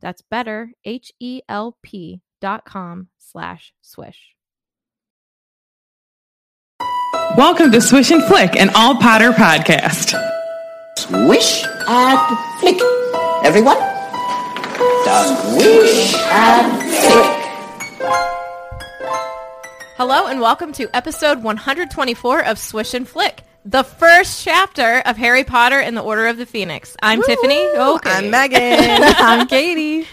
[0.00, 4.34] That's better, H-E-L-P dot com slash swish.
[7.36, 10.10] Welcome to Swish and Flick, an all Potter podcast.
[10.98, 12.80] Swish and flick.
[13.44, 13.76] Everyone?
[15.06, 17.40] Swish and flick.
[19.96, 25.44] Hello and welcome to episode 124 of Swish and Flick, the first chapter of Harry
[25.44, 26.96] Potter and the Order of the Phoenix.
[27.02, 27.60] I'm Tiffany.
[27.66, 28.10] Okay.
[28.10, 28.60] I'm Megan.
[28.60, 30.06] I'm Katie.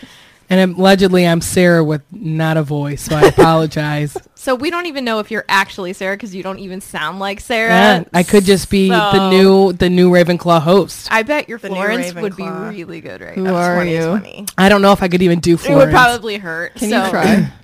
[0.49, 4.17] And allegedly, I'm Sarah with not a voice, so I apologize.
[4.35, 7.39] So we don't even know if you're actually Sarah because you don't even sound like
[7.39, 7.69] Sarah.
[7.69, 11.07] Yeah, I could just be the new the new Ravenclaw host.
[11.09, 13.55] I bet your The Florence would be really good right Who now.
[13.55, 14.45] are you?
[14.57, 15.83] I don't know if I could even do Florence.
[15.83, 16.75] It would probably hurt.
[16.75, 17.51] Can so- you try?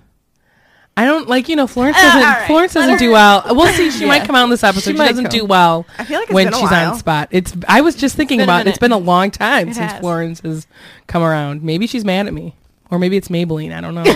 [0.97, 2.47] I don't like you know Florence Uh, doesn't all right.
[2.47, 3.44] Florence doesn't do well.
[3.52, 3.91] We'll see.
[3.97, 4.91] She might come out in this episode.
[4.91, 5.31] She She, doesn't come.
[5.40, 6.91] do well I feel like it's when been a she's while.
[6.94, 7.28] on spot.
[7.31, 8.69] It's I was just thinking been about minute.
[8.72, 10.02] it's been a long time It since has.
[10.02, 10.66] Florence has
[11.08, 11.62] come around.
[11.63, 12.56] Maybe she's mad at me.
[12.90, 13.74] Or maybe it's Maybelline.
[13.74, 14.03] I don't know.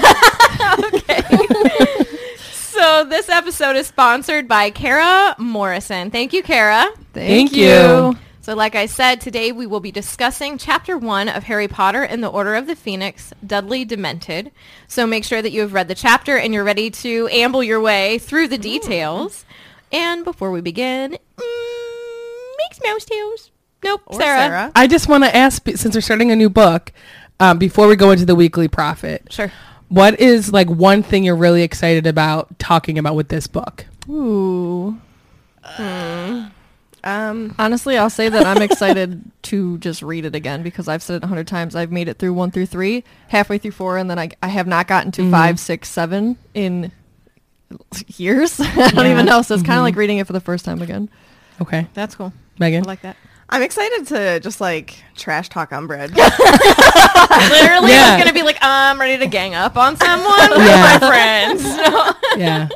[0.94, 1.22] Okay.
[2.52, 6.12] so this episode is sponsored by Kara Morrison.
[6.12, 6.88] Thank you, Kara.
[7.14, 8.16] Thank you.
[8.44, 12.24] So, like I said, today we will be discussing Chapter 1 of Harry Potter and
[12.24, 14.52] the Order of the Phoenix, Dudley Demented.
[14.88, 17.80] So make sure that you have read the chapter and you're ready to amble your
[17.80, 19.46] way through the details.
[19.92, 23.52] And before we begin, mm, makes mouse tails.
[23.84, 24.40] Nope, Sarah.
[24.40, 24.72] Sarah.
[24.76, 26.92] I just want to ask, since we're starting a new book,
[27.40, 29.52] um, before we go into the weekly Prophet, Sure.
[29.90, 33.86] what is like one thing you're really excited about talking about with this book?
[34.10, 34.98] Ooh.
[37.04, 41.18] Um, Honestly, I'll say that I'm excited to just read it again because I've said
[41.18, 41.76] it a hundred times.
[41.76, 44.68] I've made it through one through three, halfway through four, and then I, I have
[44.68, 46.92] not gotten to five, six, seven in
[48.18, 48.60] years.
[48.62, 49.42] I don't even know.
[49.42, 51.10] So it's kind of like reading it for the first time again.
[51.60, 52.34] Okay, That's cool.
[52.60, 52.84] Megan?
[52.84, 53.16] I like that.
[53.50, 56.16] I'm excited to just like trash talk Umbridge.
[56.16, 58.16] Literally, I Yeah.
[58.16, 61.00] was going to be like, I'm ready to gang up on someone with Yeah.
[61.02, 61.64] my friends.
[61.64, 62.14] No.
[62.38, 62.70] yeah,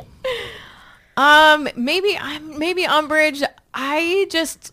[1.16, 3.42] Um, maybe I'm maybe Umbridge.
[3.78, 4.72] I just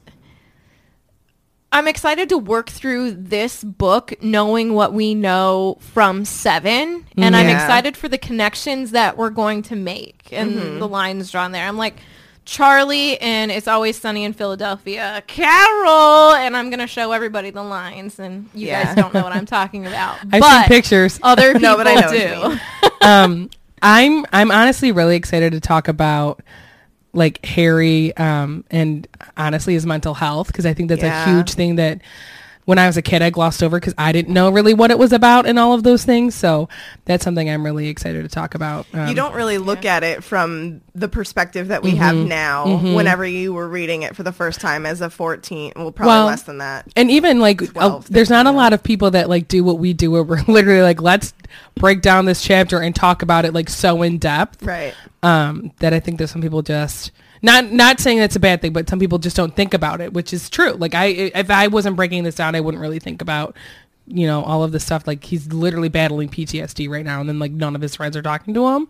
[1.71, 7.47] I'm excited to work through this book knowing what we know from 7 and I'm
[7.49, 11.67] excited for the connections that we're going to make and the lines drawn there.
[11.67, 11.97] I'm like
[12.45, 15.23] Charlie and It's Always Sunny in Philadelphia.
[15.27, 18.83] Carol and I'm going to show everybody the lines and you Yeah.
[18.83, 20.17] guys don't know what I'm talking about.
[20.31, 21.19] I've but seen pictures.
[21.23, 23.05] Other people No, but I know do.
[23.07, 23.49] um,
[23.81, 26.41] I'm I'm honestly really excited to talk about
[27.13, 29.07] like Harry um, and
[29.37, 31.29] honestly his mental health because I think that's Yeah.
[31.31, 32.01] a huge thing that
[32.65, 34.97] when I was a kid I glossed over because I didn't know really what it
[34.97, 36.33] was about and all of those things.
[36.35, 36.69] So
[37.05, 38.85] that's something I'm really excited to talk about.
[38.93, 43.25] Um, you don't really look at it from the perspective that we have now whenever
[43.25, 46.43] you were reading it for the first time as a 14 well probably Well, less
[46.43, 46.87] than that.
[46.95, 49.79] and even like 12, uh, there's not a lot of people that like do what
[49.79, 50.11] we do.
[50.11, 51.33] Where we're literally like let's
[51.75, 54.63] break down this chapter and talk about it like so in depth.
[54.63, 54.93] Right.
[55.23, 57.11] Um that i think that some people just
[57.43, 60.11] not not saying that's a bad thing but some people just don't think about it
[60.13, 63.21] which is true like i if i wasn't breaking this down i wouldn't really think
[63.21, 63.55] about
[64.07, 67.37] you know all of this stuff like he's literally battling ptsd right now and then
[67.39, 68.87] like none of his friends are talking to him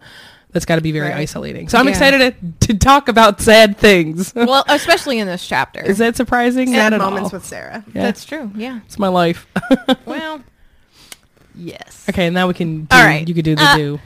[0.52, 1.18] that's got to be very Right.
[1.18, 1.92] isolating so i'm Yeah.
[1.92, 5.82] excited to, to talk about sad things well, especially in this chapter.
[5.82, 8.04] is that surprising sad not at moments all with Sarah Yeah.
[8.04, 8.52] That's true.
[8.56, 8.80] Yeah.
[8.86, 9.48] it's my life
[10.06, 10.42] Well,
[11.56, 12.06] Yes.
[12.10, 12.86] Okay, and now we can.
[12.86, 13.28] Do, All right.
[13.28, 14.00] You could do the Uh, do.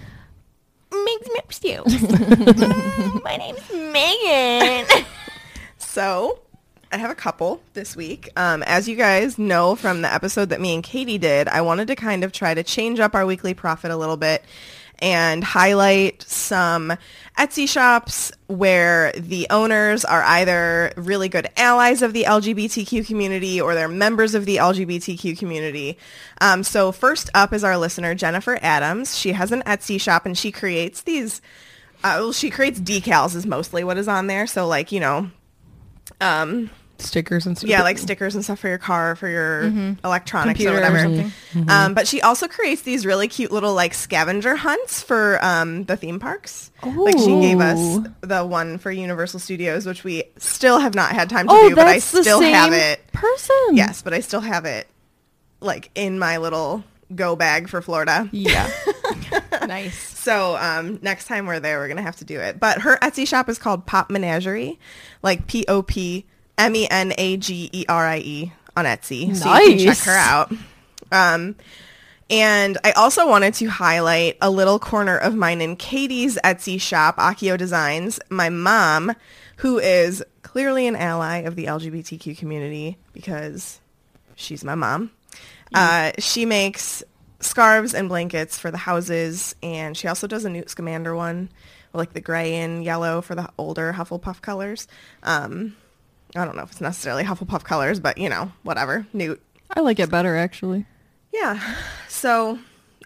[0.92, 1.84] Megs Mip Stew.
[3.24, 5.06] My name's Megan.
[5.80, 6.42] So,
[6.92, 8.30] I have a couple this week.
[8.36, 11.88] Um, as you guys know from the episode that me and Katie did, I wanted
[11.88, 14.44] to kind of try to change up our weekly Prophet a little bit
[15.00, 16.94] and highlight some
[17.38, 23.76] Etsy shops where the owners are either really good allies of the LGBTQ community or
[23.76, 25.98] they're members of the LGBTQ community.
[26.42, 29.18] Um, so first up is our listener, Jennifer Adams.
[29.18, 31.42] She has an Etsy shop and she creates these,
[32.04, 34.48] uh, well, she creates decals is mostly what is on there.
[34.48, 35.30] So like, you know,
[36.20, 37.70] um, Stickers and stuff.
[37.70, 41.00] yeah, like stickers and stuff for your car, for your electronics Computer or or whatever.
[41.54, 41.70] something.
[41.70, 45.96] Um, but she also creates these really cute little like scavenger hunts for um, the
[45.98, 46.72] theme parks.
[46.84, 51.30] Like she gave us the one for Universal Studios, which we still have not had
[51.30, 53.06] time to Oh, do, but I that's the still have it.
[53.12, 53.56] person.
[53.74, 54.88] Yes, but I still have it
[55.60, 56.84] like in my little
[57.16, 58.28] go bag for Florida.
[58.32, 58.70] Yeah.
[59.68, 59.98] nice.
[59.98, 62.60] So um, next time we're there, we're gonna have to do it.
[62.60, 64.80] But her Etsy shop is called Pop Menagerie,
[65.24, 66.26] like P O P
[66.58, 69.36] M E N A G E R I E on Etsy.
[69.36, 70.52] So you can check her out.
[71.12, 71.56] Um,
[72.30, 77.18] and I also wanted to highlight a little corner of mine in Katie's Etsy shop,
[77.18, 78.20] Akio Designs.
[78.30, 79.14] My mom,
[79.58, 83.80] who is clearly an ally of the LGBTQ community because
[84.36, 85.12] she's my mom.
[85.74, 87.04] Uh, she makes
[87.40, 91.50] scarves and blankets for the houses, and she also does a Newt Scamander one,
[91.94, 94.88] like the gray and yellow for the older Hufflepuff colors.
[95.24, 95.76] Um,
[96.38, 99.06] I don't know if it's necessarily Hufflepuff colors, but you know, whatever.
[99.14, 99.42] Newt.
[99.76, 100.86] I like it better actually.
[101.34, 101.60] Yeah.
[102.08, 102.60] So,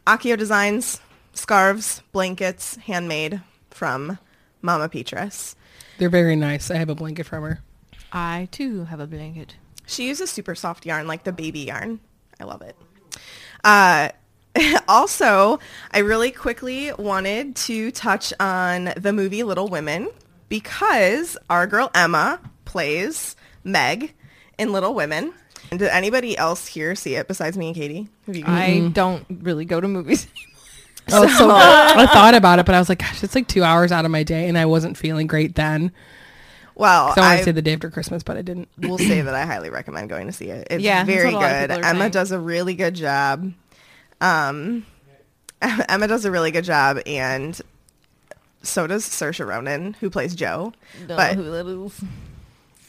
[0.06, 1.02] Akio Designs,
[1.34, 4.20] scarves, blankets, handmade from
[4.62, 5.56] Mama Petrus.
[5.98, 6.72] They're very nice.
[6.72, 7.62] I have a blanket from her.
[8.12, 9.56] I too have a blanket.
[9.86, 12.00] She uses super soft yarn, like the baby yarn.
[12.40, 12.76] I love it.
[13.64, 14.10] Uh,
[14.88, 15.60] also,
[15.92, 20.10] I really quickly wanted to touch on the movie Little Women
[20.50, 22.40] because our girl Emma
[22.72, 24.14] plays Meg
[24.58, 25.34] in Little Women.
[25.70, 28.10] And did anybody else here see it besides me and Katie?
[28.26, 30.28] Have you- I don't really go to movies.
[31.12, 33.92] Oh, so I thought about it, but I was like, gosh, it's like two hours
[33.92, 35.92] out of my day, and I wasn't feeling great then.
[36.76, 38.70] well, So I wanted to say the day after Christmas, but I didn't.
[38.78, 40.68] We'll say that I highly recommend going to see it.
[40.70, 41.86] It's Yeah, very what a lot of good.
[41.86, 42.12] Emma saying.
[42.12, 43.52] does a really good job.
[44.22, 44.86] Um,
[45.62, 47.60] Emma does a really good job, and
[48.62, 50.72] so does Saoirse Ronan, who plays Jo.
[51.08, 51.36] But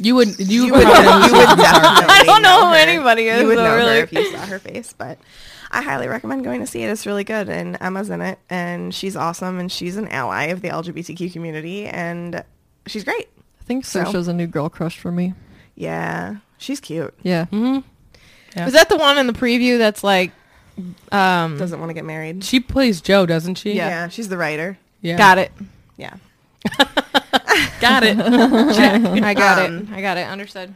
[0.03, 0.39] You would.
[0.39, 1.49] You, you would, probably- you would.
[1.49, 2.77] I don't know who her.
[2.77, 3.97] anybody is, You would though, know really.
[3.99, 5.19] her if you saw her face, but.
[5.75, 6.91] I highly recommend going to see it.
[6.91, 10.61] It's really good, and Emma's in it, and she's awesome, and she's an ally of
[10.61, 12.45] the LGBTQ community, and
[12.87, 13.31] she's great.
[13.59, 15.33] I think So- Saoirse's a new girl crush for me.
[15.75, 17.15] Yeah, she's cute.
[17.23, 17.47] Yeah.
[17.51, 17.81] Yeah.
[18.67, 20.33] Was that the one in the preview that's like,
[21.11, 22.45] um, Doesn't want to get married.
[22.45, 23.73] She plays Jo, doesn't she?
[23.73, 24.77] Yeah, she's the writer.
[25.01, 25.17] Yeah.
[25.17, 25.53] got it.
[25.97, 26.17] Yeah.
[27.81, 28.19] Got it.
[29.25, 29.91] I got Um, it.
[29.93, 30.27] I got it.
[30.27, 30.75] Understood.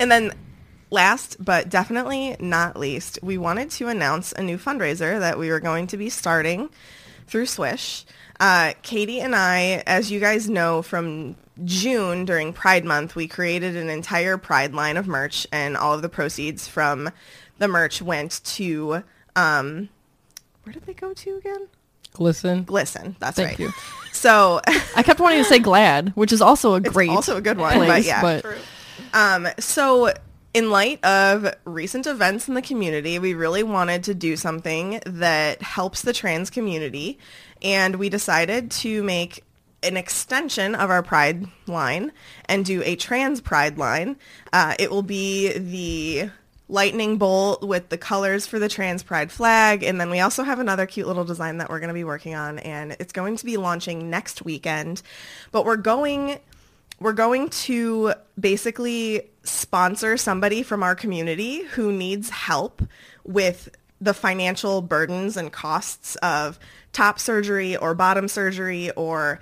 [0.00, 0.32] And then
[0.90, 5.60] last but definitely not least, we wanted to announce a new fundraiser that we were
[5.60, 6.70] going to be starting
[7.26, 8.04] through Swish.
[8.40, 13.76] Uh, Katie and I, as you guys know from June during Pride Month, we created
[13.76, 17.10] an entire Pride line of merch and all of the proceeds from
[17.58, 19.04] the merch went to,
[19.36, 19.88] um,
[20.64, 21.68] where did they go to again?
[22.14, 22.64] GLSEN.
[22.64, 23.16] GLSEN.
[23.18, 23.58] That's Thank right.
[23.58, 23.72] you.
[24.12, 24.60] So
[24.96, 27.58] I kept wanting to say GLAAD, which is also a It's great also a good
[27.58, 28.22] one, but yeah.
[28.22, 28.44] but
[29.12, 30.12] Um, so
[30.54, 35.60] in light of recent events in the community, we really wanted to do something that
[35.60, 37.18] helps the trans community.
[37.60, 39.42] And we decided to make
[39.82, 42.12] an extension of our Pride line
[42.46, 44.16] and do a trans Pride line.
[44.52, 46.30] Uh, it will be the
[46.68, 49.82] lightning bolt with the colors for the trans pride flag.
[49.82, 52.34] And then we also have another cute little design that we're going to be working
[52.34, 55.02] on and it's going to be launching next weekend.
[55.52, 56.38] But we're going
[57.00, 62.82] we're going to basically sponsor somebody from our community who needs help
[63.24, 63.68] with
[64.00, 66.58] the financial burdens and costs of
[66.92, 69.40] top surgery or bottom surgery or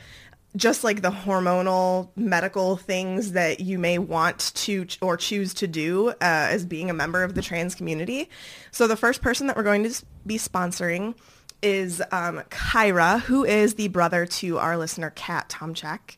[0.56, 6.10] just like the hormonal medical things that you may want to or choose to do
[6.10, 8.28] uh, as being a member of the trans community.
[8.70, 11.14] So the first person that we're going to be sponsoring
[11.62, 16.16] is um, Kyra, who is the brother to our listener Kat Tomchek.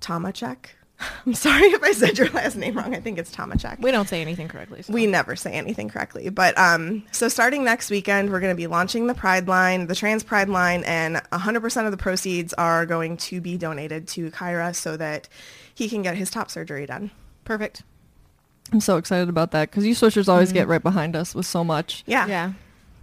[0.00, 0.70] Tomachek.
[1.26, 2.94] I'm sorry if I said your last name wrong.
[2.94, 3.80] I think it's Tomachek.
[3.80, 4.82] We don't say anything correctly.
[4.82, 4.92] So.
[4.92, 6.28] We never say anything correctly.
[6.28, 9.94] But um, so starting next weekend, we're going to be launching the Pride line, the
[9.94, 14.74] Trans Pride line, and 100% of the proceeds are going to be donated to Kyra
[14.74, 15.28] so that
[15.74, 17.10] he can get his top surgery done.
[17.44, 17.82] perfect.
[18.72, 21.64] I'm so excited about that because you switchers always get right behind us with so
[21.64, 22.04] much.
[22.06, 22.26] Yeah.
[22.28, 22.52] Yeah.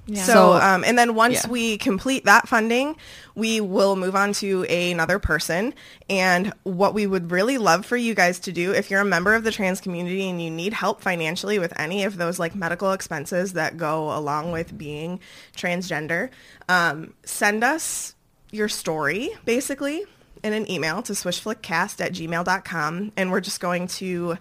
[0.07, 0.23] Yeah.
[0.23, 1.49] So, um, and then once yeah.
[1.49, 2.95] we complete that funding,
[3.35, 5.73] we will move on to another person.
[6.09, 9.35] And what we would really love for you guys to do, if you're a member
[9.35, 12.93] of the trans community and you need help financially with any of those like medical
[12.93, 15.19] expenses that go along with being
[15.55, 16.29] transgender,
[16.69, 18.15] um, send us
[18.51, 20.05] your story basically
[20.41, 23.11] in an email to swishflickcast at gmail.com.
[23.17, 24.37] And we're just going to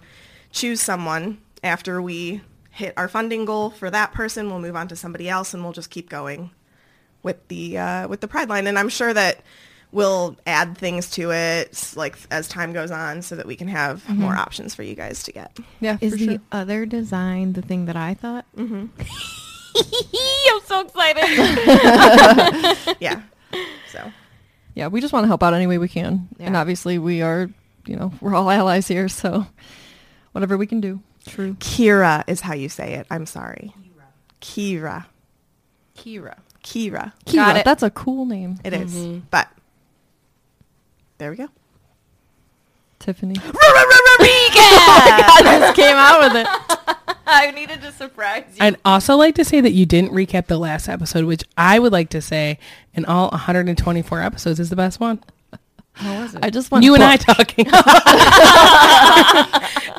[0.51, 2.41] choose someone after we
[2.77, 4.49] hit our funding goal for that person.
[4.49, 6.51] We'll move on to somebody else and we'll just keep going
[7.23, 8.67] with the uh, with the pride line.
[8.67, 9.39] And I'm sure that
[9.91, 14.07] we'll add things to it like as time goes on so that we can have
[14.09, 15.57] more options for you guys to get.
[15.79, 16.41] Yeah, Is for the sure.
[16.51, 18.45] other design the thing that I thought?
[18.55, 18.85] Mm-hmm.
[19.77, 21.23] I'm so excited.
[22.99, 23.21] Yeah.
[23.91, 24.11] So
[24.75, 26.27] Yeah, we just want to help out any way we can.
[26.39, 27.49] And obviously we are,
[27.85, 29.47] you know, we're all allies here, so
[30.33, 31.01] whatever we can do.
[31.27, 31.55] True.
[31.59, 33.07] Kira is how you say it.
[33.09, 33.73] I'm sorry.
[34.41, 35.05] Kira.
[35.95, 36.37] Kira.
[36.63, 36.93] Kira.
[36.93, 37.65] Got Kira, it.
[37.65, 38.59] That's a cool name.
[38.63, 38.93] It is.
[38.93, 39.19] Mm-hmm.
[39.31, 39.49] But
[41.17, 41.47] there we go.
[42.99, 43.35] Tiffany.
[43.35, 43.53] Recap.
[44.89, 46.47] Oh I just came out with it.
[47.27, 48.65] I needed to surprise you.
[48.65, 51.91] I'd also like to say that you didn't recap the last episode, which I would
[51.91, 52.57] like to say
[52.93, 55.21] in all 124 episodes is the best one.
[55.93, 56.43] How was it?
[56.43, 57.65] I just want you and I talking.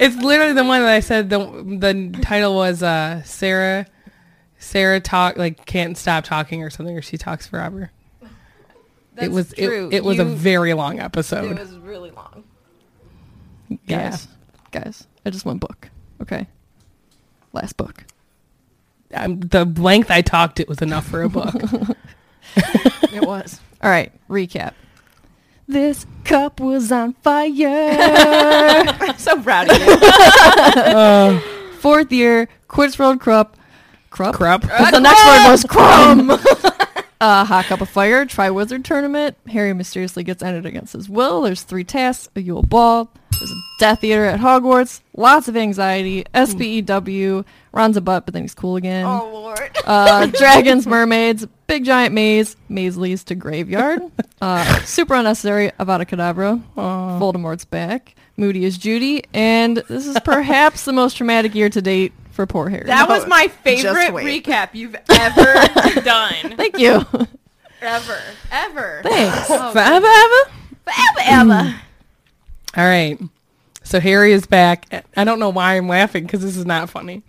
[0.01, 3.87] It's literally the one that I said the the title was uh, Sarah
[4.59, 7.91] Sarah talk like can't stop talking or something or she talks forever.
[9.17, 9.89] it was true.
[9.91, 11.51] it, it was a very long episode.
[11.51, 12.45] It was really long.
[13.69, 14.11] yeah.
[14.11, 14.29] Guys,
[14.71, 15.91] guys, I just want book.
[16.23, 16.47] Okay.
[17.53, 18.05] Last book.
[19.15, 21.55] Um, the length I talked it was enough for a book.
[23.13, 23.61] It was.
[23.83, 24.73] All right, recap.
[25.69, 28.87] This cup was on fire.
[29.19, 31.41] So proud of you.
[31.81, 33.57] Fourth year, Quidditch World Krupp.
[34.11, 34.35] Krupp?
[34.35, 34.63] Crap.
[34.63, 36.31] But uh, the next word was crumb.
[37.21, 39.37] uh, hot cup of fire, Triwizard tournament.
[39.49, 41.43] Harry mysteriously gets ended against his will.
[41.43, 43.11] There's three tasks, a Yule Ball.
[43.39, 45.01] There's a Death Eater at Hogwarts.
[45.17, 46.25] Lots of anxiety.
[46.35, 47.45] SPEW.
[47.73, 49.05] Ron's a butt, but then he's cool again.
[49.07, 49.71] oh Lord.
[49.85, 52.57] Uh, dragons, mermaids, big giant maze.
[52.69, 54.01] Maze leads to graveyard.
[54.41, 55.73] Uh, super unnecessary.
[55.81, 56.63] Avada Kedavra.
[56.77, 58.15] Voldemort's back.
[58.37, 59.25] Moody is Judy.
[59.35, 62.85] And this is perhaps the most traumatic year to date for poor Harry.
[62.85, 64.45] That was my favorite wait.
[64.45, 66.57] recap you've ever done.
[66.57, 67.05] Thank you.
[67.83, 68.21] Ever.
[68.53, 69.01] Ever.
[69.03, 69.51] Thanks.
[69.51, 70.53] Oh, Forever, ever?
[70.85, 71.69] Forever, ever.
[71.69, 71.79] Mm.
[72.77, 73.19] All right.
[73.83, 74.87] So Harry is back.
[75.17, 77.25] I don't know why I'm laughing because this is not funny.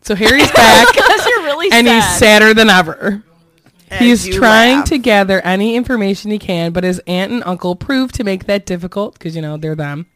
[0.00, 1.94] So Harry's back Because you're really and sad.
[2.02, 3.22] he's sadder than ever.
[3.92, 4.88] He's trying laugh.
[4.88, 8.66] to gather any information he can, but his aunt and uncle prove to make that
[8.66, 10.06] difficult because, you know, they're them.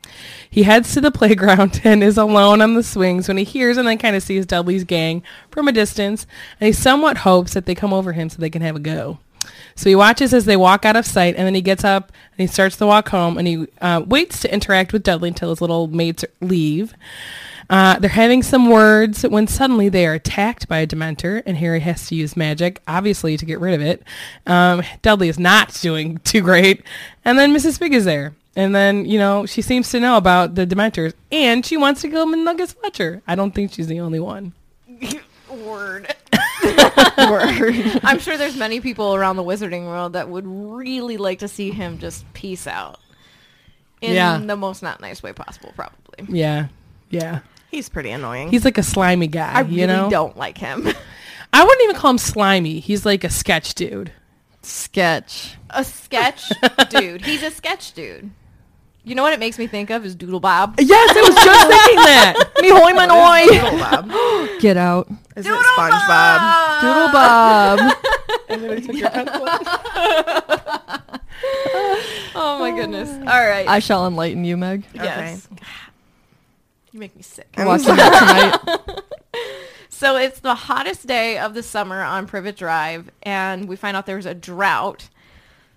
[0.51, 3.87] He heads to the playground and is alone on the swings when he hears and
[3.87, 6.27] then kind of sees Dudley's gang from a distance,
[6.61, 9.19] and he somewhat hopes that they come over him so they can have a go.
[9.75, 12.47] So he watches as they walk out of sight, and then he gets up and
[12.49, 15.61] he starts to walk home, and he uh, waits to interact with Dudley until his
[15.61, 16.95] little mates leave.
[17.73, 21.81] Uh, they're having some words when suddenly they are attacked by a Dementor, and Harry
[21.81, 24.03] has to use magic, obviously, to get rid of it.
[24.47, 26.83] Um, Dudley is not doing too great,
[27.25, 27.79] and then Mrs.
[27.79, 28.35] Figg is there.
[28.55, 32.11] And then, you know, she seems to know about the Dementors, and she wants to
[32.11, 33.23] kill Nuggets Fletcher.
[33.27, 34.53] I don't think she's the only one.
[35.51, 36.15] Word.
[37.19, 38.01] Word.
[38.05, 41.71] I'm sure there's many people around the wizarding world that would really like to see
[41.71, 43.01] him just peace out.
[44.03, 44.37] In Yeah.
[44.37, 46.27] the most not nice way possible, probably.
[46.29, 46.69] Yeah,
[47.09, 47.41] yeah.
[47.73, 48.51] He's pretty annoying.
[48.51, 50.11] He's like a slimy guy, I really you know?
[50.11, 50.87] don't like him.
[51.55, 52.81] I wouldn't even call him slimy.
[52.81, 54.13] He's like a sketch dude.
[54.61, 55.57] Sketch.
[55.71, 56.53] a sketch
[56.91, 57.25] dude.
[57.25, 58.31] He's a sketch dude.
[59.05, 60.77] You know what it makes me think of is Doodle Bob.
[60.79, 62.53] Yes, I was just thinking that.
[62.61, 63.47] Me hoy man hoy.
[63.49, 64.61] Doodle Bob.
[64.61, 65.09] Get out.
[65.35, 66.81] Is it SpongeBob?
[66.83, 67.97] Doodle Bob.
[68.51, 69.47] And then I took your pencil.
[72.35, 73.09] Oh my goodness.
[73.11, 73.67] All right.
[73.67, 74.85] I shall enlighten you, Meg.
[74.95, 75.49] yes.
[76.93, 77.49] You make me sick.
[77.57, 78.89] I'm watching that tonight.
[80.03, 84.05] So it's the hottest day of the summer on Privet Drive, and we find out
[84.05, 85.09] there's a drought.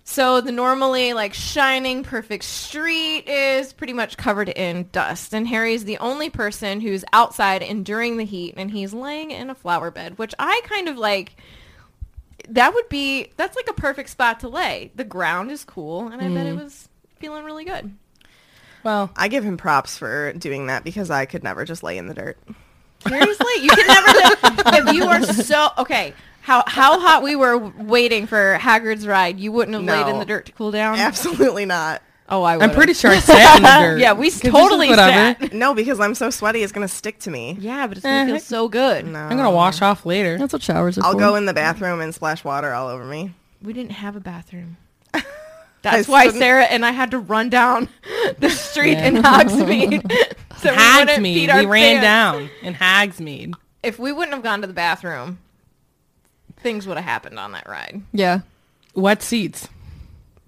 [0.02, 5.84] So the normally like shining perfect street is pretty much covered in dust, and Harry's
[5.84, 10.18] the only person who's outside enduring the heat, and he's laying in a flower bed,
[10.18, 11.36] which I kind of like.
[12.48, 14.90] That would be that's like a perfect spot to lay.
[14.96, 16.64] The ground is cool, and I bet it mm.
[16.64, 16.88] was
[17.20, 17.94] feeling really good.
[18.86, 22.06] Well, I give him props for doing that because I could never just lay in
[22.06, 22.38] the dirt.
[23.06, 24.88] Seriously, you can never.
[24.88, 29.50] if you were so okay, how how hot we were waiting for Hagrid's ride, you
[29.50, 30.98] wouldn't have laid in the dirt to cool down.
[30.98, 32.00] Absolutely not.
[32.28, 32.56] Oh, I.
[32.56, 32.62] Would.
[32.70, 33.98] I'm pretty sure I sat in the dirt.
[34.00, 35.52] Yeah, we totally sat.
[35.52, 37.56] No, because I'm so sweaty, it's gonna stick to me.
[37.60, 38.36] Yeah, but it's gonna Eh.
[38.36, 39.04] feel so good.
[39.06, 39.18] No.
[39.18, 40.38] I'm gonna wash off later.
[40.38, 41.18] That's what showers are I'll for.
[41.18, 43.34] go in the bathroom and splash water all over me.
[43.62, 44.76] We didn't have a bathroom.
[45.92, 47.88] That's I why shouldn't- Sarah and I had to run down
[48.38, 49.06] the street Yeah.
[49.08, 50.10] in Hogsmeade.
[50.58, 51.22] so we Hagsmeade.
[51.22, 52.02] beat We ran pants.
[52.02, 53.54] down in Hagsmeade.
[53.82, 55.38] If we wouldn't have gone to the bathroom,
[56.58, 58.40] things would have happened on that ride Yeah.
[58.94, 59.68] Wet seats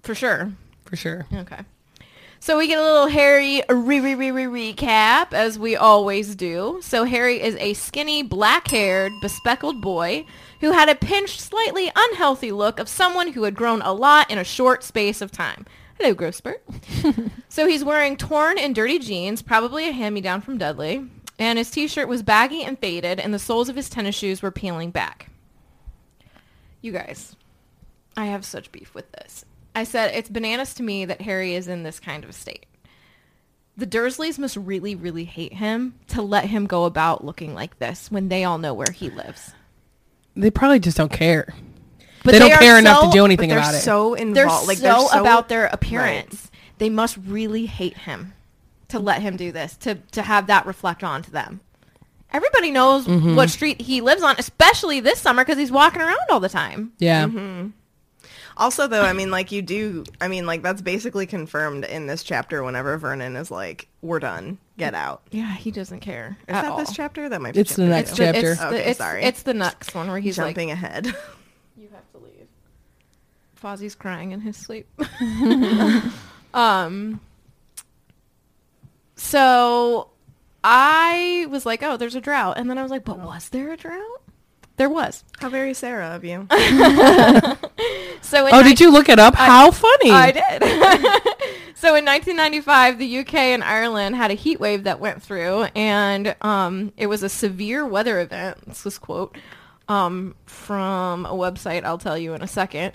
[0.03, 0.51] for sure.
[0.85, 1.25] for sure.
[1.33, 1.59] Okay.
[2.41, 6.79] So we get a little Harry re re re re recap as we always do.
[6.81, 10.25] So Harry is a skinny, black-haired, bespectacled boy
[10.59, 14.37] who had a pinched, slightly unhealthy look of someone who had grown a lot in
[14.37, 15.65] a short space of time.
[15.99, 16.41] Hello, growth
[17.49, 21.05] so he's wearing torn and dirty jeans, probably a hand-me-down from Dudley,
[21.37, 24.51] and his t-shirt was baggy and faded, and the soles of his tennis shoes were
[24.51, 25.29] peeling back.
[26.81, 27.35] You guys,
[28.15, 29.43] I have such beef with this.
[29.75, 32.65] I said it's bananas to me that Harry is in this kind of state.
[33.75, 38.11] The Dursleys must really, really hate him to let him go about looking like this
[38.11, 39.53] when they all know where he lives.
[40.41, 41.53] They probably just don't care.
[42.23, 43.79] But they don't are care enough to so- do But anything they're about it.
[43.79, 44.67] so They're involved.
[44.67, 46.49] Like so, they're so about their appearance.
[46.77, 48.33] They must really hate him
[48.89, 51.59] to let him do this, to, to have that reflect on to them.
[52.31, 53.35] Everybody knows Mm-hmm.
[53.35, 56.93] what street he lives on, especially this summer because he's walking around all the time.
[56.99, 57.25] yeah.
[57.25, 57.69] Mm-hmm.
[58.57, 60.03] Also, though, I mean, like you do.
[60.19, 62.61] I mean, like that's basically confirmed in this chapter.
[62.61, 66.37] Whenever Vernon is like, "We're done, get out." Yeah, he doesn't care.
[66.47, 66.77] Is at that all.
[66.77, 67.29] this chapter?
[67.29, 68.25] That might be It's the chapter next two.
[68.25, 68.51] the- chapter.
[68.51, 69.23] It's, the, Okay, it's, sorry.
[69.23, 71.05] it's the next one where he's like, Jumping ahead.
[71.77, 72.47] You have to leave.
[73.61, 74.87] Fozzie's crying in his sleep.
[76.53, 77.19] um.
[79.15, 80.09] So
[80.63, 83.71] I was like, "Oh, there's a drought," and then I was like, "But was there
[83.71, 84.21] a drought?"
[84.77, 85.23] There was.
[85.39, 86.47] How very Sarah of you.
[88.21, 89.33] So in Oh, nine- did you look it up?
[89.35, 90.11] How funny.
[90.11, 91.28] I did.
[91.79, 96.35] So in 1995, the UK and Ireland had a heat wave that went through, and
[96.41, 98.57] um, it was a severe weather event.
[98.67, 99.37] This was quote
[99.87, 102.93] um, from a website I'll tell you in a second.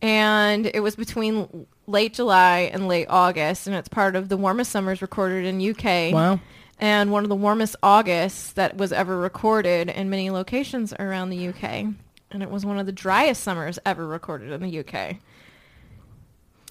[0.00, 4.72] And it was between late July and late August, and it's part of the warmest
[4.72, 6.14] summers recorded in UK.
[6.14, 6.40] Wow.
[6.78, 11.48] And one of the warmest Augusts that was ever recorded in many locations around the
[11.48, 11.64] UK.
[12.32, 15.18] And it was one of the driest summers ever recorded in the UK.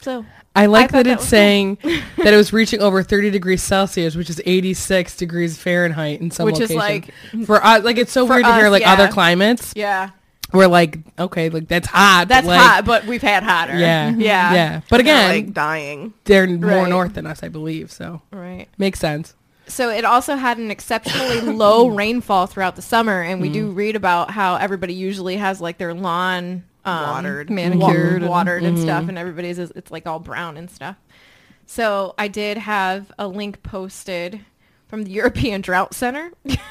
[0.01, 3.63] So I like thought that that it's saying that it was reaching over 30 degrees
[3.63, 7.97] Celsius, which is 86 degrees Fahrenheit in some Which is like- mm, for us, like
[7.97, 8.93] it's so weird to hear like yeah.
[8.93, 9.73] other climates.
[9.75, 10.09] Yeah.
[10.51, 12.27] We're like, okay, like that's hot.
[12.27, 13.77] That's like, hot, but we've had hotter.
[13.77, 14.53] Yeah, Yeah.
[14.53, 14.81] yeah.
[14.89, 16.13] But They're, again, like dying.
[16.25, 17.89] they're more north than us, I believe.
[17.91, 18.67] So Right.
[18.77, 19.33] makes sense.
[19.67, 23.75] So it also had an exceptionally low rainfall throughout the summer, and we do mm.
[23.75, 27.49] read about how everybody usually has like their lawn um, Watered.
[27.49, 30.95] wa- Manicured and- watered and stuff, and everybody's is, it's like all brown and stuff.
[31.65, 34.41] So I did have a link posted
[34.87, 36.31] from the European Drought Center.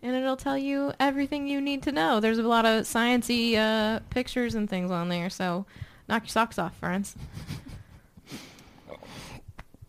[0.00, 2.20] And it'll tell you everything you need to know.
[2.20, 5.66] There's a lot of sciencey uh, pictures and things on there, so
[6.08, 7.16] knock your socks off, friends.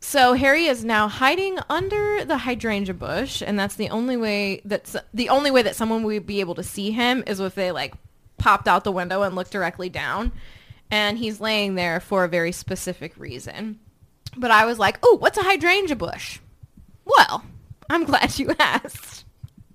[0.02, 4.96] So Harry is now hiding under the hydrangea bush, and that's the only way that's
[5.14, 7.94] the only way that someone would be able to see him is if they like
[8.40, 10.32] popped out the window and looked directly down.
[10.92, 13.80] And he's laying there for a very specific reason.
[14.36, 16.40] But I was like, "Oh, what's a hydrangea bush?"
[17.06, 17.44] Well,
[17.90, 19.26] I'm glad you asked.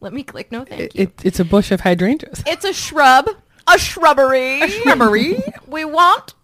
[0.00, 1.02] Let me click no thank you.
[1.04, 2.42] it, it's a bush of hydrangeas.
[2.46, 3.28] it's a shrub,
[3.66, 4.60] a shrubbery.
[4.60, 5.42] A shrubbery?
[5.66, 6.34] we want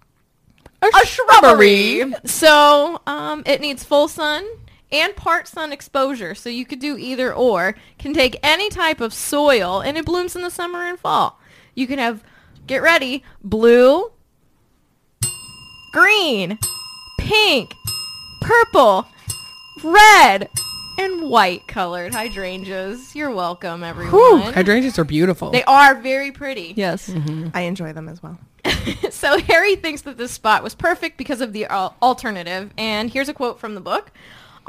[0.83, 2.12] a shrubbery.
[2.24, 4.46] So um, it needs full sun
[4.92, 6.35] and part sun exposure.
[6.35, 7.74] So you could do either or.
[7.98, 11.39] Can take any type of soil, and it blooms in the summer and fall.
[11.74, 12.22] You can have,
[12.66, 14.11] get ready, blue,
[15.92, 16.59] green,
[17.18, 17.74] pink,
[18.40, 19.06] purple,
[19.83, 20.48] red,
[20.98, 23.14] and white colored hydrangeas.
[23.14, 24.12] You're welcome, everyone.
[24.12, 25.50] Whew, hydrangeas are beautiful.
[25.50, 26.74] They are very pretty.
[26.76, 27.09] Yes.
[27.09, 27.48] Mm-hmm.
[27.54, 28.38] I enjoy them as well.
[29.11, 32.70] So Harry thinks that this spot was perfect because of the al- alternative.
[32.78, 34.11] And here's a quote from the book.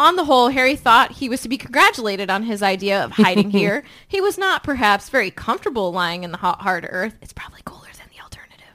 [0.01, 3.51] On the whole, Harry thought he was to be congratulated on his idea of hiding
[3.61, 3.83] here.
[4.07, 7.13] He was not perhaps very comfortable lying in the hot, hard earth.
[7.21, 8.73] It's probably cooler than the alternative.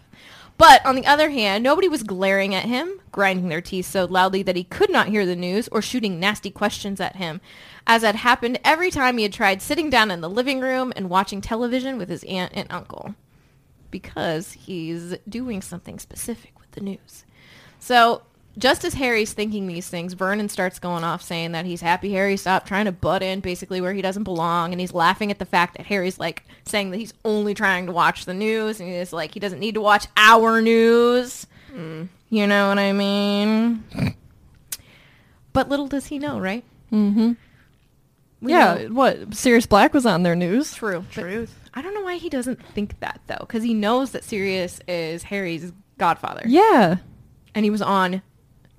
[0.56, 4.44] But on the other hand, nobody was glaring at him, grinding their teeth so loudly
[4.44, 7.40] that he could not hear the news, or shooting nasty questions at him,
[7.88, 11.10] as had happened every time he had tried sitting down in the living room and
[11.10, 13.16] watching television with his aunt and uncle
[13.90, 17.24] because he's doing something specific with the news.
[17.80, 18.22] So
[18.58, 22.36] just as Harry's thinking these things, Vernon starts going off saying that he's happy Harry
[22.36, 24.72] stopped trying to butt in basically where he doesn't belong.
[24.72, 27.92] And he's laughing at the fact that Harry's like saying that he's only trying to
[27.92, 28.80] watch the news.
[28.80, 31.46] And he's like, he doesn't need to watch our news.
[31.74, 33.84] You know what I mean?
[35.52, 36.64] But little does he know, right?
[36.92, 37.32] Mm-hmm.
[38.40, 39.34] We yeah, know- what?
[39.34, 40.74] Sirius Black was on their news.
[40.74, 41.00] True.
[41.00, 41.58] but Truth.
[41.74, 45.24] I don't know why he doesn't think that though, because he knows that Sirius is
[45.24, 46.96] Harry's godfather, Yeah.
[47.54, 48.22] and he was on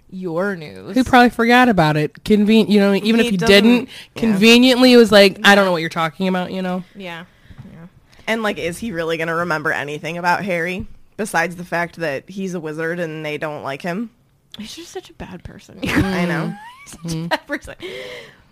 [0.10, 0.96] your news.
[0.96, 2.14] Who probably forgot about it.
[2.24, 4.22] Conven- you know, even He if you doesn't- didn't, yeah.
[4.22, 6.84] conveniently it was like, I don't know what you're talking about, you know?
[6.96, 7.26] yeah.
[7.74, 7.88] yeah.
[8.28, 12.30] And like, is he really going to remember anything about Harry besides the fact that
[12.30, 14.10] he's a wizard and they don't like him?
[14.58, 15.80] He's just such a bad person.
[15.84, 16.54] I know.
[16.88, 17.76] such a bad person.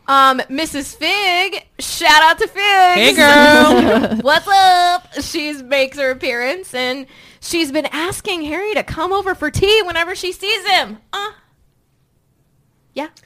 [0.07, 0.95] Um, Mrs.
[0.95, 2.59] Figg, shout out to Figg.
[2.59, 4.17] Hey, girl.
[4.21, 5.21] What's up?
[5.23, 7.07] She makes her appearance and
[7.39, 10.99] she's been asking Harry to come over for tea whenever she sees him.
[11.11, 11.31] Uh,
[12.95, 13.09] yeah.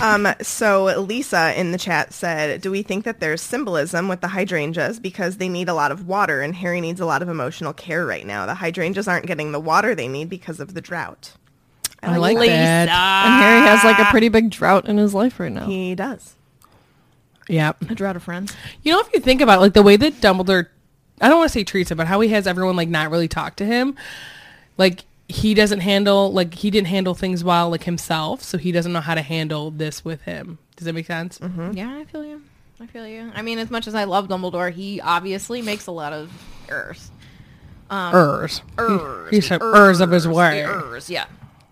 [0.00, 4.28] Um, so Lisa in the chat said, "Do we think that there's symbolism with the
[4.28, 7.72] hydrangeas because they need a lot of water and Harry needs a lot of emotional
[7.72, 8.46] care right now?
[8.46, 11.32] The hydrangeas aren't getting the water they need because of the drought."
[12.02, 12.88] I like that.
[12.88, 15.66] And Harry has like a pretty big drought in his life right now.
[15.66, 16.36] He does.
[17.48, 17.72] Yeah.
[17.88, 18.54] A drought of friends.
[18.82, 20.68] You know, if you think about it, like the way that Dumbledore,
[21.20, 23.28] I don't want to say treats him, but how he has everyone like not really
[23.28, 23.96] talk to him,
[24.76, 28.92] like he doesn't handle, like he didn't handle things well, like himself, so he doesn't
[28.92, 30.58] know how to handle this with him.
[30.76, 31.38] Does that make sense?
[31.72, 32.42] Yeah, I feel you.
[32.80, 33.30] I feel you.
[33.34, 36.30] I mean, as much as I love Dumbledore, he obviously makes a lot of
[36.68, 37.10] errors.
[37.90, 38.62] Um, Ers.
[38.78, 39.30] Ers.
[39.30, 40.62] He, he said ers of his the way.
[40.64, 41.26] Ers, yeah.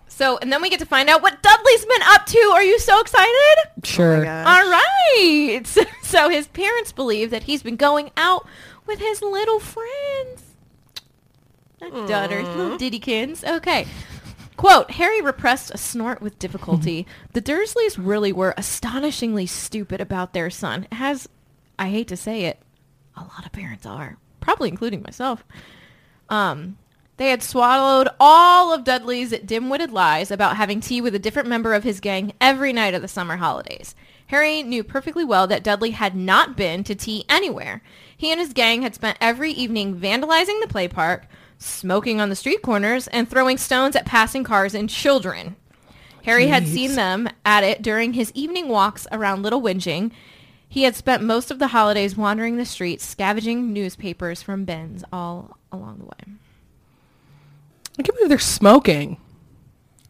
[0.07, 2.39] So, and then we get to find out what Dudley's been up to.
[2.53, 3.55] Are you so excited?
[3.83, 4.23] Sure.
[4.23, 4.47] gosh.
[4.47, 5.63] All right.
[6.07, 8.47] So his parents believe that he's been going out
[8.85, 10.46] with his little friends.
[11.81, 13.43] Not dudders, little diddykins.
[13.57, 13.87] Okay.
[14.55, 17.05] Quote, Harry repressed a snort with difficulty.
[17.33, 20.87] the Dursleys really were astonishingly stupid about their son.
[20.91, 21.29] As,
[21.77, 22.59] I hate to say it,
[23.15, 24.17] a lot of parents are.
[24.39, 25.43] Probably including myself.
[26.29, 26.77] Um,
[27.17, 31.73] they had swallowed all of Dudley's dim-witted lies about having tea with a different member
[31.73, 33.95] of his gang every night of the summer holidays.
[34.27, 37.81] Harry knew perfectly well that Dudley had not been to tea anywhere.
[38.15, 41.27] He and his gang had spent every evening vandalizing the play park,
[41.57, 45.55] smoking on the street corners, and throwing stones at passing cars and children.
[46.23, 50.11] Harry had seen them at it during his evening walks around Little Whinging.
[50.67, 55.57] He had spent most of the holidays wandering the streets, scavenging newspapers from bins all
[55.71, 56.37] along the way.
[57.97, 59.17] I can't believe they're smoking.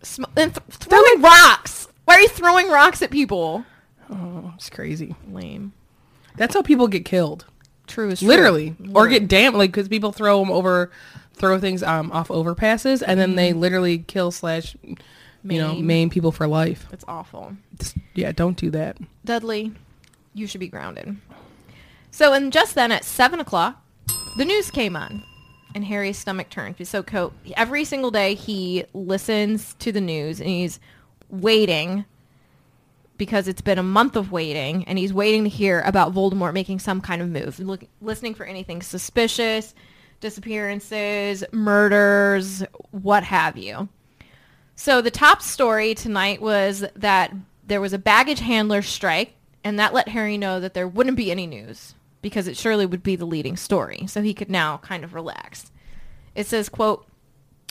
[0.01, 1.87] Sm- and th- throwing rocks.
[2.05, 3.65] Why are you throwing rocks at people?
[4.09, 5.15] Oh, it's crazy.
[5.29, 5.73] Lame.
[6.35, 7.45] That's how people get killed.
[7.87, 8.27] True is true.
[8.27, 8.75] Literally.
[8.93, 10.91] Or get damaged, like, because people throw them over,
[11.33, 14.95] throw things um, off overpasses, and then they literally kill slash, you
[15.43, 15.87] know, Maim.
[15.87, 16.85] maim people for life.
[16.91, 17.55] It's awful.
[17.79, 18.97] Just- yeah, don't do that.
[19.25, 19.71] Dudley,
[20.33, 21.17] you should be grounded.
[22.11, 23.81] So, and just then at seven o'clock,
[24.37, 25.23] the news came on,
[25.75, 26.75] and Harry's stomach turned.
[26.87, 30.79] So, co- every single day he listens to the news, and he's
[31.29, 32.05] waiting
[33.17, 36.79] because it's been a month of waiting, and he's waiting to hear about Voldemort making
[36.79, 39.73] some kind of move, look, listening for anything suspicious,
[40.19, 43.89] disappearances, murders, what have you.
[44.75, 47.33] So the top story tonight was that
[47.65, 51.31] there was a baggage handler strike, and that let Harry know that there wouldn't be
[51.31, 54.05] any news because it surely would be the leading story.
[54.07, 55.71] So he could now kind of relax.
[56.35, 57.06] It says, quote,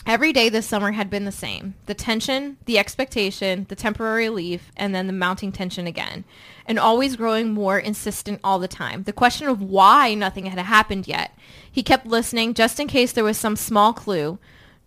[0.07, 1.75] Every day this summer had been the same.
[1.85, 6.23] The tension, the expectation, the temporary relief, and then the mounting tension again.
[6.65, 9.03] And always growing more insistent all the time.
[9.03, 11.37] The question of why nothing had happened yet.
[11.69, 14.39] He kept listening just in case there was some small clue,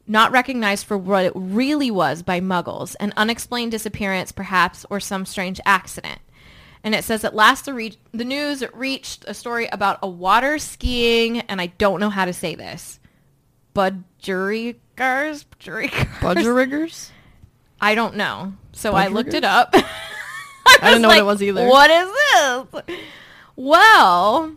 [0.07, 5.27] not recognized for what it really was by muggles, an unexplained disappearance perhaps, or some
[5.27, 6.21] strange accident.
[6.83, 10.57] And it says at last the, re- the news reached a story about a water
[10.59, 13.01] skiing, and I don't know how to say this,
[14.21, 15.45] budgerigars?
[15.47, 15.91] Budgerigars?
[16.21, 17.11] Budgeriggers?
[17.81, 18.55] I don't know.
[18.73, 19.35] So I looked Budgerigars?
[19.35, 19.75] it up.
[20.83, 21.67] I didn't know what it was either.
[21.67, 22.09] What is
[22.87, 22.99] this?
[23.57, 24.55] Well,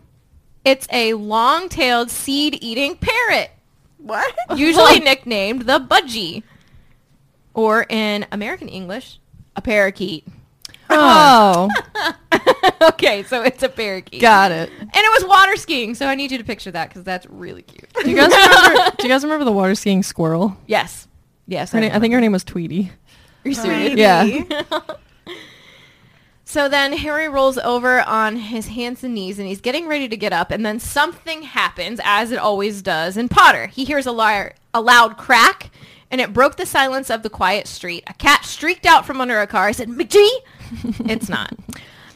[0.64, 3.50] it's a long-tailed seed-eating parrot,
[3.98, 4.34] What?
[4.56, 6.42] usually nicknamed the budgie,
[7.52, 9.18] or in American English,
[9.56, 10.26] a parakeet.
[10.90, 11.68] Oh,
[12.82, 14.20] okay, so it's a parakeet.
[14.20, 14.70] got it.
[14.78, 17.62] And it was water skiing, so I need you to picture that because that's really
[17.62, 17.88] cute.
[18.02, 18.96] Do you guys remember?
[18.98, 20.56] do you guys remember the water skiing squirrel?
[20.66, 21.08] yes.
[21.46, 21.72] Yes.
[21.72, 22.90] Her I, name, I think her name was Tweety.
[23.44, 23.94] Are you serious?
[23.98, 24.44] Yeah.
[26.46, 30.16] So then Harry rolls over on his hands and knees and he's getting ready to
[30.16, 33.66] get up and then something happens as it always does in Potter.
[33.66, 35.70] He hears a, li- a loud crack
[36.12, 38.04] and it broke the silence of the quiet street.
[38.06, 39.66] A cat streaked out from under a car.
[39.66, 40.28] I said, McGee?
[41.06, 41.52] It's not.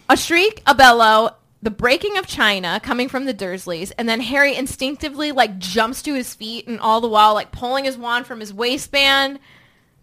[0.08, 4.54] A shriek, a bellow, the breaking of china coming from the Dursleys, and then Harry
[4.54, 8.40] instinctively like jumps to his feet and all the while like pulling his wand from
[8.40, 9.38] his waistband.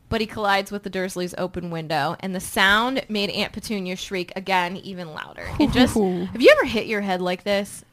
[0.10, 4.32] but he collides with the Dursleys' open window, and the sound made Aunt Petunia shriek
[4.36, 5.48] again, even louder.
[5.60, 7.84] It just have you ever hit your head like this?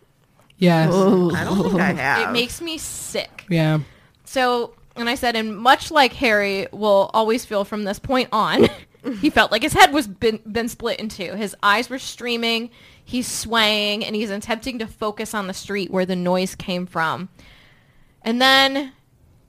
[0.59, 0.92] Yes.
[0.92, 2.29] I don't think I have.
[2.29, 3.46] It makes me sick.
[3.48, 3.81] Yeah.
[4.25, 8.68] So, and I said, and much like Harry will always feel from this point on,
[9.21, 11.35] he felt like his head was been, been split in two.
[11.35, 12.71] His eyes were streaming,
[13.05, 17.29] he's swaying, and he's attempting to focus on the street where the noise came from.
[18.23, 18.93] And then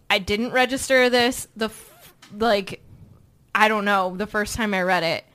[0.10, 2.82] I didn't register this the f- like
[3.54, 5.26] I don't know the first time I read it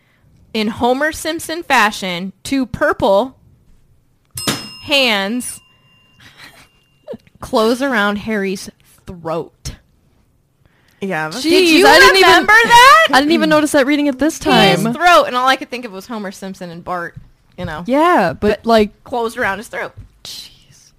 [0.52, 2.32] in Homer Simpson fashion.
[2.42, 3.38] Two purple
[4.82, 5.60] hands
[7.40, 8.70] close around Harry's
[9.06, 9.76] throat.
[11.00, 11.24] Yeah.
[11.28, 13.08] that's- Did you I didn't even- remember that?
[13.12, 14.76] I didn't even notice that reading it this time.
[14.76, 14.94] His time.
[14.94, 17.16] throat, and all I could think of was Homer Simpson and Bart.
[17.56, 19.92] You know, Yeah, but like, closed around his throat.
[20.22, 20.92] Jeez,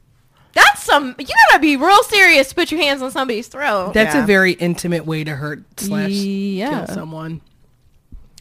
[0.53, 1.15] that's some.
[1.17, 3.93] You gotta be real serious to put your hands on somebody's throat.
[3.93, 4.23] That's Yeah.
[4.23, 6.85] a very intimate way to hurt slash Yeah.
[6.85, 7.39] kill someone.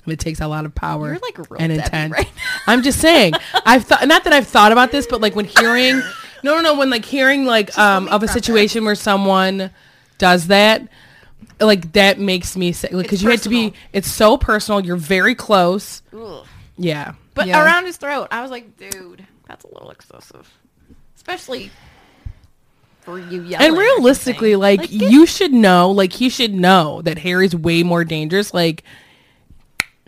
[0.06, 2.12] It takes a lot of power You're like a real and intent.
[2.14, 2.28] right
[2.66, 3.34] I'm just saying.
[3.66, 6.00] I've thought not that I've thought about this, but like when hearing
[6.42, 9.70] no no no when like hearing like um of a situation where someone
[10.16, 10.82] does that,
[11.60, 12.90] like that makes me sick.
[12.90, 14.80] Because It's you had to be it's so personal.
[14.84, 16.02] You're very close.
[16.76, 17.14] Yeah.
[17.34, 17.64] but Yeah.
[17.64, 20.48] around his throat, I was like, dude, that's a little excessive,
[21.16, 21.70] especially
[23.00, 23.66] for you yelling.
[23.68, 28.04] and realistically, like, get- you should know, like he should know that Harry's way more
[28.04, 28.52] dangerous.
[28.52, 28.84] Like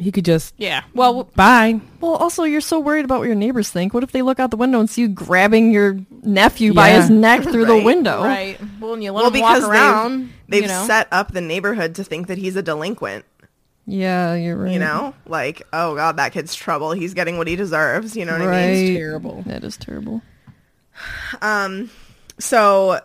[0.01, 0.83] he could just yeah.
[0.95, 1.81] Well, bye.
[2.01, 3.93] well, also you're so worried about what your neighbors think.
[3.95, 7.01] What if they look out the window and see you grabbing your nephew by Yeah.
[7.03, 8.25] his neck through the Right, window?
[8.25, 8.59] right.
[8.81, 10.21] Well, and you let well, him walk because around.
[10.21, 10.87] they've, they've you know?
[10.87, 13.25] set up the neighborhood to think that he's a delinquent.
[13.87, 14.73] Yeah, you're right.
[14.73, 16.93] You know, like, oh god, that kid's trouble.
[16.93, 18.17] He's getting what he deserves.
[18.17, 18.51] You know what I mean?
[18.51, 18.69] right?
[18.69, 19.43] It's terrible.
[19.47, 20.23] That is terrible.
[21.43, 21.91] Um,
[22.39, 23.01] so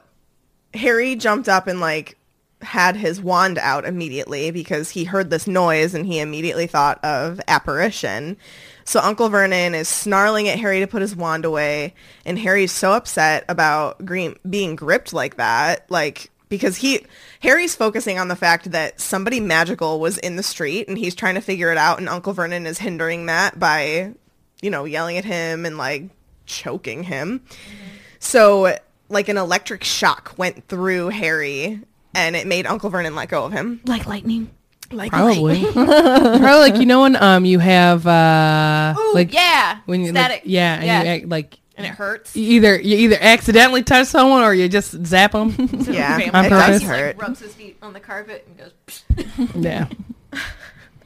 [0.74, 2.18] Harry jumped up and like
[2.66, 7.40] had his wand out immediately because he heard this noise and he immediately thought of
[7.48, 8.38] apparition.
[8.84, 11.94] So Uncle Vernon is snarling at Harry to put his wand away
[12.26, 17.06] and Harry's so upset about green being gripped like that, like because he
[17.40, 21.36] Harry's focusing on the fact that somebody magical was in the street and he's trying
[21.36, 24.14] to figure it out and Uncle Vernon is hindering that by
[24.62, 26.10] you know yelling at him and like
[26.46, 27.40] choking him.
[27.40, 27.96] Mm-hmm.
[28.20, 28.78] So,
[29.10, 31.82] like an electric shock went through Harry,
[32.16, 33.82] and it made Uncle Vernon let go of him.
[33.86, 34.50] like lightning.
[34.92, 35.64] Like Probably.
[35.74, 40.24] Probably like you know when um you have uh Ooh, like yeah, when you like,
[40.26, 40.42] static.
[40.46, 42.36] yeah, and yeah, you act, like and it hurts.
[42.36, 45.50] you either you either accidentally touch someone or you just zap them.
[45.90, 46.68] Yeah, Family On it purpose.
[46.68, 47.18] does hurt.
[47.18, 49.52] Like, rubs his feet on the carpet and goes.
[49.56, 49.88] yeah.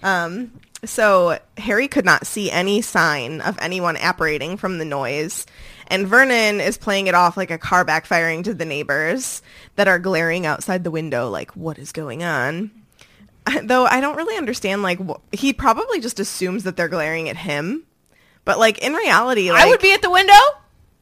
[0.04, 0.52] Um,
[0.86, 5.45] so Harry could not see any sign of anyone apparating from the noise,
[5.89, 9.41] and Vernon is playing it off like a car backfiring to the neighbors
[9.75, 12.71] that are glaring outside the window, like, "What is going on?"
[13.63, 14.84] Though I don't really understand.
[14.84, 17.84] Like, wh- he probably just assumes that they're glaring at him,
[18.45, 20.34] but like in reality, like, I would be at the window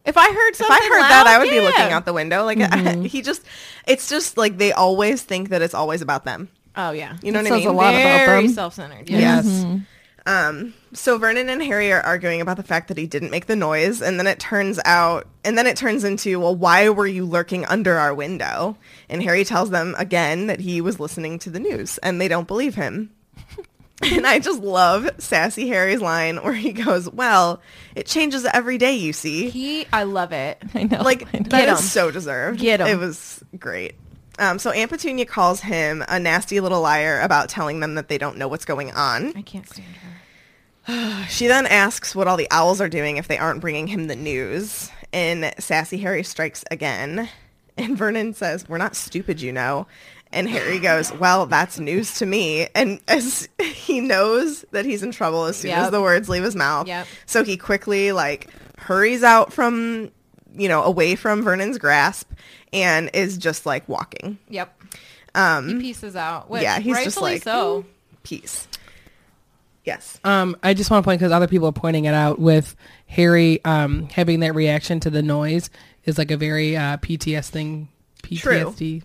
[0.06, 0.74] if I heard if something.
[0.78, 2.46] I heard that, I would be looking out the window.
[2.46, 2.58] Like
[3.06, 3.42] he just,
[3.86, 6.48] it's just like they always think that it's always about them.
[6.78, 7.76] Oh yeah, You know That what I says mean?
[7.76, 8.54] a lot about Very them.
[8.54, 9.10] self-centered.
[9.10, 9.46] Yes.
[9.46, 9.82] Yes.
[10.28, 13.56] Um, so Vernon and Harry are arguing about the fact that he didn't make the
[13.56, 17.26] noise, and then it turns out, and then it turns into, well, why were you
[17.26, 18.78] lurking under our window?
[19.10, 22.48] And Harry tells them again that he was listening to the news, and they don't
[22.48, 23.12] believe him.
[24.02, 27.62] and I just love sassy Harry's line where he goes, "Well,
[27.96, 30.62] it changes every day, you see." He, I love it.
[30.74, 31.02] I know.
[31.02, 31.50] like I know.
[31.50, 32.60] that is so deserved.
[32.60, 32.88] Get 'em.
[32.88, 33.96] It was great.
[34.40, 38.20] Um, so Aunt Petunia calls him a nasty little liar about telling them that they
[38.20, 39.36] don't know what's going on.
[39.36, 40.17] I can't stand her.
[41.30, 44.16] She then asks what all the owls are doing if they aren't bringing him the
[44.16, 44.90] news.
[45.14, 47.30] And Sassy Harry strikes again.
[47.78, 49.88] And Vernon says, We're not stupid, you know.
[50.32, 52.68] And Harry goes, Well, that's news to me.
[52.74, 56.56] And as he knows that he's in trouble as soon as the words leave his
[56.56, 56.88] mouth.
[56.88, 57.08] Yep.
[57.26, 60.12] So he quickly like hurries out from,
[60.56, 62.32] you know, away from Vernon's grasp
[62.74, 64.38] and is just like walking.
[64.50, 64.74] Yep.
[65.36, 66.50] Um, He pieces out.
[66.50, 67.86] Which, yeah, he's just like, so.
[68.24, 68.68] peace.
[69.88, 70.20] Yes.
[70.24, 72.76] Um, I just want to point because other people are pointing it out with
[73.08, 75.70] Harry um, having that reaction to the noise
[76.04, 77.88] is like a very uh, PTS thing,
[78.22, 79.04] PTSD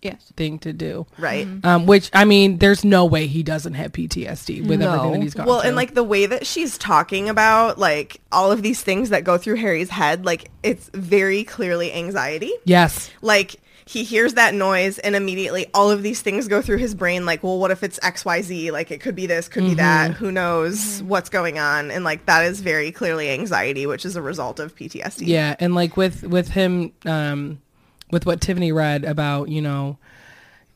[0.00, 0.32] Yes.
[0.36, 1.06] thing to do.
[1.18, 1.48] Right.
[1.64, 4.86] Um, which I mean, there's no way he doesn't have PTSD with No.
[4.92, 5.68] everything that he's gone Well, through.
[5.70, 9.36] and like the way that she's talking about like all of these things that go
[9.36, 12.52] through Harry's head, like it's very clearly anxiety.
[12.64, 13.56] yes, Like
[13.88, 17.42] he hears that noise and immediately all of these things go through his brain like,
[17.42, 18.70] well, what if it's XYZ?
[18.70, 20.10] Like it could be this, could be that.
[20.12, 21.90] Who knows what's going on?
[21.90, 25.26] And like that is very clearly anxiety, which is a result of PTSD.
[25.26, 27.62] yeah, and like with with him, um,
[28.10, 29.96] with what Tiffany read about, you know,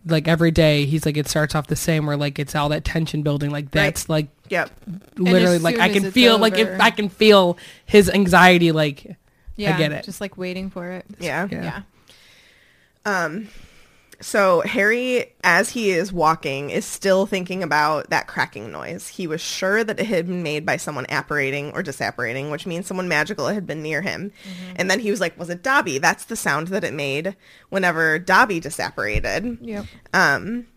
[0.06, 2.84] like every day he's like it starts off the same where like it's all that
[2.84, 4.70] tension building like that's like Yep.
[5.16, 9.16] literally like I can it's feel like if I can feel his anxiety like
[9.56, 10.04] Yeah, i get it.
[10.04, 11.04] Just like waiting for it.
[11.20, 11.46] Yeah.
[11.50, 11.62] Yeah.
[11.62, 11.82] Yeah.
[14.20, 19.08] So Harry, as he is walking, is still thinking about that cracking noise.
[19.08, 22.86] He was sure that it had been made by someone apparating or disapparating, which means
[22.86, 24.30] someone magical had been near him.
[24.76, 25.98] And then he was like, was it Dobby?
[25.98, 27.36] That's the sound that it made
[27.68, 29.58] whenever Dobby disapparated.
[29.60, 29.86] Yep.
[30.14, 30.68] Um,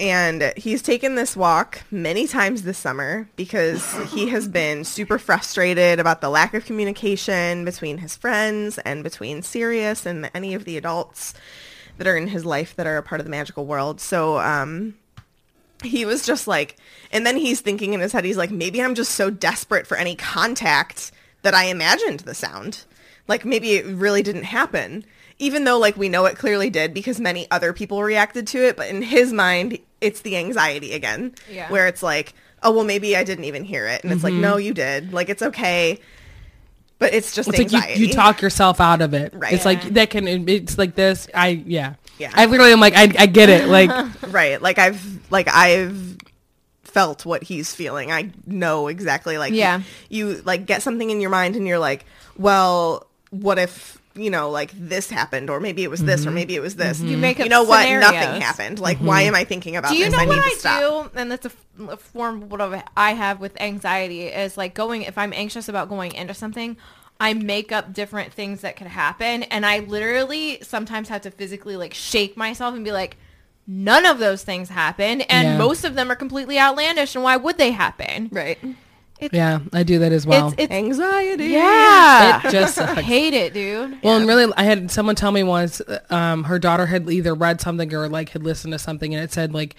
[0.00, 6.00] and he's taken this walk many times this summer because he has been super frustrated
[6.00, 10.78] about the lack of communication between his friends and between Sirius and any of the
[10.78, 11.34] adults
[11.98, 14.00] that are in his life that are a part of the magical world.
[14.00, 14.94] So um,
[15.82, 16.78] he was just like,
[17.12, 19.98] and then he's thinking in his head, he's like, maybe I'm just so desperate for
[19.98, 22.86] any contact that I imagined the sound.
[23.28, 25.04] Like maybe it really didn't happen.
[25.38, 28.78] Even though like we know it clearly did because many other people reacted to it,
[28.78, 31.34] but in his mind, it's the anxiety again.
[31.50, 31.70] Yeah.
[31.70, 34.02] Where it's like, oh well maybe I didn't even hear it.
[34.04, 34.42] And it's like, mm-hmm.
[34.42, 35.12] no, you did.
[35.12, 35.98] Like it's okay.
[36.98, 38.00] But it's just it's like anxiety.
[38.00, 39.32] you, you talk yourself out of it.
[39.34, 39.52] Right.
[39.54, 41.28] It's like that can it's like this.
[41.34, 41.94] I yeah.
[42.18, 42.30] Yeah.
[42.34, 43.68] I literally am like I I get it.
[43.68, 43.90] Like
[44.32, 46.16] right like i've like i've
[46.84, 49.82] felt what he's feeling i know exactly like Yeah.
[50.08, 52.04] you like get something in your mind and you're like
[52.36, 56.34] well what if you know like this happened or maybe it was this or mm-hmm.
[56.34, 57.08] maybe it was this mm-hmm.
[57.08, 58.10] you make you up know what scenarios.
[58.10, 59.28] nothing happened like why mm-hmm.
[59.28, 60.80] am i thinking about Do you this know i what I stop
[61.12, 61.18] do?
[61.18, 65.32] And that's a form of what I have with anxiety is like going, if I'm
[65.32, 66.76] anxious about going into something,
[67.18, 69.44] I make up different things that could happen.
[69.44, 73.16] And I literally sometimes have to physically like shake myself and be like,
[73.66, 75.58] none of those things happen, And Yeah.
[75.58, 77.14] most of them are completely outlandish.
[77.14, 78.28] And why would they happen?
[78.32, 78.58] right
[79.32, 80.48] yeah, I do that as well.
[80.48, 82.46] It's, it's, anxiety yeah.
[82.46, 83.00] it just sucks.
[83.00, 84.02] hate it, dude.
[84.02, 87.60] Well, and really, I had someone tell me once, um, her daughter had either read
[87.60, 89.76] something or like had listened to something, and it said like,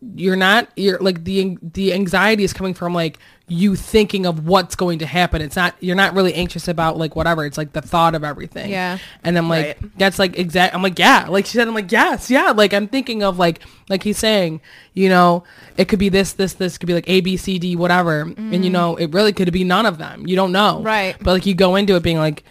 [0.00, 3.18] "You're not, you're like the the anxiety is coming from like
[3.48, 5.40] you thinking of what's going to happen.
[5.40, 7.46] It's not you're not really anxious about like whatever.
[7.46, 8.70] It's like the thought of everything.
[8.70, 8.98] Yeah.
[9.22, 9.98] And I'm like, Right.
[9.98, 10.74] that's like exact.
[10.74, 11.26] I'm like, yeah.
[11.28, 12.50] Like she said, I'm like, yes, yeah.
[12.50, 14.60] Like I'm thinking of like like he's saying,
[14.94, 15.44] you know,
[15.76, 18.64] it could be this, this, this could be like A, B, C, D, whatever, and
[18.64, 18.72] you mm.
[18.72, 20.26] know, it really could be none of them.
[20.26, 21.14] You don't know, Right.
[21.20, 22.42] But like you go into it being like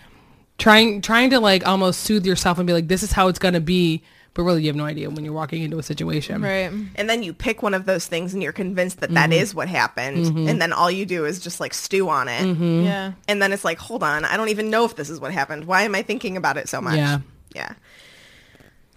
[0.58, 3.60] trying trying to like almost soothe yourself and be like, this is how it's gonna
[3.60, 4.02] be,
[4.36, 6.42] but really you have no idea when you're walking into a situation.
[6.44, 6.72] Right.
[6.96, 9.42] and then you pick one of those things and you're convinced that that Mm-hmm.
[9.42, 12.84] is what happened and then all you do is just like stew on it Mm-hmm.
[12.84, 13.14] Yeah.
[13.28, 15.66] and then it's like hold on i don't even know if this is what happened
[15.66, 17.20] why am i thinking about it so much Yeah.
[17.56, 17.74] yeah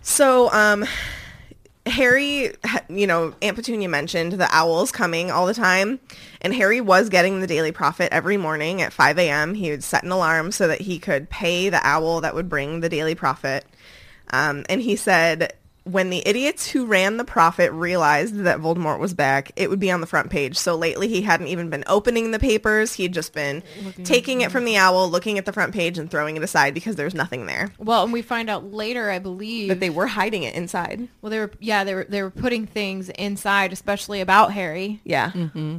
[0.03, 0.85] so um
[1.87, 2.53] harry
[2.91, 5.99] you know aunt petunia mentioned the owls coming all the time
[6.43, 10.05] and harry was getting the daily prophet every morning at 5 a.m he would set
[10.05, 13.65] an alarm so that he could pay the owl that would bring the daily prophet
[14.31, 15.53] um, and he said
[15.89, 19.91] when the idiots who ran the prophet realized that Voldemort was back, it would be
[19.91, 20.59] on the front page.
[20.59, 22.93] So lately he hadn't even been opening the papers.
[22.93, 23.63] He'd just been
[24.05, 26.97] taking it from the owl, looking at the front page and throwing it aside because
[26.97, 27.73] there's nothing there.
[27.79, 31.09] Well, and we find out later, I believe, that they were hiding it inside.
[31.23, 35.01] well, they were, yeah, they were, they were putting things inside, especially about Harry.
[35.05, 35.33] Yeah.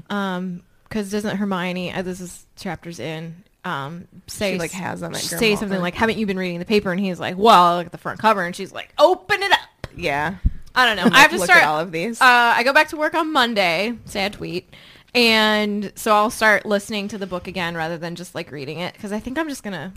[0.09, 5.55] Um, because doesn't Hermione, uh, this is chapters in, um, say like, has them say
[5.55, 7.97] something like, "Haven't you been reading the paper?" And he's like, "Well, look at the
[7.97, 9.59] front cover," and she's like, "Open it up."
[9.95, 10.35] Yeah.
[10.75, 11.09] I don't know.
[11.15, 12.21] I have to Look start at all of these.
[12.21, 13.97] Uh, I go back to work on Monday.
[14.05, 14.73] Sad tweet.
[15.15, 18.93] And so I'll start listening to the book again rather than just like reading it
[18.93, 19.91] because I think I'm just gonna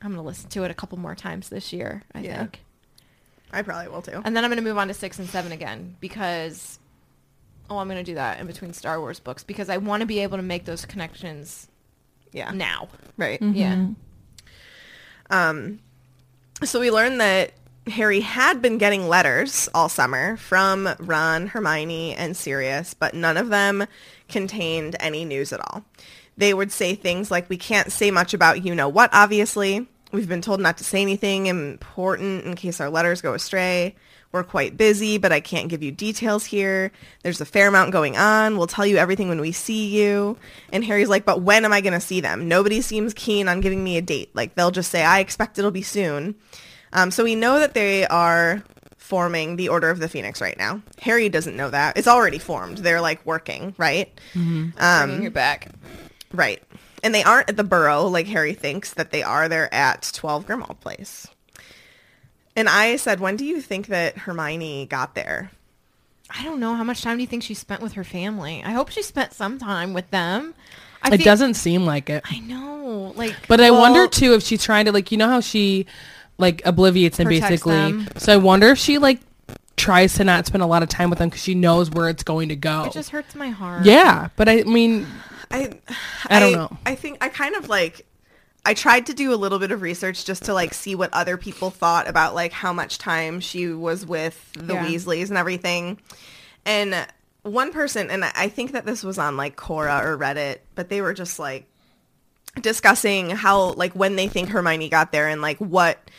[0.00, 2.02] I'm gonna listen to it a couple more times this year.
[2.14, 2.38] I Yeah.
[2.38, 2.60] think,
[3.52, 4.22] I probably will too.
[4.24, 6.78] and then I'm gonna move on to six and seven again because
[7.68, 10.20] oh I'm gonna do that in between Star Wars books because I want to be
[10.20, 11.68] able to make those connections
[12.36, 12.50] Yeah.
[12.52, 12.88] now.
[13.16, 13.40] Right.
[13.40, 13.88] Yeah.
[15.30, 15.80] Um,
[16.62, 17.52] so we learned that
[17.86, 23.48] Harry had been getting letters all summer from Ron, Hermione, and Sirius, but none of
[23.48, 23.86] them
[24.28, 25.84] contained any news at all.
[26.36, 29.88] They would say things like, we can't say much about you know what, obviously.
[30.12, 33.96] We've been told not to say anything important in case our letters go astray.
[34.36, 36.92] We're quite busy, but I can't give you details here.
[37.22, 38.58] There's a fair amount going on.
[38.58, 40.36] We'll tell you everything when we see you.
[40.70, 42.46] And Harry's like, but when am I going to see them?
[42.46, 44.28] Nobody seems keen on giving me a date.
[44.34, 46.34] Like they'll just say, I expect it'll be soon.
[46.92, 48.62] Um, so we know that they are
[48.98, 50.82] forming the Order of the Phoenix right now.
[51.00, 51.96] Harry doesn't know that.
[51.96, 52.78] It's already formed.
[52.78, 54.12] They're like working, right?
[55.06, 55.70] Bringing it back.
[56.30, 56.62] Right.
[57.02, 59.48] And they aren't at the Burrow like Harry thinks that they are.
[59.48, 61.26] They're at 12 Grimmauld Place.
[62.56, 65.50] And I said, when do you think that Hermione got there?
[66.30, 68.62] I don't know how much time do you think she spent with her family.
[68.64, 70.54] I hope she spent some time with them.
[71.02, 72.24] I It feel- doesn't seem like it.
[72.28, 75.28] I know, like, But I well, wonder too if she's trying to like you know
[75.28, 75.86] how she
[76.38, 77.74] like obliviates him basically.
[77.76, 78.08] them.
[78.16, 79.20] So I wonder if she like
[79.76, 82.22] tries to not spend a lot of time with them because she knows where it's
[82.22, 82.84] going to go.
[82.84, 83.84] It just hurts my heart.
[83.84, 85.06] yeah, but I mean,
[85.50, 85.70] I
[86.26, 86.76] I don't know.
[86.86, 88.05] I think I kind of like
[88.66, 91.36] I tried to do a little bit of research just to like see what other
[91.36, 94.84] people thought about like how much time she was with the Yeah.
[94.84, 96.00] Weasleys and everything.
[96.64, 97.06] And
[97.42, 101.00] one person and I think that this was on like Quora or Reddit, but they
[101.00, 101.66] were just like
[102.60, 106.10] discussing how like when they think Hermione got there and like what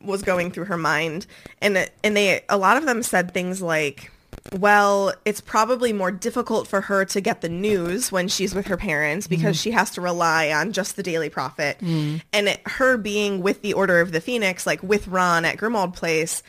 [0.00, 1.26] was going through her mind
[1.60, 4.12] and and they a lot of them said things like
[4.52, 8.76] well it's probably more difficult for her to get the news when she's with her
[8.76, 9.62] parents because mm-hmm.
[9.62, 11.78] she has to rely on just the daily prophet.
[11.80, 12.22] Mm.
[12.32, 15.94] And it, her being with the order of the phoenix like with ron at grimmauld
[15.94, 16.42] place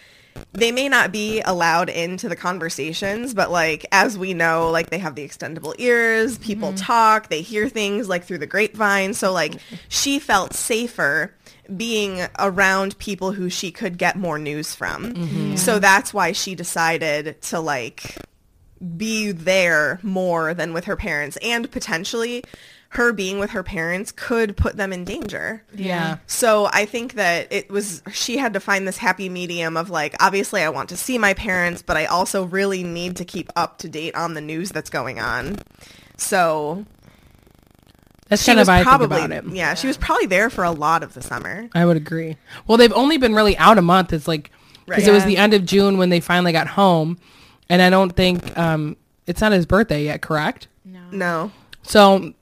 [0.53, 4.99] they may not be allowed into the conversations, but like as we know, like they
[4.99, 6.77] have the extendable ears, people mm-hmm.
[6.77, 9.13] talk, they hear things like through the grapevine.
[9.13, 9.55] So like
[9.89, 11.33] she felt safer
[11.76, 15.13] being around people who she could get more news from.
[15.13, 15.55] Mm-hmm.
[15.55, 18.18] So that's why she decided to like
[18.95, 22.43] be there more than with her parents and potentially
[22.89, 25.63] her being with her parents could put them in danger.
[25.74, 26.18] yeah.
[26.26, 30.15] So I think that it was she had to find this happy medium of like
[30.22, 33.80] obviously I want to see my parents, but I also really need to keep up
[33.80, 35.59] to date on the news that's going on.
[36.18, 36.86] So
[38.30, 39.55] That's she kind of how I probably think about it.
[39.55, 41.69] yeah, she was probably there for a lot of the summer.
[41.73, 42.38] I would agree.
[42.67, 44.11] Well, they've only been really out a month.
[44.13, 44.51] It's like
[44.86, 45.09] because Right.
[45.09, 47.17] it was the end of June when they finally got home,
[47.69, 50.21] and I don't think um, it's not his birthday yet.
[50.21, 50.67] Correct?
[50.86, 50.99] No.
[51.11, 51.51] No.
[51.84, 52.34] So,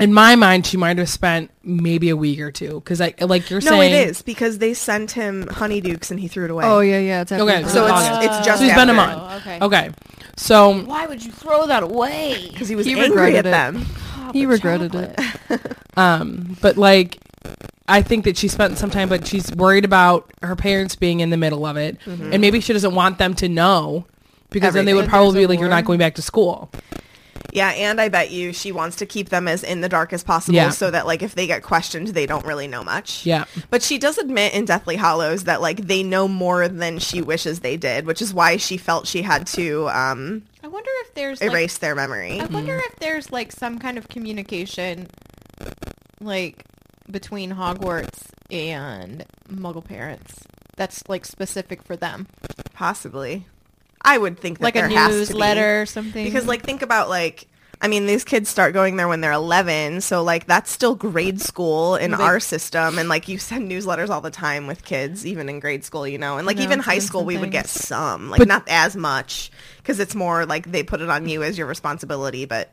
[0.00, 3.50] in my mind, she might have spent maybe a week or two because, I like
[3.50, 6.50] you're No, saying, no, it is because they sent him honeydukes and he threw it
[6.52, 6.64] away.
[6.64, 7.22] Oh yeah, yeah.
[7.22, 9.42] It's after Okay, So it's it's just So it's been a after, month.
[9.46, 9.58] okay.
[9.86, 9.90] Okay,
[10.36, 12.48] so Why would you throw that away?
[12.52, 13.80] because he was He angry regretted at it.
[14.32, 15.18] He regretted it.
[15.96, 17.18] Um, but like,
[17.88, 21.30] I think that she spent some time, but she's worried about her parents being in
[21.30, 24.06] the middle of it, and maybe she doesn't want them to know
[24.50, 26.70] because then they would probably be like, "You're not going back to school."
[27.52, 30.22] Yeah, and I bet you she wants to keep them as in the dark as
[30.22, 30.70] possible Yeah.
[30.70, 33.24] so that like if they get questioned, they don't really know much.
[33.24, 33.44] Yeah.
[33.70, 37.60] But she does admit in Deathly Hallows that like they know more than she wishes
[37.60, 41.40] they did, which is why she felt she had to um, I wonder if there's
[41.40, 42.38] like, erase their memory.
[42.38, 42.92] I wonder mm-hmm.
[42.92, 45.08] if there's like some kind of communication,
[46.20, 46.62] like
[47.10, 50.40] between Hogwarts and Muggle parents.
[50.76, 52.26] That's like specific for them,
[52.74, 53.46] Possibly.
[54.02, 55.18] I would think that like a there has to be.
[55.20, 56.22] newsletter or something.
[56.22, 57.48] Because like think about like
[57.80, 61.40] I mean these kids start going there when they're 11, so like that's still grade
[61.40, 65.24] school in They- our system and like you send newsletters all the time with kids
[65.24, 66.38] even in grade school, you know.
[66.38, 69.50] And like even high school and we would get some, like But- not as much
[69.84, 72.72] cuz it's more like they put it on you as your responsibility, but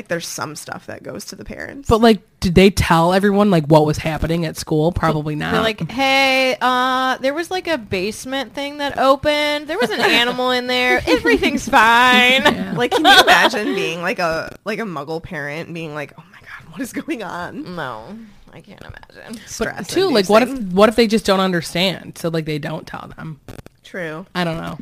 [0.00, 1.86] like there's some stuff that goes to the parents.
[1.86, 4.92] But like, did they tell everyone like what was happening at school?
[4.92, 5.52] Probably not.
[5.52, 9.66] They're like, hey, uh, there was like a basement thing that opened.
[9.66, 11.02] There was an animal in there.
[11.06, 12.44] Everything's fine.
[12.76, 16.40] like can you imagine being like a like a muggle parent being like, "Oh my
[16.40, 18.18] god, what is going on?" No,
[18.54, 19.34] I can't imagine.
[19.34, 22.16] but Stress too, like, what if what if they just don't understand?
[22.16, 23.38] So like, they don't tell them.
[23.84, 24.24] True.
[24.34, 24.78] I don't know.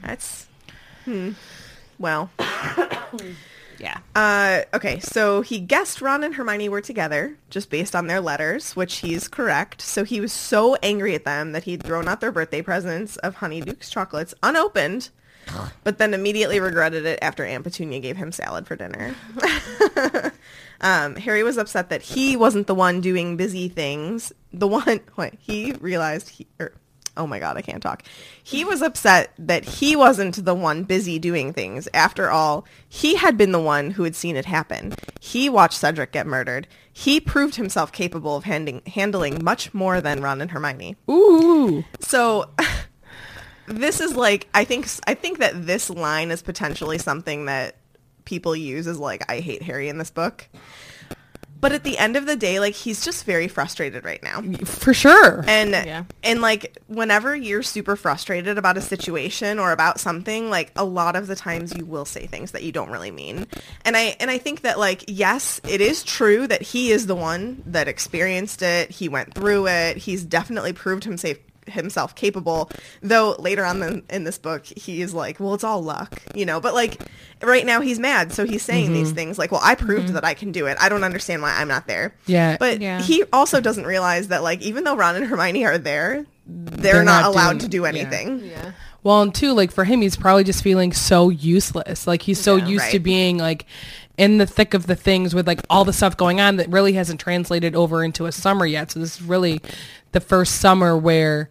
[0.00, 0.46] That's
[1.04, 1.32] hmm.
[1.98, 2.30] Well,
[3.84, 3.98] Yeah.
[4.16, 4.98] uh, okay.
[5.00, 9.28] So he guessed Ron and Hermione were together just based on their letters, which he's
[9.28, 9.82] correct.
[9.82, 13.36] So he was so angry at them that he'd thrown out their birthday presents of
[13.36, 15.10] Honeyduke's chocolates unopened,
[15.84, 19.14] but then immediately regretted it after Aunt Petunia gave him salad for dinner.
[20.80, 24.32] um, Harry was upset that he wasn't the one doing busy things.
[24.52, 26.72] The one, what, he realized he, or,
[27.16, 28.02] oh my God, I can't talk.
[28.42, 31.88] He was upset that he wasn't the one busy doing things.
[31.94, 34.94] After all, he had been the one who had seen it happen.
[35.20, 36.66] He watched Cedric get murdered.
[36.92, 40.96] He proved himself capable of handing, handling much more than Ron and Hermione.
[41.10, 41.84] Ooh.
[42.00, 42.50] So
[43.66, 47.76] this is like I think I think that this line is potentially something that
[48.24, 50.48] people use as like I hate Harry in this book.
[51.64, 54.42] But at the end of the day, like he's just very frustrated right now.
[54.66, 55.42] For sure.
[55.48, 56.04] And Yeah.
[56.22, 61.16] and like whenever you're super frustrated about a situation or about something, like a lot
[61.16, 63.46] of the times you will say things that you don't really mean.
[63.86, 67.16] And I and I think that like yes, it is true that he is the
[67.16, 68.90] one that experienced it.
[68.90, 69.96] He went through it.
[69.96, 71.38] He's definitely proved himself
[71.68, 72.70] himself capable
[73.02, 76.44] though later on in, in this book he is like well it's all luck you
[76.44, 77.00] know but like
[77.42, 79.16] right now he's mad so he's saying these mm-hmm.
[79.16, 80.14] things like well i proved mm-hmm.
[80.14, 82.56] that i can do it i don't understand why i'm not there Yeah.
[82.58, 83.00] but Yeah.
[83.00, 87.04] he also doesn't realize that like even though Ron and Hermione are there, they're, They're
[87.04, 88.44] not, not allowed doing- to do anything.
[88.44, 88.72] Yeah.
[89.02, 92.06] Well, and two, like for him, he's probably just feeling so useless.
[92.06, 93.66] Like he's so Yeah, used to being like
[94.16, 96.94] in the thick of the things with like all the stuff going on that really
[96.94, 98.92] hasn't translated over into a summer yet.
[98.92, 99.60] So this is really
[100.14, 101.50] the first summer where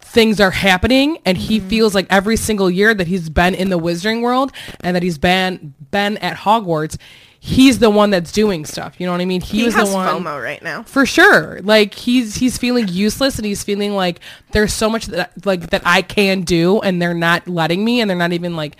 [0.00, 1.68] things are happening and he Mm-hmm.
[1.68, 5.18] feels like every single year that he's been in the wizarding world and that he's
[5.18, 6.96] been been at Hogwarts
[7.40, 9.94] he's the one that's doing stuff you know what I mean He, was has the
[9.96, 10.82] one FOMO right now.
[10.84, 14.20] for sure like he's he's feeling useless and he's feeling like
[14.52, 18.08] there's so much that like that I can do and they're not letting me and
[18.08, 18.76] they're not even like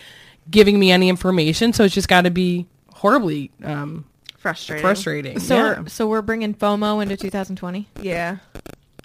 [0.50, 4.06] giving me any information so it's just got to be horribly um
[4.38, 4.82] Frustrating.
[4.82, 5.84] frustrating So yeah.
[5.86, 7.86] so we're bringing FOMO into 2020.
[8.02, 8.38] Yeah.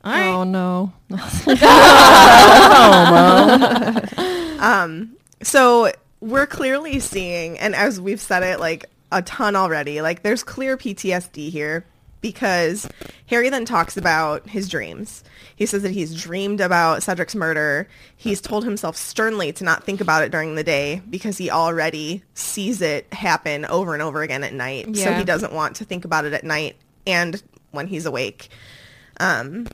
[0.03, 0.27] Right.
[0.27, 0.91] Oh no.
[4.63, 5.91] Um, so
[6.21, 10.77] we're clearly seeing, and as we've said it like a ton already, like there's clear
[10.77, 11.85] PTSD here
[12.21, 12.87] because
[13.27, 15.21] Harry then talks about his dreams.
[15.57, 17.89] He says that he's dreamed about Cedric's murder.
[18.15, 22.23] He's told himself sternly to not think about it during the day because he already
[22.33, 24.95] sees it happen over and over again at night.
[24.95, 28.47] So he doesn't want to think about it at night and when he's awake.
[29.19, 29.67] Um,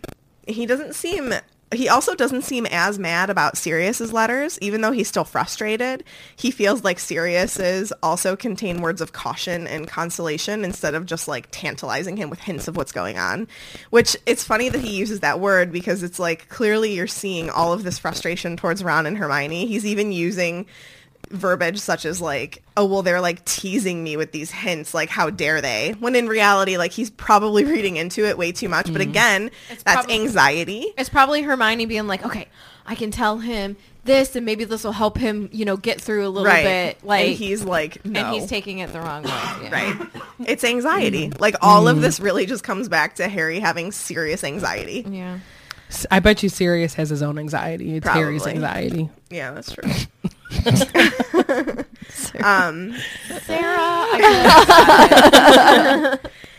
[0.50, 1.34] he doesn't seem
[1.72, 6.04] he also doesn't seem as mad about Sirius's letters, even though he's still frustrated.
[6.36, 11.47] He feels like Sirius's also contain words of caution and consolation instead of just like
[11.52, 13.47] tantalizing him with hints of what's going on.
[13.91, 17.72] Which it's funny that he uses that word because it's like clearly you're seeing all
[17.72, 19.68] of this frustration towards Ron and Hermione.
[19.68, 20.66] He's even using
[21.30, 25.30] verbiage such as like, oh well they're like teasing me with these hints, like how
[25.30, 25.96] dare they?
[26.00, 28.86] When in reality, like he's probably reading into it way too much.
[28.86, 29.12] But mm-hmm.
[29.12, 30.94] again, It's that's probably- anxiety.
[30.98, 32.48] It's probably Hermione being like, okay,
[32.86, 36.28] I can tell him this, and maybe this will help him, you know, get through
[36.28, 36.64] a little right.
[36.64, 37.04] bit.
[37.04, 38.20] Like, and he's like, no.
[38.20, 39.30] and he's taking it the wrong way.
[39.30, 39.70] yeah.
[39.72, 40.10] right.
[40.48, 41.30] It's anxiety.
[41.30, 41.42] Mm-hmm.
[41.42, 42.02] Like all of mm-hmm.
[42.02, 45.06] this really just comes back to Harry having serious anxiety.
[45.08, 45.40] Yeah.
[46.12, 47.98] I bet you Sirius has his own anxiety.
[47.98, 49.10] It's Harry's anxiety.
[49.30, 49.90] Yeah, that's true.
[52.43, 52.95] um,
[53.43, 54.08] Sarah,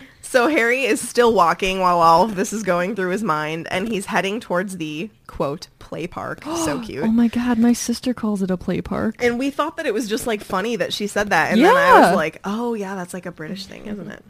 [0.23, 3.89] so Harry is still walking while all of this is going through his mind, and
[3.89, 6.45] he's heading towards the quote play park.
[6.45, 7.05] so cute.
[7.05, 9.17] Oh my god, my sister calls it a play park.
[9.19, 11.77] And we thought that it was just like funny that she said that, and then
[11.77, 14.25] I was like, "Oh yeah, that's like a British thing, isn't it?"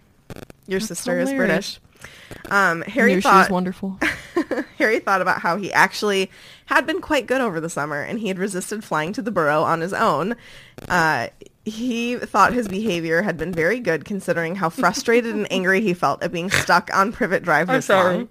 [0.66, 1.32] Your sister is.
[1.32, 1.80] British.
[2.50, 3.98] Um, Harry Knew thought she was wonderful.
[4.78, 6.30] Harry thought about how he actually
[6.66, 9.62] had been quite good over the summer and he had resisted flying to the burrow
[9.62, 10.36] on his own.
[10.88, 11.28] Uh,
[11.64, 16.22] he thought his behavior had been very good considering how frustrated and angry he felt
[16.22, 18.28] at being stuck on Privet Drive this long.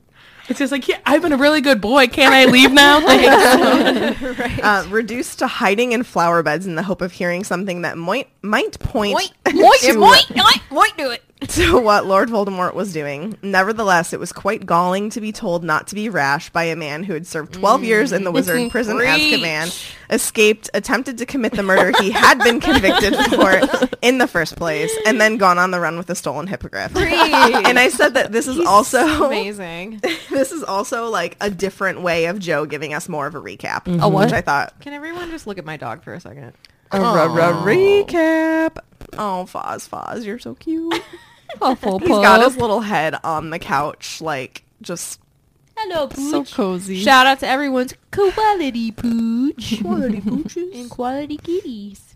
[0.50, 2.08] It's just like, yeah, I've been a really good boy.
[2.08, 3.00] Can't I leave now?
[3.06, 4.64] Thanks.
[4.64, 8.30] Uh, reduced to hiding in flower beds in the hope of hearing something that might
[8.42, 11.24] might point Moit, to, moit, moit, moit, do it.
[11.48, 13.38] to what Lord Voldemort was doing.
[13.42, 17.04] Nevertheless, it was quite galling to be told not to be rash by a man
[17.04, 18.36] who had served 12 years in the mm-hmm.
[18.36, 23.62] wizard prison Azkaban, escaped, attempted to commit the murder he had been convicted for
[24.02, 26.94] in the first place, and then gone on the run with a stolen hippogriff.
[26.98, 30.02] And I said that this is also amazing.
[30.30, 33.88] this is also like a different way of Jo giving us more of a recap,
[33.88, 34.26] A what?
[34.26, 36.54] which I thought Can everyone just look at my dog for a second?
[36.92, 38.78] A ra- ra- recap.
[39.14, 41.02] Oh, Foz, Foz, you're so cute.
[41.62, 45.20] Awful He's got his little head on the couch, like just
[45.76, 46.30] Hello, Pooch.
[46.30, 47.00] So cozy.
[47.00, 49.80] Shout out to everyone's quality pooch.
[49.82, 50.80] Quality pooches.
[50.80, 52.16] and quality kitties.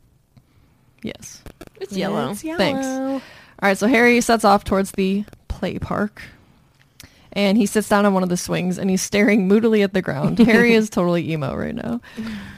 [1.02, 1.42] yes.
[1.80, 2.34] It's yellow.
[2.34, 2.86] Thanks.
[2.86, 3.22] All
[3.62, 6.22] right, so Harry sets off towards the play park.
[7.34, 10.02] And he sits down on one of the swings and he's staring moodily at the
[10.02, 10.40] ground.
[10.40, 12.00] Harry is totally emo right now.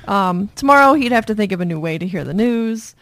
[0.07, 2.93] Um, tomorrow he'd have to think of a new way to hear the news.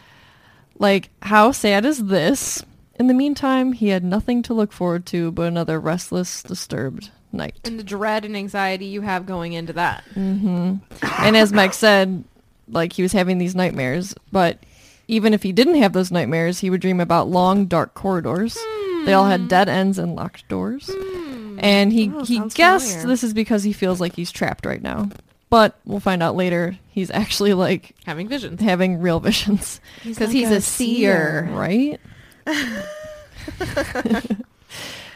[0.78, 2.63] Like, how sad is this?
[2.99, 7.55] In the meantime, he had nothing to look forward to but another restless, disturbed night.
[7.65, 10.03] And the dread and anxiety you have going into that.
[10.13, 10.76] Mm-hmm.
[11.19, 12.24] And as Mike said,
[12.67, 14.59] like he was having these nightmares, but
[15.07, 18.55] even if he didn't have those nightmares, he would dream about long, dark corridors.
[19.05, 19.47] They all had hmm.
[19.47, 20.89] dead ends and locked doors.
[20.91, 21.33] Hmm.
[21.64, 23.07] And he, Oh, he guessed familiar.
[23.07, 25.09] this is because he feels like he's trapped right now.
[25.49, 28.59] But we'll find out later he's actually like Having visions.
[28.61, 29.80] having real visions.
[30.03, 31.47] Because he's, a seer.
[31.51, 31.99] Right?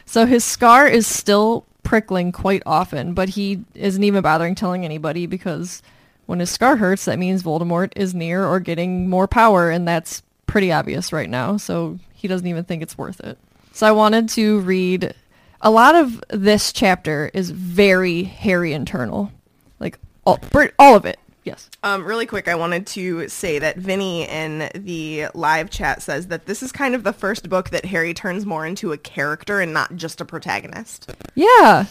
[0.05, 5.25] so his scar is still prickling quite often, but he isn't even bothering telling anybody
[5.25, 5.81] because
[6.25, 10.21] when his scar hurts, that means Voldemort is near or getting more power, and that's
[10.45, 11.57] pretty obvious right now.
[11.57, 13.37] So he doesn't even think it's worth it.
[13.71, 15.13] So I wanted to read.
[15.61, 19.31] A lot of this chapter is very Harry internal,
[19.79, 20.39] like all,
[20.77, 21.19] all of it.
[21.43, 21.69] Yes.
[21.81, 26.45] Um, really quick, I wanted to say that Vinny in the live chat says that
[26.45, 29.73] this is kind of the first book that Harry turns more into a character and
[29.73, 31.09] not just a protagonist.
[31.35, 31.85] Yeah.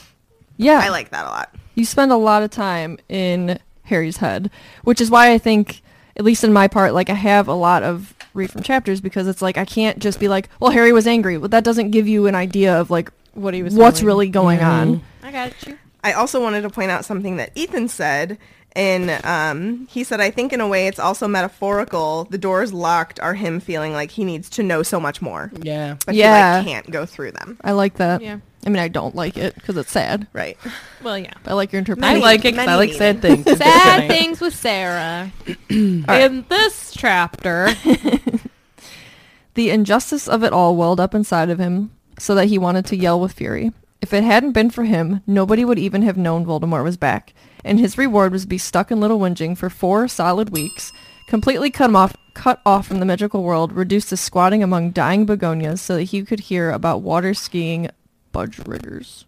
[0.58, 0.80] Yeah.
[0.82, 1.54] I like that a lot.
[1.74, 4.50] you spend a lot of time in Harry's head,
[4.84, 5.80] which is why I think,
[6.16, 9.26] at least in my part, like I have a lot of read from chapters because
[9.26, 12.06] it's like I can't just be like, well, Harry was angry, but that doesn't give
[12.06, 14.06] you an idea of like What he was what's feeling.
[14.08, 15.02] really going on.
[15.22, 15.78] I got you.
[16.02, 18.38] I also wanted to point out something that Ethan said.
[18.72, 22.24] And um, he said, I think in a way it's also metaphorical.
[22.24, 25.96] The doors locked are him feeling like he needs to know so much more, Yeah.
[26.04, 26.60] but Yeah.
[26.60, 27.56] he like, can't go through them.
[27.64, 28.20] I like that.
[28.20, 28.40] Yeah.
[28.66, 30.26] I mean, I don't like it because it's sad.
[30.34, 30.58] Right.
[31.02, 31.32] Well, yeah.
[31.46, 32.22] I like your interpretation.
[32.26, 32.42] I interpretation.
[32.42, 33.58] like it 'cause I like sad things.
[33.58, 35.32] Sad things with Sarah.
[35.70, 37.70] In this chapter,
[39.54, 42.96] The injustice of it all welled up inside of him so that he wanted to
[42.96, 43.72] yell with fury.
[44.00, 47.80] If it hadn't been for him, nobody would even have known Voldemort was back, and
[47.80, 50.92] his reward was to be stuck in Little Whinging for four solid weeks,
[51.26, 55.80] completely cut off, cut off from the magical world, reduced to squatting among dying begonias
[55.80, 57.88] so that he could hear about water skiing
[58.32, 59.24] budge riggers.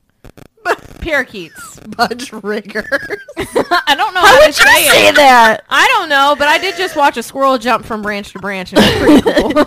[1.01, 1.81] parakeets.
[1.81, 2.85] Budge riggers.
[3.39, 4.91] I don't know how, to say it.
[4.91, 5.65] Say that.
[5.69, 8.73] I don't know, but I did just watch a squirrel jump from branch to branch,
[8.73, 9.65] and it was pretty cool.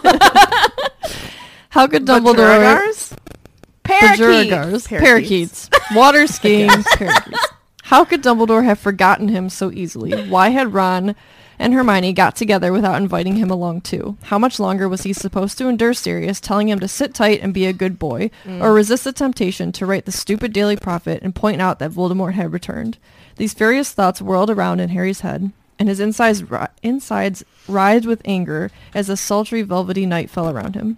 [1.72, 2.36] How could Dumbledore?
[2.36, 3.18] Duragars?
[3.84, 4.20] Parakeet.
[4.52, 5.70] Bajuragars, Parakeets.
[5.70, 7.48] parakeets, water skiing, parakeets.
[7.84, 10.30] How could Dumbledore have forgotten him so easily?
[10.30, 11.16] Why had Ron
[11.60, 14.18] and Hermione got together without inviting him along too?
[14.24, 17.54] How much longer was he supposed to endure Sirius telling him to sit tight and
[17.54, 21.36] be a good boy, or resist the temptation to write the stupid Daily Prophet and
[21.36, 22.98] point out that Voldemort had returned?
[23.38, 28.22] These furious thoughts whirled around in Harry's head, and his insides, ri- insides writhed with
[28.26, 30.98] anger as a sultry, velvety night fell around him.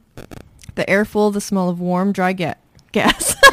[0.76, 2.56] The air full of the smell of warm, dry ga-
[2.92, 3.36] gas.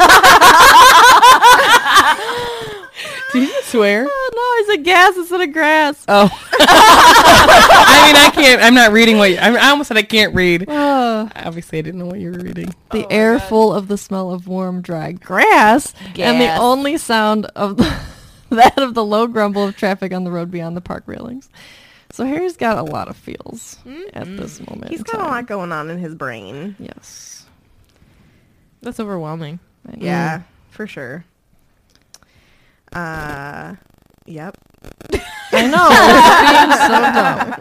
[3.33, 4.07] Do you swear?
[4.09, 6.05] Oh, no, I said gas instead of grass.
[6.09, 6.25] Oh.
[6.61, 8.61] I mean, I can't.
[8.61, 9.31] I'm not reading what.
[9.31, 10.69] You, I, I almost said I can't read.
[10.69, 12.75] Uh, Obviously, I didn't know what you were reading.
[12.91, 17.77] the air full of the smell of warm, dry grass, and the only sound of
[17.77, 17.97] the,
[18.51, 21.49] that of the low grumble of traffic on the road beyond the park railings.
[22.13, 23.79] So Harry's got a lot of feels
[24.13, 24.91] at this moment.
[24.91, 26.75] He's got a lot going on in his brain.
[26.79, 27.47] Yes.
[28.83, 29.61] That's overwhelming.
[29.87, 30.05] I know.
[30.05, 31.25] Yeah, for sure.
[32.93, 33.77] Uh,
[34.27, 34.57] yep.
[35.53, 35.89] I know.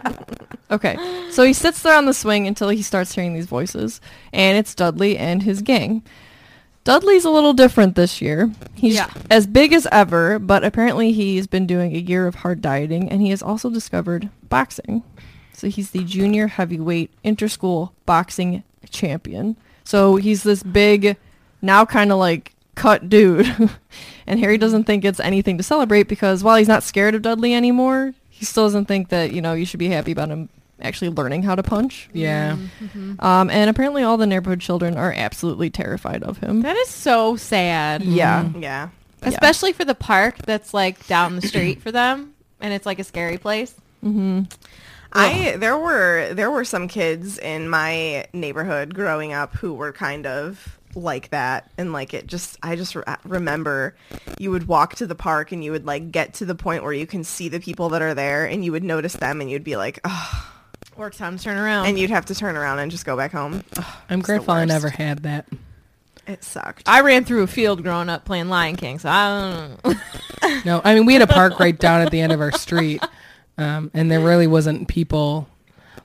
[0.00, 0.36] being so dumb.
[0.70, 4.00] Okay, so he sits there on the swing until he starts hearing these voices,
[4.32, 6.02] and it's Dudley and his gang.
[6.84, 8.50] Dudley's a little different this year.
[8.74, 9.08] He's Yeah.
[9.30, 13.20] as big as ever, but apparently he's been doing a year of hard dieting, and
[13.20, 15.02] he has also discovered boxing.
[15.52, 19.56] So he's the junior heavyweight interschool boxing champion.
[19.84, 21.16] So he's this big,
[21.60, 23.70] now kind of like cut dude.
[24.26, 27.54] and Harry doesn't think it's anything to celebrate because while he's not scared of Dudley
[27.54, 30.48] anymore, he still doesn't think that, you know, you should be happy about him
[30.82, 32.08] actually learning how to punch.
[32.12, 32.52] Yeah.
[32.52, 32.84] Mm-hmm.
[32.84, 33.24] Mm-hmm.
[33.24, 36.62] Um, and apparently all the neighborhood children are absolutely terrified of him.
[36.62, 38.02] That is so sad.
[38.02, 38.12] Mm-hmm.
[38.12, 38.48] Yeah.
[38.58, 38.88] Yeah.
[39.22, 43.04] Especially for the park that's like down the street for them, and it's like a
[43.04, 43.74] scary place.
[45.12, 50.26] I there were there were some kids in my neighborhood growing up who were kind
[50.26, 53.94] of like that and like it just I just re- remember
[54.38, 56.92] you would walk to the park and you would like get to the point where
[56.92, 59.64] you can see the people that are there and you would notice them and you'd
[59.64, 60.52] be like oh
[60.96, 61.86] Work time to turn around.
[61.86, 64.60] and you'd have to turn around and just go back home Ugh, I'm grateful I
[64.60, 64.68] worst.
[64.68, 65.46] never had that.
[66.26, 69.84] it sucked I ran through a field growing up playing Lion King, so I don't
[69.84, 70.60] know.
[70.64, 73.02] No, I mean we had a park right down at the end of our street,
[73.56, 75.48] um, and there really wasn't people.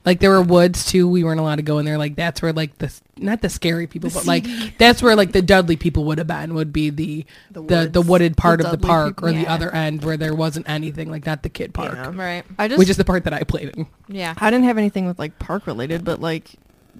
[0.04, 1.08] Like there were woods too.
[1.08, 1.98] We weren't allowed to go in there.
[1.98, 4.46] Like that's where like the not the scary people, but like
[4.78, 6.54] that's where like the Dudley people would have been.
[6.54, 8.08] Would be the the the, woods.
[8.08, 9.54] wooded part of the Dudley park people, or the yeah.
[9.54, 12.12] other end where there wasn't anything like not the kid park, Yeah.
[12.14, 12.44] right.
[12.58, 13.86] I just which is the part that I played in.
[14.08, 14.34] Yeah.
[14.38, 16.50] I didn't have anything with like park related, but like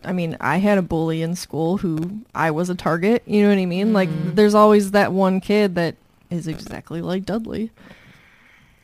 [0.05, 3.49] I mean, I had a bully in school who I was a target, you know
[3.49, 3.93] what I mean?
[3.93, 4.35] Like mm-hmm.
[4.35, 5.97] there's always that one kid that
[6.31, 7.71] is exactly like Dudley.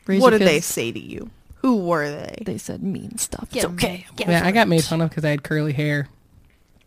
[0.07, 1.31] Raise what your did they kids- say to you
[1.63, 3.49] who were they They said mean stuff.
[3.51, 4.07] Get it's okay.
[4.19, 6.09] Yeah, I got made fun of because I had curly hair.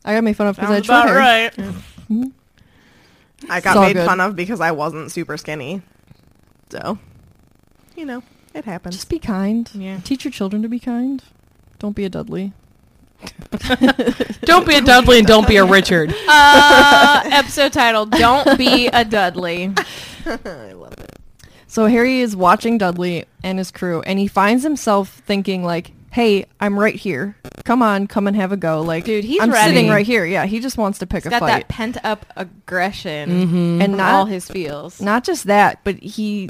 [0.05, 1.73] I got made fun of because I had Sounds short about hair.
[2.11, 2.31] right.
[3.49, 4.05] I It's got made good.
[4.05, 5.81] fun of because I wasn't super skinny
[6.69, 6.97] so
[7.95, 8.21] you know
[8.53, 9.69] it happens Just be kind.
[9.73, 9.99] Yeah.
[10.03, 11.21] Teach your children to be kind.
[11.79, 12.53] Don't be a Dudley.
[14.41, 16.13] Don't be a Dudley and don't be a Richard.
[16.27, 19.73] Uh, episode title: Don't be a Dudley.
[20.25, 21.17] I love it
[21.67, 26.45] So Harry is watching Dudley and his crew, and he finds himself thinking like, "Hey,
[26.59, 27.35] I'm right here.
[27.63, 30.25] Come on, come and have a go." Like, Dude, he's I'm sitting right here.
[30.25, 33.55] Yeah, he just wants to pick He's a got fight, that pent up aggression mm-hmm.
[33.55, 35.01] and and not all his feels.
[35.01, 36.49] not just that, but he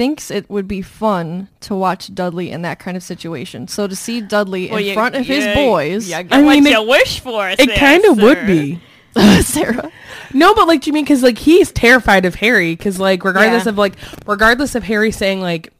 [0.00, 3.68] thinks it would be fun to watch Dudley in that kind of situation.
[3.68, 7.48] So to see Dudley in front of his boys, I mean, it, wish for.
[7.50, 7.60] It.
[7.60, 8.80] It kind of would be.
[9.42, 9.90] Sarah.
[10.32, 12.74] No, but like, do you mean because like he's terrified of Harry?
[12.76, 13.70] Because like, regardless Yeah.
[13.70, 13.94] of like,
[14.26, 15.72] regardless of Harry saying like,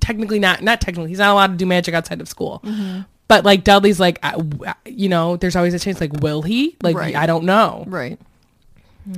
[0.00, 2.60] technically not, not technically, he's not allowed to do magic outside of school.
[2.64, 3.00] Mm-hmm.
[3.26, 6.00] But like Dudley's like, I- w- you know, there's always a chance.
[6.00, 6.76] Like, will he?
[6.82, 7.14] Like, Right.
[7.16, 7.84] I don't know.
[7.86, 8.18] Right.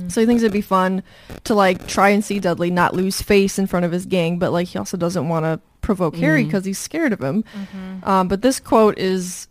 [0.07, 1.03] So he thinks it'd be fun
[1.43, 4.53] to like try and see Dudley not lose face in front of his gang, but
[4.53, 7.43] like he also doesn't want to provoke Harry because he's scared of him.
[8.03, 9.47] Um, but this quote is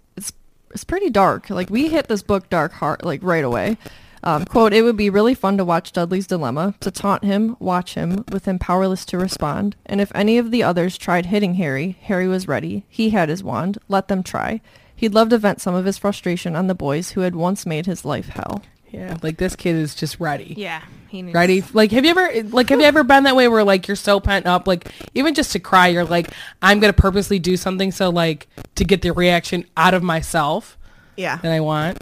[0.73, 1.51] it's pretty dark.
[1.51, 3.77] Like we hit this book dark heart like right away.
[4.23, 7.95] Um, quote, it would be really fun to watch Dudley's dilemma, to taunt him, watch
[7.95, 9.77] him, with him powerless to respond.
[9.87, 12.85] And if any of the others tried hitting Harry, Harry was ready.
[12.89, 13.79] He had his wand.
[13.89, 14.61] Let them try.
[14.95, 17.87] He'd love to vent some of his frustration on the boys who had once made
[17.87, 18.63] his life hell.
[18.93, 20.55] Yeah, like this kid is just ready.
[20.57, 21.63] Yeah, he needs Ready?
[21.73, 24.19] Like, have you ever, like, have you ever been that way where, like, you're so
[24.21, 26.29] pent up, like, even just to cry, you're like,
[26.61, 30.77] I'm gonna purposely do something so, like, to get the reaction out of myself
[31.17, 31.37] Yeah.
[31.37, 31.99] that I want.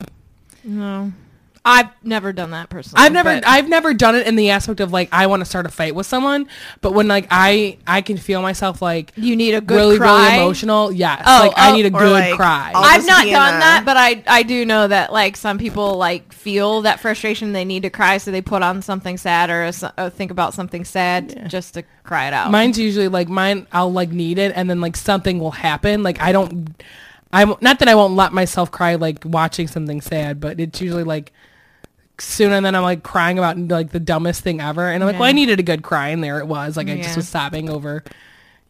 [0.64, 1.12] No,
[1.64, 3.04] I've never done that personally.
[3.04, 5.44] I've never, but- I've never done it in the aspect of like, I want to
[5.44, 6.48] start a fight with someone,
[6.80, 10.28] but when like I, I can feel myself like you need a good really, cry.
[10.32, 10.90] really emotional.
[10.92, 12.72] Yes, Oh, like I oh, need a or, good like, cry.
[12.74, 15.12] I'll I've just not be in done a- that, but I I do know that
[15.12, 17.52] like some people like feel that frustration.
[17.52, 20.30] They need to cry, so they put on something sad or, a s- or think
[20.30, 22.50] about something sad just to cry it out.
[22.50, 23.66] Mine's usually like mine.
[23.72, 26.02] I'll like need it, and then like something will happen.
[26.02, 26.82] Like I don't.
[27.32, 31.04] I'm not that I won't let myself cry like watching something sad, but it's usually
[31.04, 31.32] like
[32.18, 35.18] soon, and then I'm like crying about like the dumbest thing ever, and I'm like,
[35.18, 36.76] well, I needed a good cry, and there it was.
[36.76, 38.02] Like I just was sobbing over,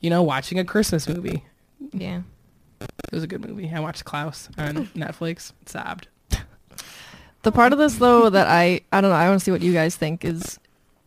[0.00, 1.44] you know, watching a Christmas movie.
[1.92, 2.22] yeah.
[2.80, 3.72] It was a good movie.
[3.74, 5.52] I watched Klaus on Netflix.
[5.66, 6.06] Sobbed.
[7.42, 9.62] The part of this though that I I don't know, I want to see what
[9.62, 10.58] you guys think is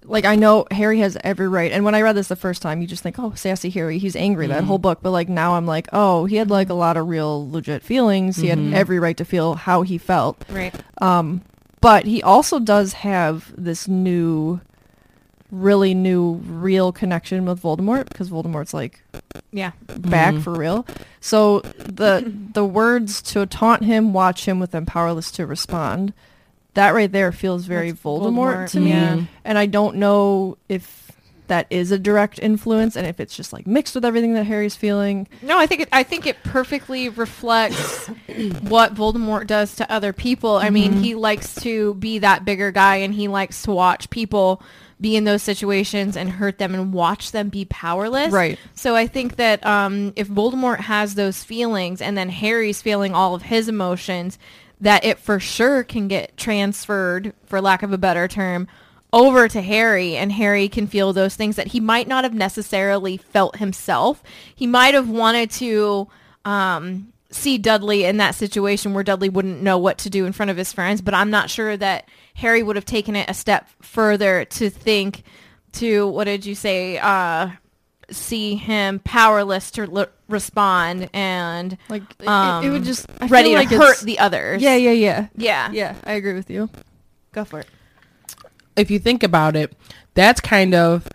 [0.04, 2.82] like I know Harry has every right and when I read this the first time
[2.82, 4.68] you just think, "Oh, sassy Harry, he's angry that mm-hmm.
[4.68, 7.50] whole book." But like now I'm like, "Oh, he had like a lot of real
[7.50, 8.38] legit feelings.
[8.38, 8.74] He had mm-hmm.
[8.74, 10.74] every right to feel how he felt." Right.
[11.02, 11.42] Um,
[11.82, 14.62] But he also does have this new
[15.52, 19.04] really new real connection with Voldemort because Voldemort's like
[19.52, 19.72] Yeah.
[19.98, 20.44] back mm-hmm.
[20.44, 20.86] for real.
[21.20, 26.14] So the the words to taunt him, watch him with them powerless to respond.
[26.74, 29.24] That right there feels very Voldemort, Voldemort, to me, yeah.
[29.44, 31.12] and I don't know if
[31.52, 34.78] that is a direct influence and if it's just like mixed with everything that Harry's
[34.78, 35.28] feeling.
[35.42, 38.08] No, I think it, I think it perfectly reflects
[38.62, 40.56] what Voldemort does to other people.
[40.56, 44.64] I mean, he likes to be that bigger guy, and he likes to watch people
[45.02, 48.32] be in those situations and hurt them and watch them be powerless.
[48.32, 48.58] Right.
[48.76, 53.36] So I think that um, if Voldemort has those feelings, and then Harry's feeling all
[53.36, 54.40] of his emotions,
[54.82, 58.68] that it for sure can get transferred, for lack of a better term,
[59.14, 63.18] over to Harry and Harry can feel those things that he might not have necessarily
[63.18, 64.24] felt himself.
[64.56, 66.08] He might have wanted to
[66.46, 70.50] um, see Dudley in that situation where Dudley wouldn't know what to do in front
[70.50, 73.68] of his friends, but I'm not sure that Harry would have taken it a step
[73.82, 75.24] further to think
[75.74, 77.50] to what did you say uh
[78.12, 83.28] see him powerless to l- respond and Like it- um, it, it would just I
[83.28, 84.62] ready feel to like hurt the others.
[84.62, 85.96] Yeah, yeah, yeah, yeah, yeah.
[86.04, 86.70] I agree with you.
[87.32, 87.68] Go for it.
[88.76, 89.74] if you think about it,
[90.14, 91.08] that's kind of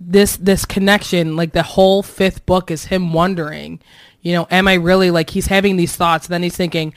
[0.00, 1.36] this this connection.
[1.36, 3.80] Like the whole fifth book is him wondering,
[4.22, 6.92] you know, am I really like he's having these thoughts, And then he's thinking,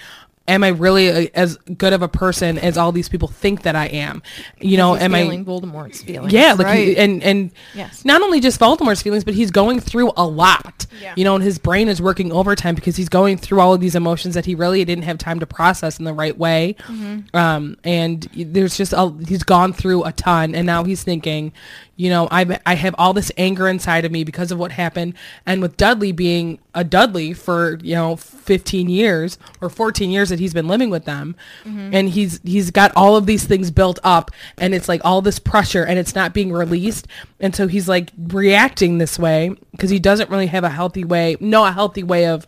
[0.52, 3.76] am I really a, as good of a person as all these people think that
[3.76, 4.22] I am?
[4.60, 6.32] You know, He's am I feeling Voldemort's feelings?
[6.34, 8.06] yeah, like he, and and Yes.
[8.06, 10.86] not only just Voldemort's feelings, but he's going through a lot.
[11.02, 11.14] Yeah.
[11.18, 13.96] You know, and his brain is working overtime because he's going through all of these
[13.96, 16.76] emotions that he really didn't have time to process in the right way.
[16.80, 17.36] Mm-hmm.
[17.36, 21.54] Um, and there's just a, he's gone through a ton, and now he's thinking,
[22.02, 25.14] you know, I I have all this anger inside of me because of what happened,
[25.46, 30.40] and with Dudley being a Dudley for you know 15 years or 14 years that
[30.40, 31.94] he's been living with them, Mm-hmm.
[31.94, 35.38] and he's he's got all of these things built up, and it's like all this
[35.38, 37.08] pressure, and it's not being released,
[37.40, 41.38] and so he's like reacting this way because he doesn't really have a healthy way,
[41.40, 42.48] no, a healthy way of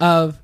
[0.00, 0.38] of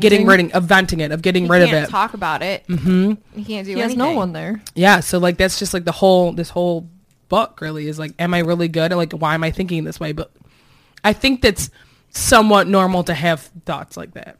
[0.00, 1.90] getting rid of, of venting it, of getting He rid of can't it.
[1.90, 2.66] talk about it.
[2.66, 3.12] Mm-hmm.
[3.38, 4.60] He can't do He has no one there.
[4.74, 6.86] Yeah, so like that's just like the whole this whole
[7.30, 8.92] book really is like, am I really good?
[8.92, 10.12] Or like, why am I thinking this way?
[10.12, 10.30] But
[11.02, 11.70] I think that's
[12.10, 14.36] somewhat normal to have thoughts like that.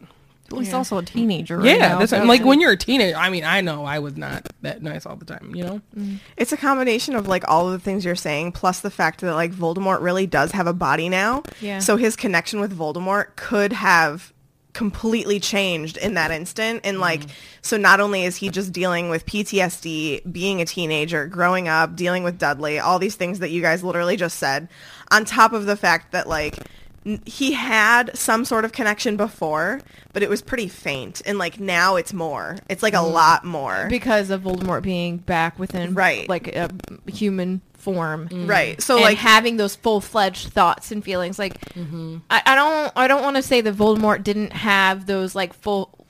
[0.51, 0.79] Well, he's Yeah.
[0.79, 1.59] also a teenager.
[1.59, 3.17] Right yeah, now, that's so- like when you're a teenager.
[3.17, 5.53] I mean, I know I was not that nice all the time.
[5.55, 6.19] You know, mm.
[6.37, 9.35] It's a combination of like all of the things you're saying, plus the fact that
[9.35, 11.45] like Voldemort really does have a body now.
[11.61, 11.79] Yeah.
[11.79, 14.33] So his connection with Voldemort could have
[14.73, 16.81] completely changed in that instant.
[16.85, 17.03] And mm-hmm.
[17.03, 17.23] like,
[17.63, 22.23] so not only is he just dealing with PTSD, being a teenager, growing up, dealing
[22.23, 24.69] with Dudley, all these things that you guys literally just said,
[25.11, 26.59] on top of the fact that like
[27.05, 29.81] n- he had some sort of connection before,
[30.13, 31.21] but it was pretty faint.
[31.27, 32.57] And like now it's more.
[32.69, 33.15] It's like a mm-hmm.
[33.15, 33.87] lot more.
[33.91, 36.29] because of Voldemort being back within Right.
[36.29, 36.71] like a
[37.07, 38.29] human form.
[38.29, 38.49] Mm.
[38.49, 38.81] right.
[38.81, 42.19] So and like having those full fledged thoughts and feelings, like mm-hmm.
[42.29, 46.07] I, I don't, I don't want to say that Voldemort didn't have those like full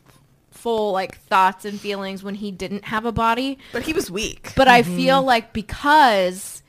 [0.51, 3.59] full like thoughts and feelings when he didn't have a body.
[3.73, 4.53] But he was weak.
[4.57, 4.97] But I mm-hmm.
[4.97, 6.63] feel like because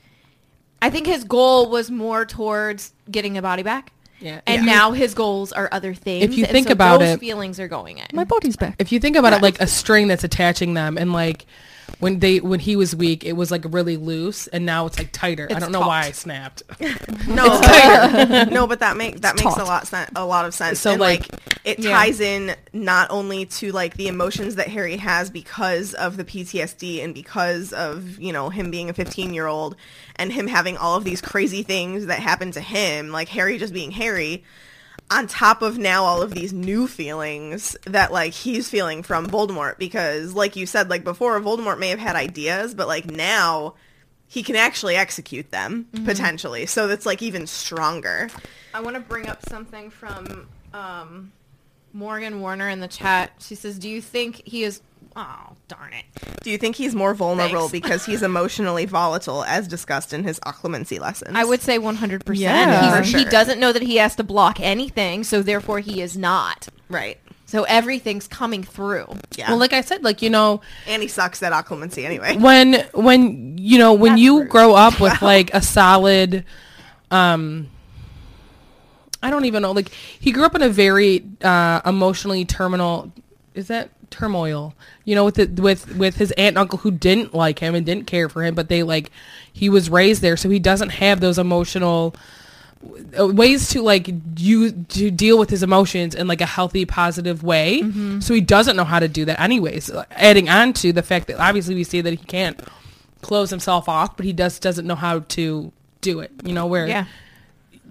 [0.80, 3.92] I think his goal was more towards getting a body back.
[4.18, 4.40] Yeah.
[4.46, 4.72] And Yeah.
[4.72, 6.24] now his goals are other things.
[6.24, 8.06] If you and think so about those it- feelings are going in.
[8.12, 8.76] My body's back.
[8.78, 11.46] if you think about it like a string that's attaching them and like
[11.98, 15.10] when they when he was weak it was like really loose and now it's like
[15.12, 16.62] tighter i don't know why i snapped
[17.28, 17.46] No,
[18.50, 20.80] no, but that makes that makes a lot sen- a lot of sense.
[20.80, 21.90] So, and like- like, it Yeah.
[21.90, 27.02] ties in not only to like the emotions that Harry has because of the PTSD
[27.04, 29.76] and because of you know him being a 15 year old
[30.16, 33.72] and him having all of these crazy things that happen to him, like Harry just
[33.72, 34.42] being Harry.
[35.12, 39.78] On top of now all of these new feelings that like he's feeling from Voldemort
[39.78, 43.74] because like you said like before Voldemort may have had ideas but like now
[44.32, 46.64] he can actually execute them potentially.
[46.64, 48.30] So that's like even stronger.
[48.72, 51.32] I want to bring up something from um,
[51.92, 53.32] Morgan Warner in the chat.
[53.40, 54.80] She says, "Do you think he is?"
[55.14, 56.04] Oh, darn it!
[56.42, 57.72] Do you think he's more vulnerable Thanks.
[57.72, 61.32] because he's emotionally volatile, as discussed in his occlumency lessons?
[61.34, 62.24] I would say 100.
[62.24, 62.96] percent Yeah.
[62.96, 63.30] For He sure.
[63.30, 66.68] doesn't know that he has to block anything, so therefore he is not.
[66.88, 67.18] right.
[67.44, 69.06] So everything's coming through.
[69.36, 69.50] Yeah.
[69.50, 72.38] well like i said like you know and he sucks at occlumency anyway.
[72.38, 74.48] when when you know when That's you rude.
[74.48, 76.46] grow up with like a solid
[77.10, 77.68] um
[79.22, 83.12] i don't even know like he grew up in a very uh emotionally terminal
[83.54, 87.34] is that turmoil you know with the, with with his aunt and uncle who didn't
[87.34, 89.10] like him and didn't care for him but they like
[89.52, 92.14] he was raised there so he doesn't have those emotional
[93.18, 97.42] uh, ways to like you to deal with his emotions in like a healthy positive
[97.42, 97.80] way
[98.20, 101.38] so he doesn't know how to do that anyways adding on to the fact that
[101.38, 102.60] obviously we see that he can't
[103.22, 106.86] close himself off but he just doesn't know how to do it you know where
[106.88, 107.04] Yeah.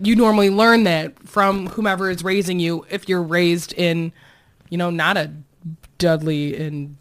[0.01, 4.11] you normally learn that from whomever is raising you if you're raised in
[4.69, 5.31] you know not a
[6.01, 6.97] dudley and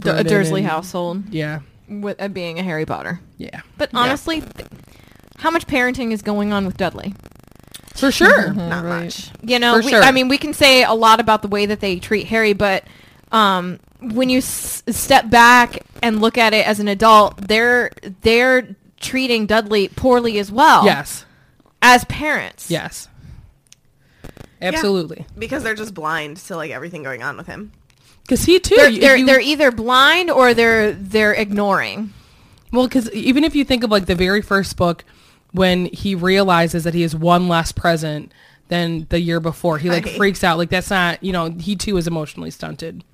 [0.00, 3.20] D- a Vernon Dursley and- household yeah with uh, being a Harry Potter.
[3.36, 4.66] yeah But honestly, th-
[5.36, 7.14] how much parenting is going on with Dudley?
[7.94, 9.04] for sure Not right.
[9.04, 9.30] much.
[9.42, 10.02] You know, For we, sure.
[10.02, 12.84] I mean, we can say a lot about the way that they treat Harry, but
[13.32, 17.90] um, when you s- step back and look at it as an adult, they're
[18.22, 20.84] they're treating Dudley poorly as well.
[20.86, 21.26] yes
[21.82, 22.70] as parents.
[22.70, 23.08] yes
[24.62, 27.72] absolutely Because they're just blind to like everything going on with him.
[28.24, 32.12] Because he too They're, you- they're, you- they're either blind or they're they're ignoring.
[32.72, 35.04] Well, because even if you think of like the very first book,
[35.52, 38.32] when he realizes that he is one less present
[38.68, 40.16] than the year before, he like Right.
[40.16, 40.58] freaks out.
[40.58, 43.04] Like that's not, you know, he too is emotionally stunted.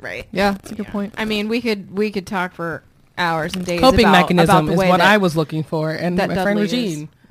[0.00, 0.26] Right.
[0.32, 1.14] Yeah, that's a good point.
[1.18, 2.82] I mean, we could we could talk for
[3.18, 3.80] hours and days.
[3.80, 6.28] Coping about, mechanism about the is way what that I was looking for, and that
[6.30, 7.08] my friend Dudley Regine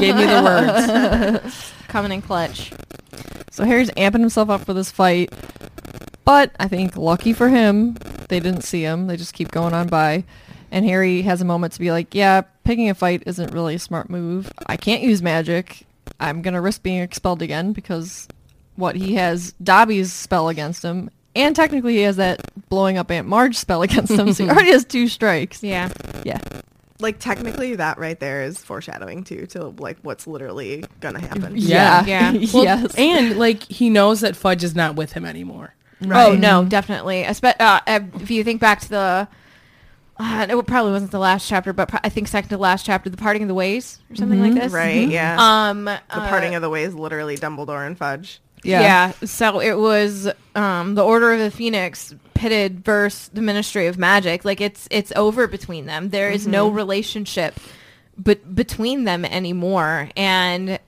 [0.00, 1.72] gave me the words.
[1.88, 2.72] coming in clutch.
[3.50, 5.30] So Harry's amping himself up for this fight,
[6.24, 7.94] but I think lucky for him,
[8.28, 9.06] they didn't see him.
[9.06, 10.24] They just keep going on by,
[10.70, 13.78] and Harry has a moment to be like, "Yeah, picking a fight isn't really a
[13.78, 14.52] smart move.
[14.66, 15.86] I can't use magic.
[16.18, 18.28] I'm gonna risk being expelled again because
[18.76, 23.26] what he has Dobby's spell against him, and technically he has that blowing up Aunt
[23.28, 24.32] Marge spell against him.
[24.32, 25.62] so he already has two strikes.
[25.62, 25.90] Yeah.
[26.24, 26.38] Yeah,
[27.00, 31.54] Like technically that right there is foreshadowing too to like what's literally gonna happen.
[31.56, 32.04] Yeah.
[32.04, 32.32] Yeah.
[32.52, 32.94] Well, yes.
[32.96, 35.74] and like he knows that Fudge is not with him anymore.
[36.02, 37.22] Oh no, definitely.
[37.24, 39.28] Espe- uh, uh, if you think back to the,
[40.18, 43.08] uh, it probably wasn't the last chapter, but pro- I think second to last chapter,
[43.10, 44.72] the parting of the ways or something like this.
[44.72, 45.36] Right, yeah.
[45.70, 48.40] Um, the parting of the ways literally Dumbledore and Fudge.
[48.62, 49.12] yeah, Yeah.
[49.26, 54.44] So it was um, the Order of the Phoenix pitted versus the Ministry of Magic.
[54.44, 56.10] Like it's it's over between them.
[56.10, 57.54] There is no relationship,
[58.16, 60.08] but between them anymore.
[60.16, 60.78] And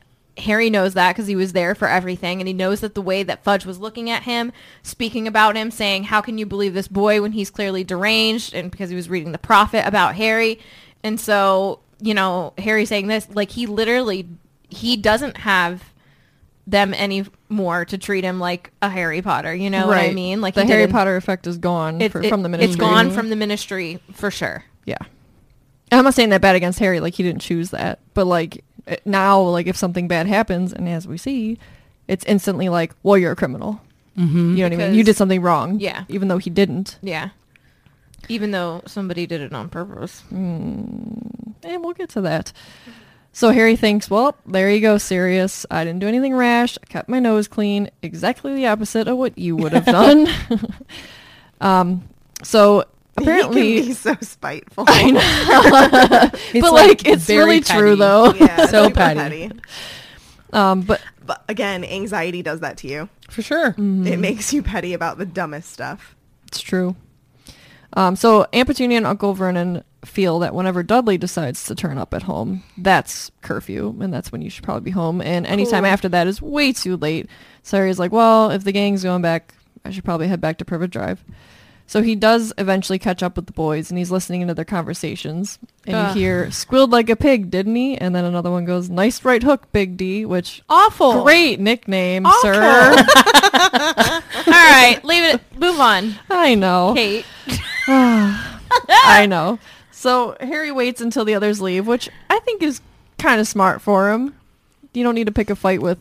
[0.43, 3.23] Harry knows that because he was there for everything, and he knows that the way
[3.23, 6.89] that Fudge was looking at him, speaking about him, saying, "How can you believe this
[6.89, 10.59] boy when he's clearly deranged?" and because he was reading the prophet about Harry,
[11.03, 14.29] and so you know Harry saying this, like he literally
[14.69, 15.85] he doesn't have
[16.67, 19.55] them anymore to treat him like a Harry Potter.
[19.55, 20.41] You know what I mean?
[20.41, 22.71] Like the Harry Potter effect is gone it- for, it- from the ministry.
[22.73, 24.65] It's gone from the ministry for sure.
[24.85, 24.99] Yeah.
[25.91, 27.99] I'm not saying that bad against Harry, like he didn't choose that.
[28.15, 28.65] But like
[29.05, 31.59] now, like if something bad happens, and as we see,
[32.09, 33.81] it's instantly like, well, you're a criminal.
[34.19, 34.57] Mm-hmm.
[34.57, 34.95] You know what I mean?
[34.95, 35.81] You did something wrong.
[35.81, 36.05] Yeah.
[36.09, 36.99] Even though he didn't.
[37.03, 37.31] Yeah.
[38.29, 40.23] Even though somebody did it on purpose.
[40.31, 42.53] And we'll get to that.
[43.33, 45.65] So Harry thinks, well, there you go, Sirius.
[45.71, 46.77] I didn't do anything rash.
[46.83, 47.91] I kept my nose clean.
[48.03, 50.29] Exactly the opposite of what you would have done.
[51.61, 52.09] um,
[52.43, 52.85] so
[53.17, 54.85] apparently, he can be so spiteful.
[54.89, 56.61] I know.
[56.61, 58.33] but like, it's very really true though.
[58.35, 59.51] yeah, So super petty.
[60.53, 63.09] Um, but But again, anxiety does that to you.
[63.29, 63.75] For sure.
[63.79, 66.15] It makes you petty about the dumbest stuff.
[66.49, 66.97] It's true.
[67.95, 72.13] Um, so Aunt Petunia and Uncle Vernon feel that whenever Dudley decides to turn up
[72.15, 75.21] at home, that's curfew, and that's when you should probably be home.
[75.23, 75.93] And anytime Cool.
[75.93, 77.29] after that is way too late.
[77.63, 79.55] So he's like, well, if the gang's going back,
[79.85, 81.23] I should probably head back to Privet Drive.
[81.93, 85.59] So he does eventually catch up with the boys, and he's listening into their conversations.
[85.87, 86.17] And Ugh.
[86.17, 87.99] you hear, squealed like a pig, didn't he?
[87.99, 91.23] And then another one goes, nice right hook, Big D, which, Awful.
[91.23, 92.41] great nickname, Awful.
[92.41, 92.55] sir.
[94.47, 95.43] All right, leave it.
[95.59, 96.95] Move on, I know.
[96.97, 97.27] Kate.
[97.87, 99.59] I know.
[99.91, 102.81] So Harry waits until the others leave, which I think is
[103.19, 104.35] kind of smart for him.
[104.95, 105.99] You don't need to pick a fight with.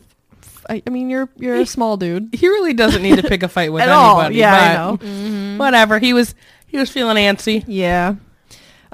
[0.68, 2.30] I, I mean, you're you're a small dude.
[2.34, 4.20] He really doesn't need to pick a fight with At all.
[4.20, 4.36] anybody.
[4.40, 5.56] Yeah, I but know.
[5.58, 5.98] Whatever.
[5.98, 6.34] He was
[6.66, 7.64] he was feeling antsy.
[7.66, 8.16] Yeah.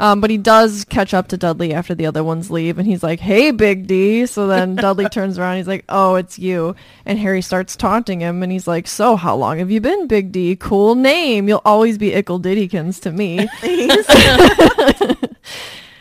[0.00, 3.02] Um, but he does catch up to Dudley after the other ones leave, and he's
[3.02, 7.18] like, "Hey, Big D." So then Dudley turns around, he's like, "Oh, it's you." And
[7.18, 10.54] Harry starts taunting him, and he's like, "So, how long have you been, Big D?
[10.54, 11.48] Cool name.
[11.48, 13.48] You'll always be Ickle Diddykins to me."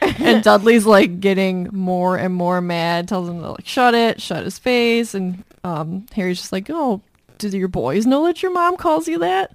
[0.02, 4.44] and Dudley's like getting more and more mad, tells him to like shut it, shut
[4.44, 7.02] his face, and um, Harry's just like, "Oh,
[7.38, 9.54] do your boys know that your mom calls you that?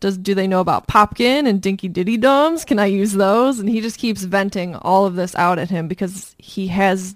[0.00, 2.64] Does do they know about Popkin and Dinky Diddy Dums?
[2.64, 5.88] Can I use those?" And he just keeps venting all of this out at him
[5.88, 7.14] because he has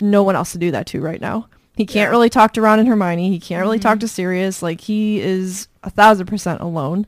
[0.00, 1.48] no one else to do that to right now.
[1.76, 3.28] He can't really talk to Ron and Hermione.
[3.28, 4.62] He can't really talk to Sirius.
[4.62, 7.06] Like he is a thousand percent alone.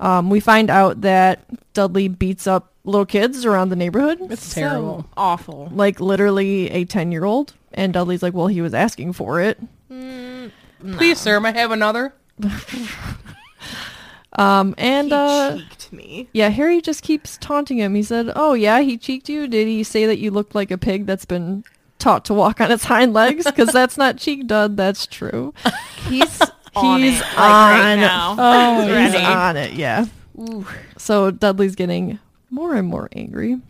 [0.00, 4.18] Um, we find out that Dudley beats up little kids around the neighborhood.
[4.30, 5.02] It's terrible.
[5.02, 5.68] So awful.
[5.72, 9.58] like literally a 10 year old and dudley's like well he was asking for it.
[9.88, 12.14] Please, sir, may I have another?
[14.34, 16.28] um and he uh cheeked me.
[16.32, 17.94] yeah harry just keeps taunting him.
[17.94, 19.48] He said oh yeah he cheeked you?
[19.48, 21.64] Did he say that you looked like a pig that's been
[21.98, 23.44] taught to walk on its hind legs?
[23.44, 24.76] Because that's not cheek dud.
[24.76, 25.54] That's true.
[26.08, 26.40] He's
[26.74, 30.04] on he's it, like, right on oh he's on it yeah.
[30.98, 32.18] So dudley's getting
[32.50, 33.60] more and more angry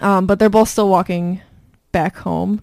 [0.00, 1.40] um but they're both still walking
[1.92, 2.60] back home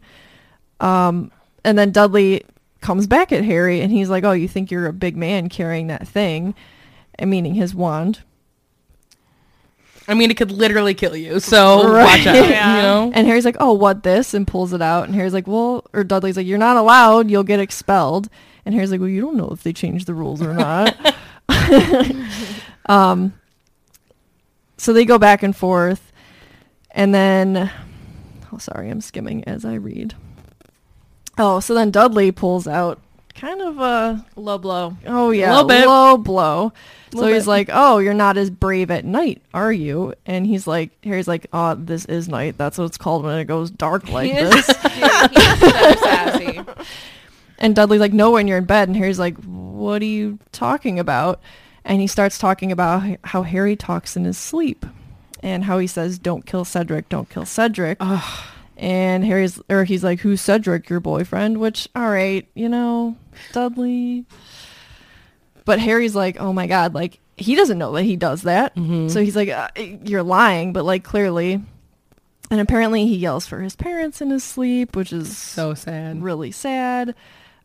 [0.80, 1.32] um
[1.64, 2.44] and then dudley
[2.82, 5.88] comes back at harry and he's like oh you think you're a big man carrying
[5.88, 6.54] that thing
[7.16, 8.22] and meaning his wand
[10.06, 11.40] I mean, it could literally kill you.
[11.40, 12.04] So Right.
[12.04, 12.36] watch out.
[12.50, 12.76] Yeah.
[12.76, 13.12] You know.
[13.16, 16.04] and harry's like oh what this and pulls it out and harry's like well or
[16.04, 18.28] dudley's like you're not allowed you'll get expelled
[18.66, 20.94] and harry's like well you don't know if they changed the rules or not
[22.88, 23.34] um
[24.84, 26.12] so they go back and forth
[26.92, 27.72] and then
[28.52, 30.14] oh sorry i'm skimming as i read
[31.38, 33.00] oh so then dudley pulls out
[33.36, 34.96] kind of a Low blow.
[35.08, 35.88] oh yeah bit.
[35.88, 36.72] low blow
[37.12, 37.50] so he's bit.
[37.50, 41.48] like oh you're not as brave at night are you and he's like harry's like
[41.54, 44.52] oh this is night that's what it's called when it goes dark like He is-
[44.52, 46.62] this Dude, he's so sassy.
[47.58, 48.90] and Dudley's like, no, when you're in bed.
[48.90, 51.40] And Harry's like, what are you talking about?
[51.86, 54.86] And he starts talking about how Harry talks in his sleep
[55.42, 57.98] and how he says, don't kill Cedric, don't kill Cedric.
[58.00, 58.44] Ugh.
[58.78, 61.60] And Harry's, or he's like, who's Cedric, your boyfriend?
[61.60, 63.18] Which, all right, you know,
[63.52, 64.26] Dudley.
[65.66, 68.74] But Harry's like, oh my God, like, he doesn't know that he does that.
[68.76, 71.62] So he's like, uh, you're lying, but like, clearly.
[72.52, 76.22] And apparently he yells for his parents in his sleep, which is So sad.
[76.22, 77.16] really sad.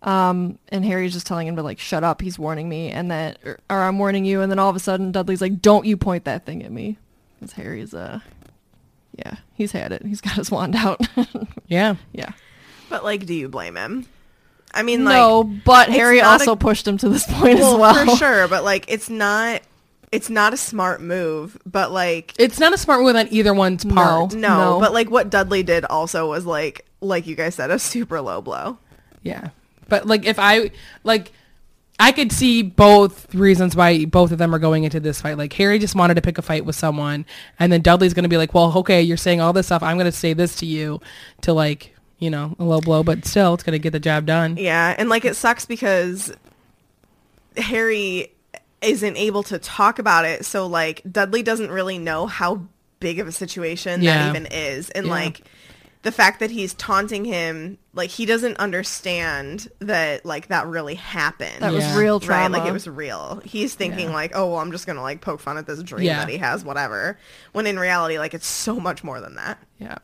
[0.02, 2.20] Um, and Harry's just telling him to like shut up.
[2.22, 4.40] He's warning me, and that or, or I'm warning you.
[4.42, 6.98] And then all of a sudden, Dudley's like, "Don't you point that thing at me,"
[7.40, 8.20] because Harry's uh,
[9.16, 10.04] yeah, he's had it.
[10.06, 11.00] He's got his wand out.
[11.70, 11.96] Yeah.
[12.12, 12.30] yeah.
[12.88, 14.06] But like, do you blame him?
[14.72, 17.78] I mean, like, no, but Harry also a- pushed him to this point well, as
[17.78, 18.06] well.
[18.06, 18.48] for sure.
[18.48, 19.60] But like, it's not.
[20.10, 21.58] It's not a smart move.
[21.66, 24.32] But like, It's not a smart move on either one's part.
[24.32, 24.80] no, No.
[24.80, 28.40] But like, what Dudley did also was like, like you guys said, a super low
[28.40, 28.78] blow.
[29.22, 29.48] Yeah.
[29.88, 30.70] But like if I
[31.04, 31.32] like
[32.00, 35.36] I could see both reasons why both of them are going into this fight.
[35.36, 37.26] Like Harry just wanted to pick a fight with someone
[37.58, 39.82] and then Dudley's going to be like, "Well, okay, you're saying all this stuff.
[39.82, 41.00] I'm going to say this to you
[41.40, 44.26] to like, you know, a low blow, but still it's going to get the job
[44.26, 46.32] done." Yeah, and like it sucks because
[47.56, 48.32] Harry
[48.80, 52.62] isn't able to talk about it, so like Dudley doesn't really know how
[53.00, 54.24] big of a situation Yeah.
[54.24, 54.90] that even is.
[54.90, 55.12] And Yeah.
[55.12, 55.42] like
[56.02, 61.60] the fact that he's taunting him, like he doesn't understand that like that really happened.
[61.60, 61.96] that was Yeah.
[61.98, 62.58] real Right, trauma.
[62.58, 63.42] like it was real.
[63.44, 64.14] He's thinking Yeah.
[64.14, 66.20] like, oh, well, I'm just gonna like poke fun at this dream Yeah.
[66.20, 67.18] that he has, whatever.
[67.52, 69.58] When in reality, like it's so much more than that.
[69.78, 69.96] Yeah.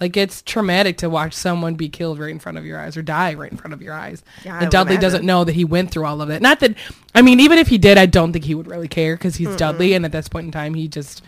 [0.00, 3.02] Like it's traumatic to watch someone be killed right in front of your eyes or
[3.02, 4.22] die right in front of your eyes.
[4.44, 6.42] Yeah, and would Dudley doesn't know that he went through all of it.
[6.42, 6.74] Not that,
[7.14, 9.54] I mean, even if he did, I don't think he would really care because he's
[9.56, 11.22] Dudley, and at this point in time, he just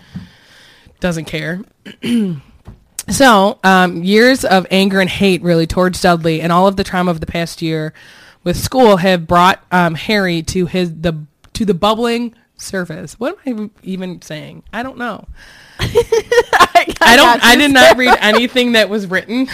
[1.00, 1.60] doesn't care.
[3.08, 7.10] So, um, years of anger and hate really towards Dudley and all of the trauma
[7.10, 7.92] of the past year
[8.42, 13.18] with school have brought um, Harry to his the to the bubbling surface.
[13.18, 14.64] What am I even saying?
[14.72, 15.26] I don't know.
[15.78, 17.40] I, don't.
[17.40, 19.46] got I did not read anything that was written.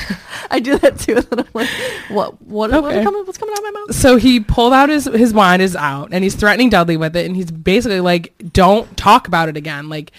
[0.51, 1.17] I do that too.
[1.17, 1.69] And I'm like,
[2.09, 2.41] what?
[2.43, 2.73] What?
[2.73, 3.03] Okay.
[3.03, 3.95] coming, what's coming out of my mouth?
[3.95, 7.27] So he pulled out his his wand is out and he's threatening Dudley with it
[7.27, 10.13] and he's basically like, "Don't talk about it again." Like,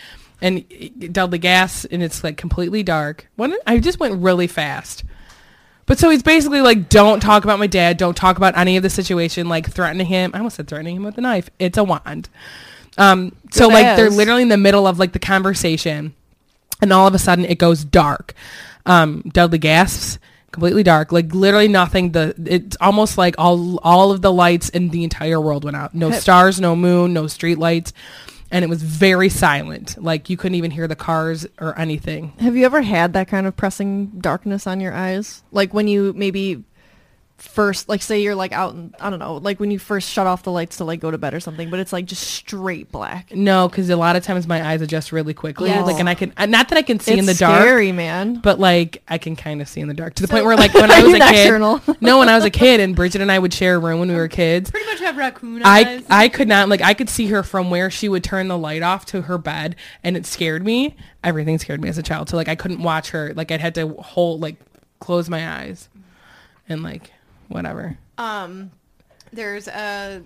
[0.44, 3.28] and Dudley gas and it's like completely dark.
[3.38, 5.06] When I just went really fast.
[5.86, 7.98] But so he's basically like, "Don't talk about my dad.
[7.98, 10.32] Don't talk about any of the situation." Like threatening him.
[10.34, 11.50] I almost said threatening him with a knife.
[11.60, 12.30] It's a wand.
[12.98, 13.36] Um.
[13.52, 16.14] So like they're literally in the middle of like the conversation,
[16.82, 18.34] and all of a sudden it goes dark.
[18.86, 19.24] Um.
[19.32, 20.20] Dudley gasps.
[20.52, 22.12] Completely dark, like literally nothing.
[22.12, 25.96] The it's almost like all all of the lights in the entire world went out.
[25.96, 27.92] No stars, no moon, no street lights,
[28.54, 30.02] and it was very silent.
[30.02, 32.34] Like you couldn't even hear the cars or anything.
[32.40, 35.44] Have you ever had that kind of pressing darkness on your eyes?
[35.52, 36.64] Like when you maybe
[37.44, 40.26] first, like say you're like out, in, I don't know, like when you first shut
[40.26, 42.92] off the lights to like go to bed or something, but it's like just straight
[42.92, 43.34] black.
[43.36, 45.70] No, because a lot of times my eyes adjust really quickly.
[45.70, 45.86] Yes.
[45.86, 47.92] Like, and I can uh, not that I can see it's in the dark, scary,
[47.92, 48.36] man.
[48.36, 50.74] but like I can kind of see in the dark to the point where like
[50.74, 51.80] when I was a Nocturnal.
[51.80, 54.00] kid, no, when I was a kid and Bridget and I would share a room
[54.00, 54.72] when we were kids.
[54.72, 56.06] Pretty much have raccoon I eyes.
[56.10, 58.82] I could not like I could see her from where she would turn the light
[58.82, 60.96] off to her bed, and it scared me.
[61.24, 62.30] Everything scared me as a child.
[62.30, 63.34] So like I couldn't watch her.
[63.34, 64.56] Like I'd had to hold like
[65.00, 65.90] close my eyes,
[66.70, 67.12] and like
[67.48, 67.98] whatever.
[68.18, 68.72] um,
[69.32, 70.22] there's a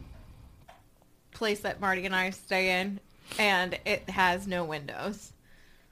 [1.34, 2.99] place that Marty and I stay in,
[3.39, 5.32] and it has no windows.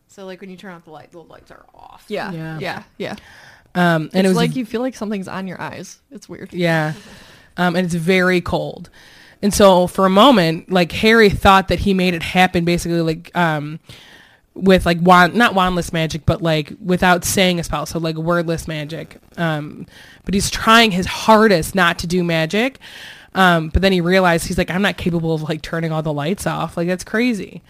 [0.08, 2.06] So like when you turn off the light, the lights are off.
[2.08, 2.60] yeah, Yeah.
[2.60, 3.16] yeah, yeah,
[3.74, 6.00] Um, and it's it was like you feel like something's on your eyes.
[6.12, 6.54] It's weird.
[6.54, 6.94] Yeah.
[7.58, 8.90] Um, and it's very cold.
[9.42, 13.36] And so for a moment, like Harry thought that he made it happen basically like
[13.36, 13.80] um
[14.56, 18.68] with like wand not wandless magic, but like without saying a spell, so like wordless
[18.68, 19.18] magic.
[19.38, 19.86] Um
[20.24, 22.80] but he's trying his hardest not to do magic.
[23.36, 26.14] Um, but then he realized he's like, I'm not capable of like turning all the
[26.14, 26.78] lights off.
[26.78, 27.62] Like that's crazy.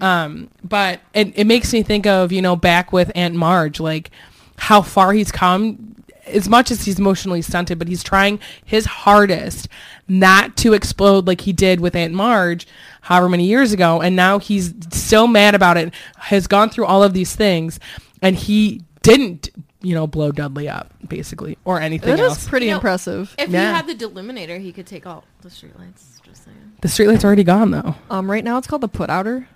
[0.00, 4.12] Um, but it, it makes me think of, you know, back with Aunt Marge, like
[4.56, 9.68] how far he's come as much as he's emotionally stunted, but he's trying his hardest
[10.08, 12.66] not to explode like he did with Aunt Marge
[13.02, 14.00] however many years ago.
[14.00, 17.78] And now he's so mad about it, has gone through all of these things,
[18.22, 19.50] and he didn't,
[19.82, 22.42] you know, blow Dudley up, basically, or anything That else.
[22.42, 23.34] is pretty You know, impressive.
[23.38, 23.68] If Yeah.
[23.70, 26.20] he had the deluminator, he could take all the streetlights.
[26.24, 26.56] Just saying.
[26.82, 27.94] the streetlight's already gone, though.
[28.10, 29.48] Um, right now it's called the put outer.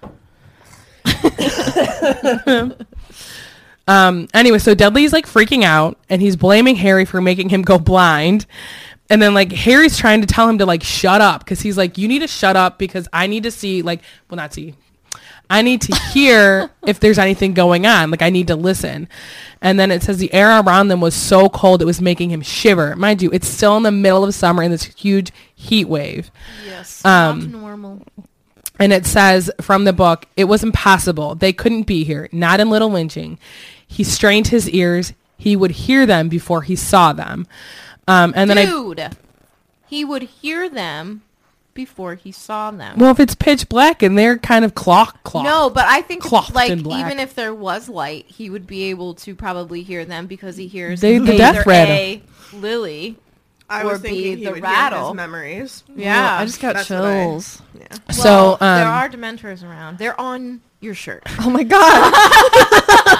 [3.88, 7.78] Um, anyway, so Dudley's like freaking out and he's blaming Harry for making him go
[7.78, 8.46] blind.
[9.12, 11.98] And then like Harry's trying to tell him to like shut up because he's like,
[11.98, 14.00] you need to shut up because I need to see like,
[14.30, 14.74] well, not see.
[15.50, 18.10] I need to hear if there's anything going on.
[18.10, 19.10] Like I need to listen.
[19.60, 22.40] And then it says the air around them was so cold it was making him
[22.40, 22.96] shiver.
[22.96, 26.30] Mind you, it's still in the middle of summer in this huge heat wave.
[26.64, 27.04] Yes.
[27.04, 28.02] Um, not normal.
[28.78, 31.34] And it says from the book, it was impossible.
[31.34, 33.36] They couldn't be here, not in Little Whinging.
[33.86, 35.12] He strained his ears.
[35.36, 37.46] He would hear them before he saw them.
[38.08, 39.16] Um, and then I, Dude,
[39.86, 41.22] he would hear them
[41.74, 42.98] before he saw them.
[42.98, 45.44] well, if it's pitch black and they're kind of clock clock.
[45.44, 49.34] No, but I think like even if there was light, he would be able to
[49.34, 51.66] probably hear them because he hears They- the death.
[51.66, 52.22] A,
[52.52, 53.16] Lily.
[53.72, 55.08] I Or was thinking be he the would rattle.
[55.08, 55.82] his memories.
[55.96, 57.62] Yeah, I just got That's what I- chills.
[57.78, 57.86] Yeah.
[58.12, 59.98] So Well, um, there are Dementors around.
[59.98, 61.22] They're on your shirt.
[61.40, 62.12] Oh my god.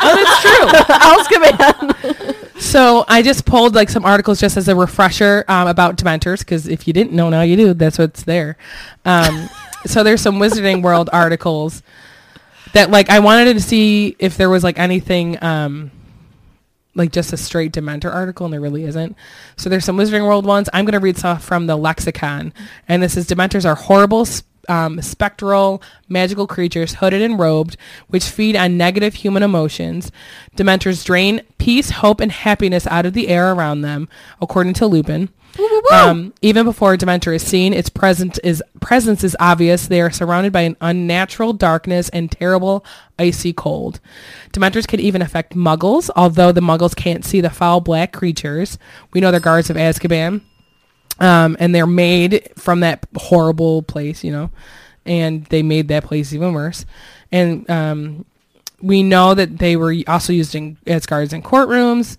[0.04, 1.58] oh, House command.
[1.58, 2.34] that's true.
[2.60, 6.68] so I just pulled like some articles just as a refresher um, about Dementors because
[6.68, 7.74] if you didn't know, now you do.
[7.74, 8.56] That's what's there.
[9.04, 9.48] Um,
[9.86, 11.82] so there's some Wizarding World articles
[12.74, 15.90] that like I wanted to see if there was like anything um,
[16.94, 19.16] like just a straight Dementor article, and there really isn't.
[19.56, 20.68] So there's some Wizarding World ones.
[20.72, 22.52] I'm going to read stuff from the lexicon,
[22.88, 24.26] and this is Dementors are horrible,
[24.68, 27.76] um, spectral, magical creatures hooded and robed,
[28.08, 30.12] which feed on negative human emotions.
[30.56, 34.08] Dementors drain peace, hope, and happiness out of the air around them,
[34.40, 35.28] according to Lupin.
[35.92, 39.86] Um, even before a Dementor is seen, its presence is presence is obvious.
[39.86, 42.84] They are surrounded by an unnatural darkness and terrible
[43.18, 44.00] icy cold.
[44.52, 48.78] Dementors can even affect Muggles, although the Muggles can't see the foul black creatures.
[49.12, 50.42] We know they're guards of Azkaban,
[51.20, 54.50] um, and they're made from that horrible place, you know,
[55.04, 56.86] and they made that place even worse.
[57.30, 58.24] And um,
[58.80, 62.16] we know that they were also used in, as guards in courtrooms.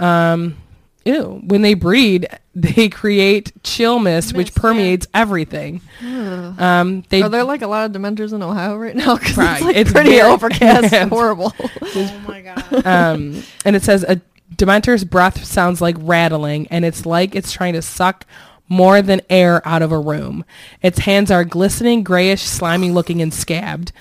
[0.00, 0.56] Um,
[1.04, 1.40] ew.
[1.44, 4.60] When they breed, they create chill mist, which Mist, yeah.
[4.62, 5.80] permeates everything.
[6.02, 9.16] Um, they Are there like a lot of Dementors in Ohio right now?
[9.18, 9.56] Because Right.
[9.56, 11.52] it's like It's pretty very- overcast, and horrible.
[11.60, 12.86] Oh my god.
[12.86, 14.20] um, and it says a
[14.54, 18.26] Dementor's breath sounds like rattling, and it's like it's trying to suck
[18.68, 20.44] more than air out of a room.
[20.82, 23.92] Its hands are glistening, grayish, slimy looking, and scabbed.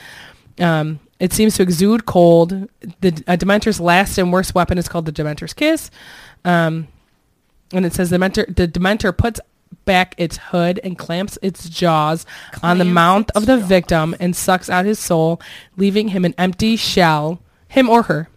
[0.59, 2.67] Um, it seems to exude cold.
[2.99, 5.89] The a Dementor's last and worst weapon is called the Dementor's kiss.
[6.43, 6.87] Um,
[7.73, 9.39] and it says the Dementor, the Dementor puts
[9.85, 12.25] back its hood and clamps its jaws
[12.61, 13.67] on the mouth of the jaws.
[13.67, 15.41] victim and sucks out his soul,
[15.77, 18.29] leaving him an empty shell, him or her.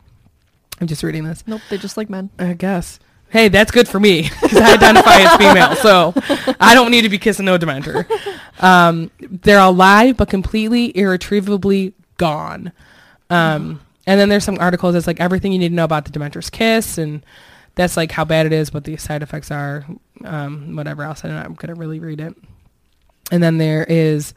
[0.80, 1.44] I'm just reading this.
[1.46, 2.30] nope, they just like men.
[2.38, 2.98] I guess.
[3.30, 6.14] Hey, that's good for me because I identify as female, so
[6.60, 8.06] I don't need to be kissing no Dementor.
[8.62, 12.70] Um, they're alive but completely irretrievably gone.
[13.30, 16.16] Um, and then there's some articles that's like everything you need to know about the
[16.16, 17.24] Dementor's kiss, and
[17.74, 19.84] that's like how bad it is, what the side effects are,
[20.24, 21.24] um, whatever else.
[21.24, 22.34] I'm not gonna really read it.
[23.30, 24.34] And then there is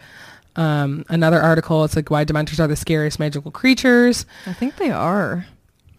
[0.55, 1.83] um, another article.
[1.83, 4.25] It's like why Dementors are the scariest magical creatures.
[4.45, 5.45] I think they are.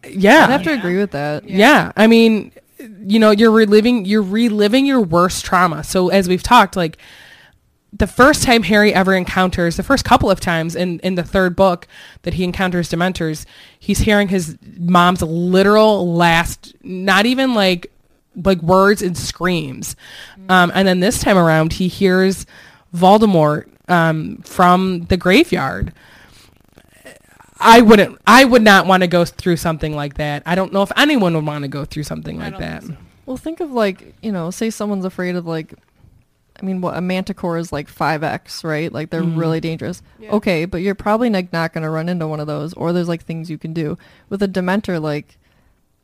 [0.09, 1.48] Yeah, I'd have to agree with that.
[1.48, 1.93] yeah.
[1.97, 2.52] I mean,
[3.01, 5.85] you know, you're reliving you're reliving your worst trauma.
[5.85, 6.98] So as we've talked, like
[7.93, 11.56] the first time Harry ever encounters the first couple of times in in the third
[11.56, 11.86] book
[12.23, 13.47] that he encounters Dementors,
[13.78, 17.90] he's hearing his mom's literal last not even like
[18.44, 19.97] like words and screams.
[20.48, 22.47] Um, and then this time around he hears
[22.94, 25.93] Voldemort um, from the graveyard.
[27.60, 28.20] I wouldn't.
[28.27, 30.43] I would not want to go through something like that.
[30.47, 32.85] I don't know if anyone would want to go through something like that.
[32.85, 32.97] so.
[33.27, 35.74] Well, think of like you know, say someone's afraid of like,
[36.60, 38.93] I mean, what a manticore is like five x, right?
[38.93, 39.39] Like they're Mm-hmm.
[39.39, 40.02] really dangerous.
[40.18, 40.30] Yeah.
[40.32, 43.22] Okay, but you're probably like not gonna run into one of those, or there's like
[43.24, 43.97] things you can do
[44.28, 45.36] with a Dementor, like.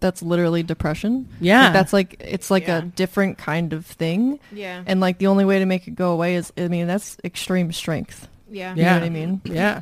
[0.01, 1.29] That's literally depression.
[1.31, 1.73] Like, Yeah.
[1.73, 2.79] that's like it's like Yeah.
[2.79, 4.83] a different kind of thing, Yeah.
[4.85, 7.73] and like the only way to make it go away is, I mean, that's extreme
[7.73, 8.29] strength.
[8.51, 8.75] yeah.
[8.75, 9.41] You know what I mean?
[9.45, 9.81] Yeah.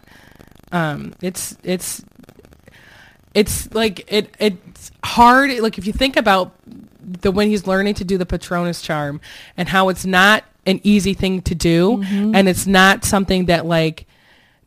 [0.71, 2.05] Um, it's it's
[3.35, 5.51] it's like it it's hard.
[5.59, 6.53] Like if you think about
[7.01, 9.21] the when he's learning to do the Patronus charm
[9.57, 12.35] and how it's not an easy thing to do, Mm-hmm.
[12.35, 14.07] and it's not something that like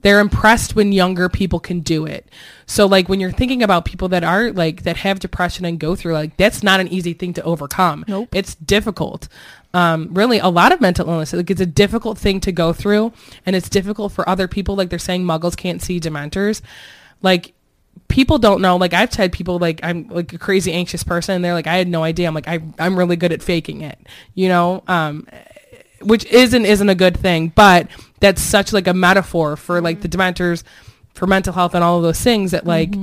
[0.02, 2.30] they're impressed when younger people can do it.
[2.68, 5.96] So like when you're thinking about people that are like that have depression and go
[5.96, 8.06] through like that's not an easy thing to overcome.
[8.08, 8.30] Nope.
[8.36, 9.28] It's difficult.
[9.74, 11.34] Um, really, a lot of mental illness.
[11.34, 13.14] Like it's a difficult thing to go through,
[13.46, 14.76] and it's difficult for other people.
[14.76, 16.62] Like they're saying, Muggles can't see Dementors.
[17.22, 17.54] Like
[18.08, 18.78] people don't know.
[18.78, 21.78] Like I've had people like I'm like a crazy anxious person, and they're like, I
[21.78, 22.28] had no idea.
[22.28, 23.98] I'm like I I'm really good at faking it.
[24.36, 24.84] You know.
[24.88, 25.28] Um,
[26.02, 27.88] which isn't isn't a good thing, but
[28.20, 30.64] that's such like a metaphor for like the Dementors,
[31.14, 32.94] for mental health and all of those things that like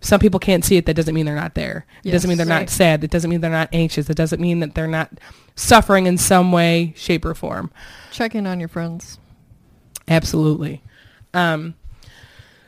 [0.00, 0.86] some people can't see it.
[0.86, 1.86] That doesn't mean they're not there.
[2.04, 2.60] It doesn't mean they're Yes.
[2.60, 3.04] not sad.
[3.04, 4.08] It doesn't mean they're not anxious.
[4.08, 5.10] It doesn't mean that they're not
[5.56, 7.70] suffering in some way, shape, or form.
[8.10, 9.18] Check in on your friends.
[10.08, 10.82] Absolutely.
[11.34, 11.74] Um,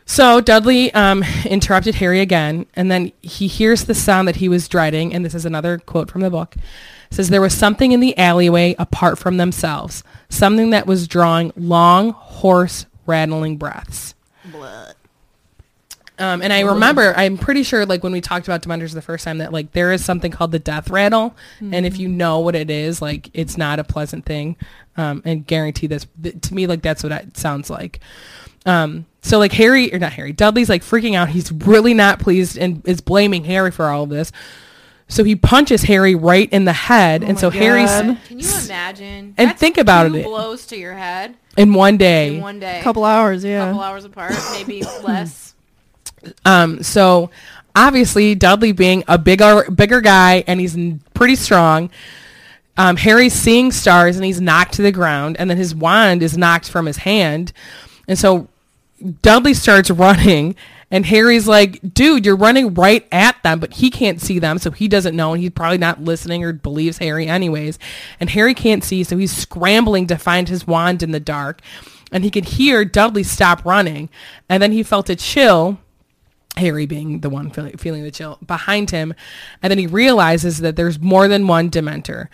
[0.05, 4.69] so Dudley um, interrupted Harry again, and then he hears the sound that he was
[4.69, 6.55] dreading, and this is another quote from the book.
[7.13, 12.13] Says there was something in the alleyway apart from themselves, something that was drawing long,
[12.13, 14.15] hoarse, rattling breaths.
[14.51, 14.95] Blood.
[16.19, 19.25] Um, and I remember, I'm pretty sure, like when we talked about Dementors the first
[19.25, 22.55] time, that like there is something called the death rattle, and if you know what
[22.55, 24.57] it is, like it's not a pleasant thing.
[24.97, 28.01] Um, and guarantee this th- to me, like that's what it sounds like.
[28.67, 31.29] Um, so like Harry or not Harry, Dudley's like freaking out.
[31.29, 34.33] He's really not pleased and is blaming Harry for all of this.
[35.09, 39.35] So he punches Harry right in the head, and my so Harry's Can you imagine?
[39.37, 40.25] And That's think about two it.
[40.25, 42.37] blows to your head in one day.
[42.37, 42.81] in one day.
[42.81, 43.65] A couple hours, yeah.
[43.65, 45.55] A couple hours apart, maybe less.
[46.45, 47.31] Um, so
[47.75, 50.77] obviously Dudley being a bigger bigger guy and he's
[51.15, 51.91] pretty strong.
[52.77, 56.39] Um, Harry's seeing stars and he's knocked to the ground, and then his wand is
[56.39, 57.53] knocked from his hand,
[58.09, 58.49] and so
[59.21, 60.57] Dudley starts running,
[60.93, 64.71] and Harry's like, "Dude, you're running right at them," but he can't see them, so
[64.71, 67.81] he doesn't know, and he's probably not listening or believes Harry anyways.
[68.21, 71.61] And Harry can't see, so he's scrambling to find his wand in the dark,
[72.13, 74.09] and he could hear Dudley stop running,
[74.49, 75.79] and then he felt a chill
[76.57, 79.15] Harry being the one feeling, feeling the chill behind him.
[79.63, 82.29] And then he realizes that there's more than one Dementor.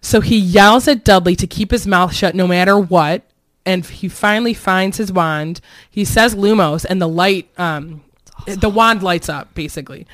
[0.00, 3.22] So he yells at Dudley to keep his mouth shut no matter what.
[3.66, 5.60] And he finally finds his wand.
[5.90, 8.02] He says Lumos and the light, um,
[8.46, 10.06] the wand lights up basically.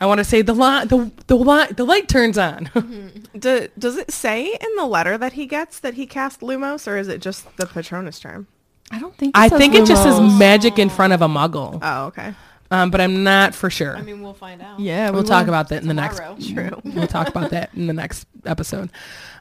[0.00, 2.68] I want to say the light, the, the light, the light turns on.
[3.38, 6.96] Do, does it say in the letter that he gets that he cast Lumos, or
[6.98, 8.46] is it just the Patronus charm?
[8.90, 9.34] I don't think.
[9.36, 11.78] it I says think it just says magic in front of a muggle.
[11.80, 12.34] Oh, okay.
[12.70, 13.96] um, but I'm not for sure.
[13.96, 14.78] I mean, we'll find out.
[14.78, 16.16] Yeah, we we'll talk about that in the next.
[16.16, 16.36] Tomorrow.
[16.52, 16.80] True.
[16.94, 18.90] We'll talk about that in the next episode.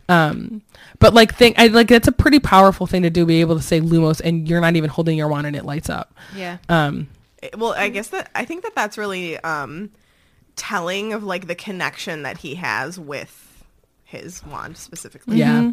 [0.10, 0.62] Um,
[1.00, 3.26] but like, think I like that's a pretty powerful thing to do.
[3.26, 5.90] Be able to say Lumos, and you're not even holding your wand, and it lights
[5.90, 6.14] up.
[6.36, 6.58] Yeah.
[6.70, 7.08] Um,
[7.58, 9.92] well, I guess that I think that that's really um,
[10.56, 13.64] telling of like the connection that he has with
[14.04, 15.38] his wand specifically.
[15.38, 15.72] Yeah.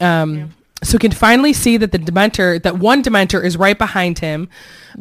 [0.00, 4.20] Um, So he can finally see that the Dementor, that one Dementor is right behind
[4.20, 4.48] him.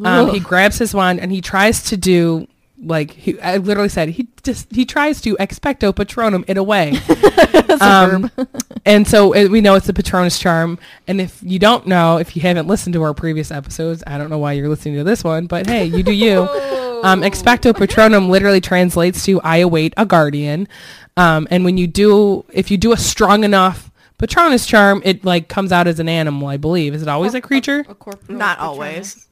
[0.04, 2.48] Um, he grabs his wand and he tries to do
[2.82, 7.00] like he, I literally said he just he tries to expecto patronum in a way.
[7.82, 8.32] um,
[8.86, 10.80] and so uh, we know it's the Patronus charm.
[11.08, 14.30] And if you don't know, if you haven't listened to our previous episodes, I don't
[14.30, 16.48] know why you're listening to this one, but hey, you do you.
[17.04, 20.68] Um, expecto patronum literally translates to I await a guardian.
[21.16, 25.48] Um, and when you do, if you do a strong enough Patronus charm, it like
[25.48, 26.96] comes out as an animal, I believe.
[26.96, 27.86] Is it always a creature?
[27.88, 28.68] A corporeal Not Patronus.
[28.68, 29.27] always.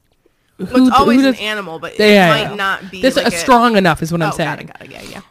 [0.57, 2.55] Who- Well, it's who always does- an animal, but it Yeah, might yeah.
[2.55, 4.49] not be This like a strong enough is what I'm oh, saying.
[4.49, 5.21] got it, got it, yeah, yeah.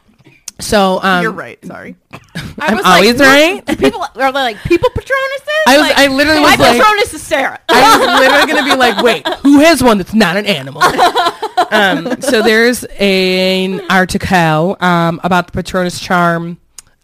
[0.59, 1.59] So um, You're right.
[1.65, 1.95] Sorry.
[2.13, 2.19] I
[2.59, 3.65] I'm was always like, right.
[3.65, 5.47] Do people are they like people Patronuses?
[5.67, 7.59] I was- Like, I literally my was like- Patronus is Sarah.
[7.67, 10.81] I was literally gonna be like, wait, who has one that's not an animal?
[11.71, 16.57] um, so there's an article um, about the Patronus charm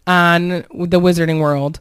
[0.06, 1.80] on the Wizarding World.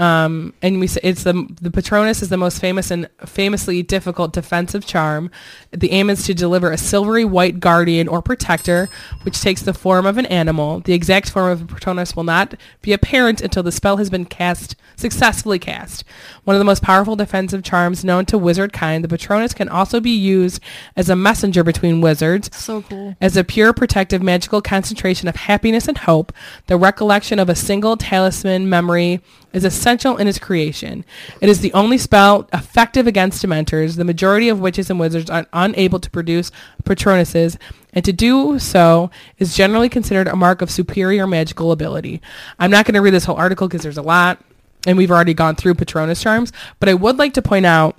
[0.00, 4.32] Um, and we say it's the the Patronus is the most famous and famously difficult
[4.32, 5.30] defensive charm.
[5.72, 8.88] The aim is to deliver a silvery white guardian or protector,
[9.24, 10.80] which takes the form of an animal.
[10.80, 14.24] The exact form of a Patronus will not be apparent until the spell has been
[14.24, 16.04] cast successfully cast.
[16.44, 20.00] One of the most powerful defensive charms known to wizard kind, the Patronus can also
[20.00, 20.62] be used
[20.96, 22.48] as a messenger between wizards.
[22.56, 23.16] So cool.
[23.20, 26.32] As a pure protective magical concentration of happiness and hope,
[26.68, 29.20] the recollection of a single talisman memory
[29.52, 31.04] is essential in its creation.
[31.40, 35.46] It is the only spell effective against dementors, the majority of witches and wizards are
[35.52, 36.50] unable to produce
[36.84, 37.56] patronuses,
[37.92, 42.20] and to do so is generally considered a mark of superior magical ability.
[42.58, 44.42] I'm not going to read this whole article because there's a lot,
[44.86, 47.98] and we've already gone through patronus charms, but I would like to point out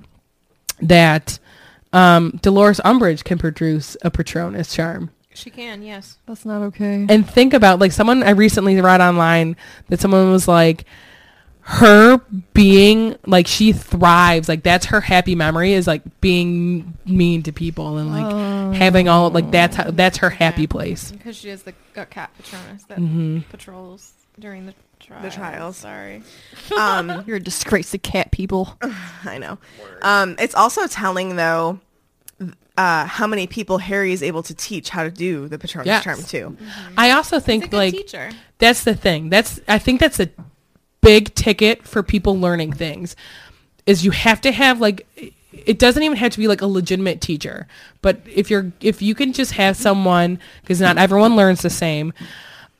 [0.82, 1.40] that
[1.94, 5.12] um, Dolores Umbridge can produce a patronus charm.
[5.34, 6.18] She can, yes.
[6.26, 7.06] That's not okay.
[7.10, 9.56] And think about like someone I recently read online
[9.88, 10.86] that someone was like
[11.64, 12.18] her
[12.54, 17.98] being like she thrives like that's her happy memory is like being mean to people
[17.98, 21.12] and like having all like that's how that's her happy place.
[21.12, 23.40] Because she is the a cat Patronus that Mm-hmm.
[23.52, 25.34] patrols during the trials.
[25.36, 25.78] trials.
[25.78, 26.24] Sorry.
[26.78, 28.78] Um, You're a disgrace to cat people.
[29.26, 29.58] I know.
[30.02, 31.80] Um, it's also telling though
[32.78, 36.04] uh, how many people Harry is able to teach how to do the Patronus Yes.
[36.04, 36.58] charm too.
[36.98, 38.32] I also think like teacher.
[38.58, 39.30] that's the thing.
[39.30, 40.30] That's I think that's a
[41.02, 43.16] big ticket for people learning things
[43.86, 45.08] is you have to have like
[45.52, 47.68] it doesn't even have to be like a legitimate teacher
[48.02, 52.14] but if you're if you can just have someone because not everyone learns the same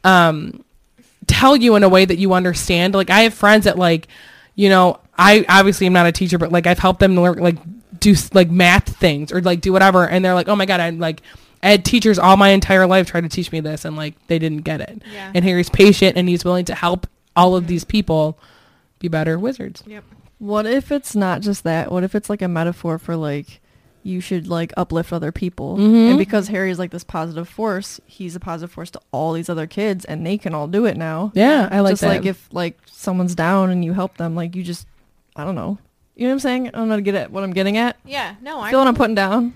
[0.04, 0.64] um
[1.28, 4.08] tell you in a way that you understand like i have friends that like
[4.56, 7.58] you know i obviously am not a teacher but like i've helped them learn like
[8.00, 11.00] do like math things or like do whatever and they're like oh my god i'm
[11.00, 11.22] like
[11.64, 14.40] I had teachers all my entire life try to teach me this and like they
[14.40, 15.04] didn't get it.
[15.14, 15.32] Yeah.
[15.36, 17.06] And Harry's patient and he's willing to help
[17.36, 18.38] all of these people
[19.00, 19.84] be better wizards.
[19.86, 20.04] Yep.
[20.40, 21.92] What if it's not just that?
[21.92, 23.62] What if it's like a metaphor for like
[24.04, 25.78] you should like uplift other people?
[25.78, 26.10] Mhm.
[26.10, 29.68] And because Harry's like this positive force, he's a positive force to all these other
[29.68, 31.32] kids and they can all do it now.
[31.36, 32.08] Yeah, I like just that.
[32.08, 34.88] like if like someone's down and you help them, like you just
[35.36, 35.78] I don't know.
[36.16, 36.68] You know what I'm saying?
[36.68, 37.98] I don't know to get at what I'm getting at.
[38.06, 38.36] Yeah.
[38.42, 39.54] No, I Feel what I'm putting down?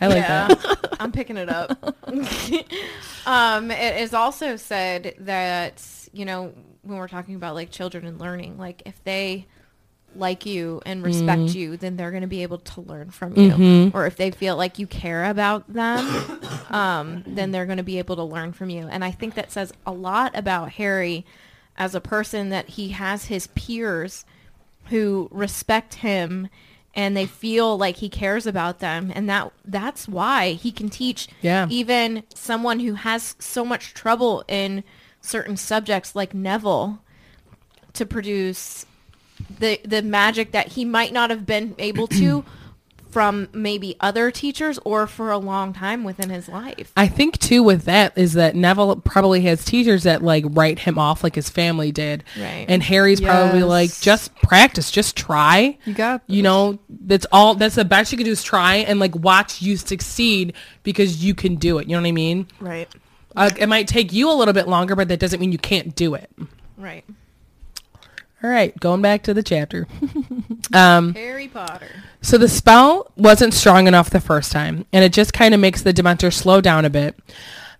[0.00, 0.96] I like yeah, that.
[1.00, 1.70] I'm picking it up.
[3.26, 5.82] um, it is also said that
[6.12, 6.52] you know
[6.86, 9.46] when we're talking about like children and learning, like if they
[10.14, 11.54] like you and respect Mm.
[11.54, 13.50] you, then they're going to be able to learn from you.
[13.50, 13.94] Mhm.
[13.94, 16.06] Or if they feel like you care about them,
[16.70, 18.86] um, then they're going to be able to learn from you.
[18.88, 21.26] And I think that says a lot about Harry
[21.76, 24.24] as a person that he has his peers
[24.86, 26.48] who respect him
[26.94, 31.28] and they feel like he cares about them and that that's why he can teach
[31.42, 31.66] Yeah.
[31.68, 34.82] even someone who has so much trouble in
[35.26, 37.00] certain subjects like Neville
[37.94, 38.86] to produce
[39.58, 42.44] the the magic that he might not have been able to
[43.16, 46.92] from maybe other teachers or for a long time within his life.
[46.98, 50.98] I think too with that is that Neville probably has teachers that like write him
[50.98, 52.24] off like his family did.
[52.38, 52.66] Right.
[52.68, 55.78] And Harry's probably like just practice, just try.
[55.86, 59.00] You got You know, that's all that's the best you can do is try and
[59.00, 61.88] like watch you succeed because you can do it.
[61.88, 62.46] You know what I mean?
[62.60, 62.88] Right.
[63.36, 65.94] Uh, it might take you a little bit longer, but that doesn't mean you can't
[65.94, 66.30] do it.
[66.76, 67.04] Right.
[68.42, 69.88] All right, going back to the chapter.
[70.72, 71.88] um, Harry Potter.
[72.20, 75.82] so the spell wasn't strong enough the first time, and it just kind of makes
[75.82, 77.18] the Dementor slow down a bit.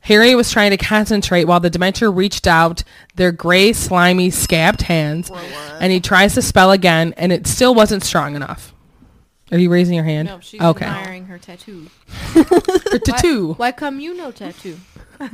[0.01, 2.85] Harry was trying to concentrate while the Dementor reached out
[3.17, 5.31] their gray, slimy, scabbed hands,
[5.81, 8.73] and he tries to spell again, and it still wasn't strong enough.
[9.53, 10.29] Are you raising your hand?
[10.29, 10.87] No, she's okay.
[10.87, 11.85] admiring her tattoo.
[12.07, 13.55] For tattoo.
[13.55, 14.79] Why come you no tattoo?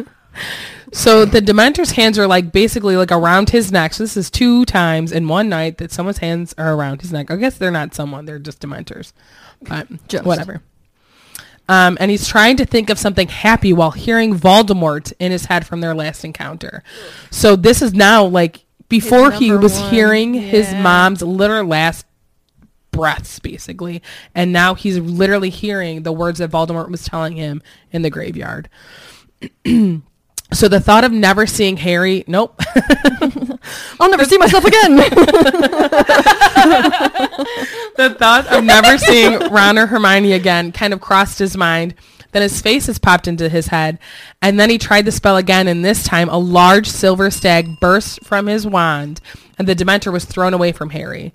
[0.92, 3.94] So the Dementor's hands are like basically like around his neck.
[3.94, 7.30] So this is two times in one night that someone's hands are around his neck.
[7.30, 9.12] I guess they're not someone; they're just Dementors.
[9.62, 10.24] But Just.
[10.24, 10.62] whatever.
[11.68, 15.66] Um, and he's trying to think of something happy while hearing Voldemort in his head
[15.66, 16.82] from their last encounter.
[17.30, 19.90] So this is now like before he was one.
[19.90, 22.04] hearing his mom's literal last
[22.90, 24.02] breaths, basically,
[24.34, 28.68] and now he's literally hearing the words that Voldemort was telling him in the graveyard.
[30.52, 32.60] So the thought of never seeing Harry, nope.
[33.98, 34.96] I'll never see myself again.
[37.96, 41.94] the thought of never seeing Ron or Hermione again kind of crossed his mind.
[42.32, 43.98] Then his face has popped into his head,
[44.40, 48.24] and then he tried the spell again, and this time a large silver stag burst
[48.24, 49.20] from his wand,
[49.58, 51.34] and the Dementor was thrown away from Harry.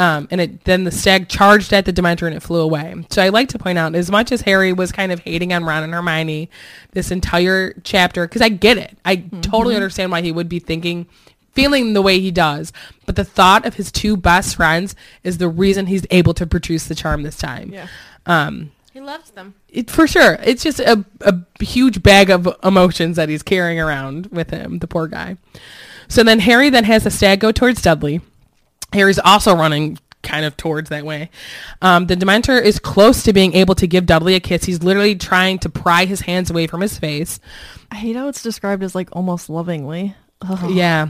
[0.00, 3.04] Um, and it, then the stag charged at the Dementor and it flew away.
[3.10, 5.62] So I like to point out, as much as Harry was kind of hating on
[5.64, 6.48] Ron and Hermione
[6.92, 8.96] this entire chapter, because I get it.
[9.04, 11.06] I totally understand why he would be thinking,
[11.52, 12.72] feeling the way he does.
[13.04, 16.86] But the thought of his two best friends is the reason he's able to produce
[16.86, 17.70] the charm this time.
[17.70, 17.88] Yeah.
[18.24, 19.52] Um, He loves them.
[19.68, 20.38] it, for sure.
[20.42, 24.88] It's just a, a huge bag of emotions that he's carrying around with him, the
[24.88, 25.36] poor guy.
[26.08, 28.22] So then Harry then has the stag go towards Dudley.
[28.92, 31.30] Harry's also running kind of towards that way.
[31.80, 34.64] Um, the Dementor is close to being able to give Dudley a kiss.
[34.64, 37.40] He's literally trying to pry his hands away from his face.
[37.90, 40.14] I hate how it's described as like almost lovingly.
[40.42, 40.70] Ugh.
[40.72, 41.08] Yeah.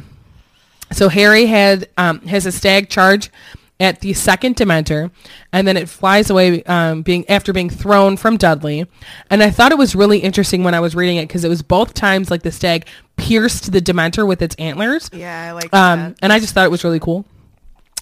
[0.92, 3.30] So Harry had um, has a stag charge
[3.78, 5.10] at the second Dementor,
[5.54, 8.86] and then it flies away, um, being after being thrown from Dudley.
[9.30, 11.62] And I thought it was really interesting when I was reading it because it was
[11.62, 12.86] both times like the stag
[13.16, 15.08] pierced the Dementor with its antlers.
[15.12, 16.16] Yeah, I like Um, that.
[16.22, 17.24] and I just thought it was really cool.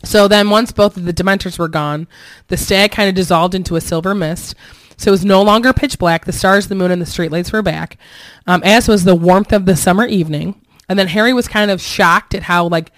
[0.04, 2.06] So then once both of the Dementors were gone,
[2.48, 4.54] the stag kind of dissolved into a silver mist.
[4.96, 6.24] So it was no longer pitch black.
[6.24, 7.98] The stars, the moon, and the streetlights were back,
[8.46, 10.60] um, as was the warmth of the summer evening.
[10.88, 12.92] And then Harry was kind of shocked at how like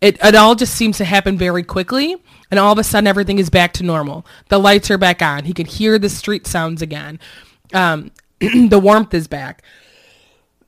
[0.00, 2.16] it, it all just seems to happen very quickly.
[2.50, 4.26] And all of a sudden everything is back to normal.
[4.48, 5.44] The lights are back on.
[5.44, 7.20] He can hear the street sounds again.
[7.72, 9.62] Um, the warmth is back.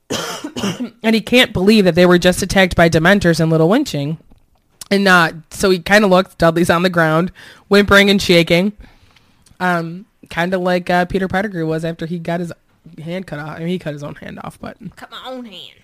[1.03, 4.17] and he can't believe that they were just attacked by Dementors in Little Whinging.
[4.91, 6.35] And not so he kind of looks.
[6.35, 7.31] Dudley's on the ground,
[7.67, 8.73] whimpering and shaking,
[9.59, 12.51] um, kind of like uh, Peter Pettigrew was after he got his
[13.01, 13.55] hand cut off.
[13.55, 15.79] I mean, he cut his own hand off, but cut my own hand.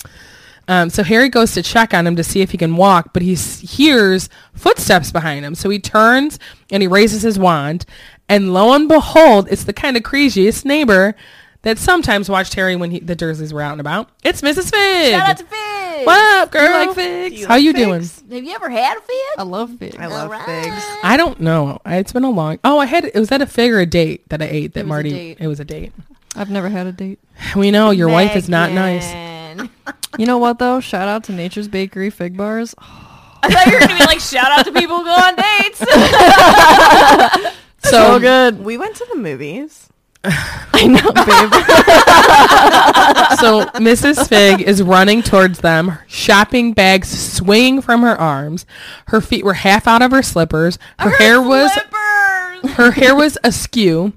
[0.68, 3.24] um, so Harry goes to check on him to see if he can walk, but
[3.24, 5.56] he hears footsteps behind him.
[5.56, 6.38] So he turns
[6.70, 7.86] and he raises his wand,
[8.28, 11.16] and lo and behold, it's the kind of craziest neighbor
[11.64, 14.10] that sometimes watched Harry when he, the Dursleys were out and about.
[14.24, 14.72] It's Mrs.
[14.72, 15.12] Figg.
[15.14, 16.06] Shout out to Figg.
[16.06, 16.64] what up, girl?
[16.82, 17.46] You like figs?
[17.46, 18.02] How you doing?
[18.02, 19.16] Have you ever had a fig?
[19.38, 19.96] I love figs.
[20.00, 20.46] I love Alright.
[20.66, 20.84] figs.
[21.04, 21.80] I don't know.
[21.86, 22.60] It's been a long.
[22.64, 23.06] Oh, I had.
[23.06, 24.88] It was that a fig or a date that I ate that It was a
[24.88, 25.10] Marty.
[25.12, 25.38] date.
[25.42, 25.92] It was a date.
[26.36, 27.20] I've never had a date.
[27.56, 29.12] We know your wife is not nice.
[30.18, 30.80] You know what though?
[30.80, 32.74] Shout out to Nature's Bakery fig bars.
[33.42, 35.80] I thought you were gonna be like, shout out to people who go on dates.
[37.82, 38.60] So, So good.
[38.64, 39.88] We went to the movies.
[40.26, 41.54] I know, babe.
[43.40, 44.28] so Mrs.
[44.28, 48.66] Figg is running towards them, shopping bags swinging from her arms.
[49.08, 50.78] Her feet were half out of her slippers.
[51.00, 51.72] Her hair was
[52.76, 54.12] her hair was askew.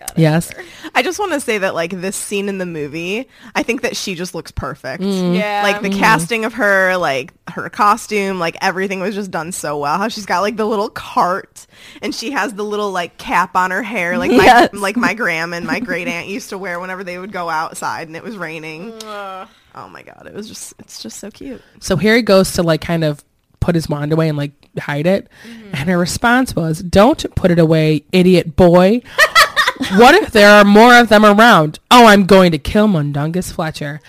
[0.00, 0.12] God.
[0.16, 0.50] Yes.
[0.94, 3.96] I just want to say that like this scene in the movie, I think that
[3.96, 5.02] she just looks perfect.
[5.02, 5.36] Mm.
[5.36, 5.62] Yeah.
[5.62, 5.98] Like the mm.
[5.98, 9.98] casting of her, like her costume, like everything was just done so well.
[9.98, 11.66] How she's got like the little cart
[12.00, 14.72] and she has the little like cap on her hair, like my Yes.
[14.72, 18.08] like my grandma and my great aunt used to wear whenever they would go outside
[18.08, 18.92] and it was raining.
[19.02, 21.62] Oh my god, it was just it's just so cute.
[21.78, 23.22] So Harry goes to like kind of
[23.60, 25.28] put his wand away and like hide it.
[25.46, 25.74] Mm-hmm.
[25.74, 29.02] And her response was, Don't put it away, idiot boy.
[29.96, 31.78] what if there are more of them around?
[31.90, 34.00] Oh, I'm going to kill Mundungus Fletcher.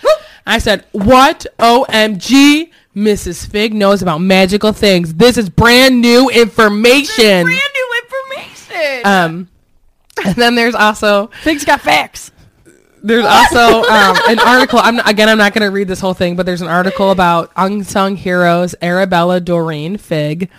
[0.46, 1.46] I said, What?
[1.60, 2.72] OMG?
[2.96, 3.50] Mrs.
[3.50, 5.14] Figg knows about magical things.
[5.14, 7.44] This is brand new information.
[7.46, 9.02] Brand new information.
[9.06, 9.50] Um,
[10.26, 12.32] and then there's also Figg's got facts.
[13.02, 14.80] there's also um, an article.
[14.80, 17.12] I'm not, again, I'm not going to read this whole thing, but there's an article
[17.12, 20.50] about unsung heroes Arabella Doreen Fig.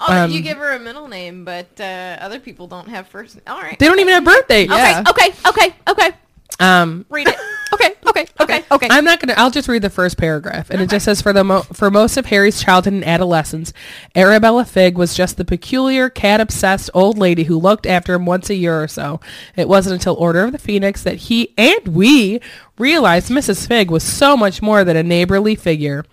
[0.00, 3.38] oh, um, you give her a middle name, but uh, other people don't have first.
[3.46, 3.78] All right.
[3.78, 4.68] They don't even have birthdays.
[4.68, 5.02] Yeah.
[5.08, 5.30] Okay.
[5.30, 5.36] Okay.
[5.48, 5.74] Okay.
[5.88, 6.16] Okay.
[6.58, 7.36] Um, Read it.
[7.74, 8.26] Okay, okay.
[8.26, 8.88] Okay, okay, okay.
[8.90, 9.34] I'm not gonna.
[9.36, 12.16] I'll just read the first paragraph, and it just says for the mo- for most
[12.16, 13.74] of Harry's childhood and adolescence,
[14.14, 18.48] Arabella Figg was just the peculiar cat obsessed old lady who looked after him once
[18.48, 19.20] a year or so.
[19.54, 22.40] It wasn't until Order of the Phoenix that he and we
[22.78, 23.66] realized Mrs.
[23.66, 26.04] Figg was so much more than a neighborly figure.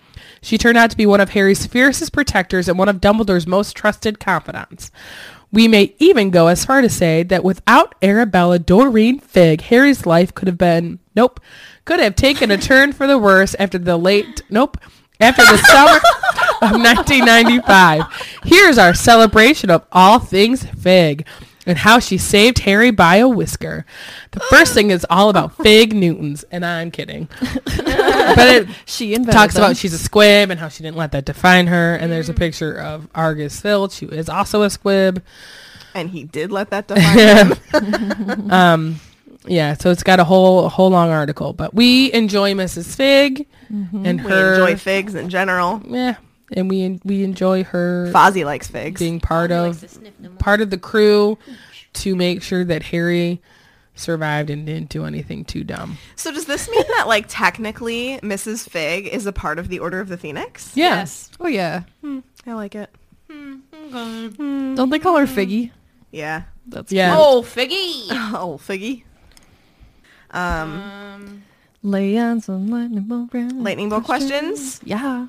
[0.44, 3.74] She turned out to be one of Harry's fiercest protectors and one of Dumbledore's most
[3.74, 4.90] trusted confidants.
[5.50, 10.34] We may even go as far to say that without Arabella Doreen Figg, Harry's life
[10.34, 11.40] could have been, nope,
[11.86, 14.76] could have taken a turn for the worse after the late, nope,
[15.18, 15.96] after the summer
[16.60, 18.02] of 1995.
[18.44, 21.26] Here's our celebration of all things Fig
[21.66, 23.84] and how she saved Harry by a whisker.
[24.32, 27.28] The first thing is all about Fig Newtons, and I'm kidding.
[27.64, 29.64] but it she talks them.
[29.64, 31.94] about she's a squib and how she didn't let that define her.
[31.96, 35.22] And there's a picture of Argus Filch, who is also a squib.
[35.94, 37.56] And he did let that define
[38.28, 38.50] him.
[38.50, 39.00] um,
[39.46, 41.52] yeah, so it's got a whole whole long article.
[41.52, 42.96] But we enjoy Mrs.
[42.96, 44.54] Figg and We her.
[44.54, 45.82] enjoy figs in general.
[45.86, 46.16] Yeah,
[46.52, 48.98] and we we enjoy her Fozzie likes figs.
[49.00, 51.38] being part He of likes to sniff them part of the crew
[51.94, 53.40] to make sure that Harry
[53.96, 55.96] survived and didn't do anything too dumb.
[56.16, 58.68] So does this mean that like technically Mrs.
[58.68, 60.72] Figg is a part of the Order of the Phoenix?
[60.76, 60.96] Yeah.
[60.96, 61.30] Yes.
[61.38, 61.84] Oh yeah.
[62.46, 62.90] I like it.
[63.28, 65.70] Don't they call her Figgy?
[66.10, 66.42] Yeah.
[66.66, 67.14] That's Yeah.
[67.16, 68.06] Oh, Figgy.
[68.36, 69.04] Oh, Figgy.
[70.30, 71.42] Um, Um,
[71.82, 73.30] Lay on some lightning bolt.
[73.32, 74.80] round lightning bolt questions.
[74.84, 75.26] Yeah.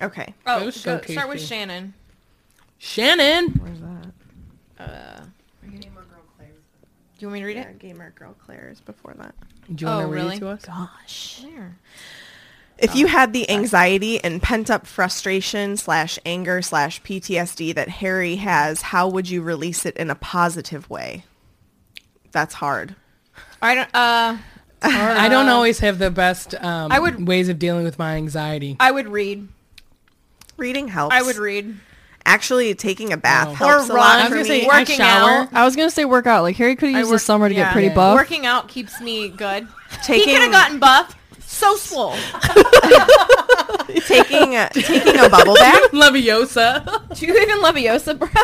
[0.00, 0.34] Okay.
[0.46, 1.46] oh, Go go, start with me.
[1.46, 1.94] Shannon.
[2.78, 3.48] Shannon.
[3.54, 4.12] Where's that?
[4.78, 5.20] Uh,
[5.64, 7.78] do you want me to read Yeah, it?
[7.80, 9.34] gamer girl Claire's before that.
[9.74, 10.36] Do you want Oh, to read really?
[10.36, 10.64] it to us?
[10.64, 11.42] Gosh.
[11.42, 11.76] There.
[12.78, 18.36] If you had the anxiety and pent up frustration slash anger slash PTSD that Harry
[18.36, 21.24] has, how would you release it in a positive way?
[22.30, 22.94] That's hard.
[23.60, 23.90] I don't.
[23.92, 24.36] Uh,
[24.82, 28.76] I don't always have the best um, I would- ways of dealing with my anxiety.
[28.78, 29.48] I would read.
[30.58, 31.14] Reading helps.
[31.14, 31.76] I would read.
[32.26, 33.54] Actually, taking a bath Oh.
[33.54, 34.28] helps Or a lot run.
[34.28, 34.64] for I was gonna me.
[34.64, 35.30] say, I Working shower.
[35.30, 35.48] out.
[35.54, 36.42] I was gonna say work out.
[36.42, 37.64] Like Harry could I use work- the summer to yeah.
[37.64, 38.14] get pretty buff.
[38.16, 39.66] Working out keeps me good.
[40.04, 41.14] Taking- he could have gotten buff.
[41.46, 42.12] So swole.
[44.06, 45.82] taking a, taking a bubble bath.
[45.92, 46.84] Leviosa.
[47.18, 48.28] Do you even Leviosa, bro?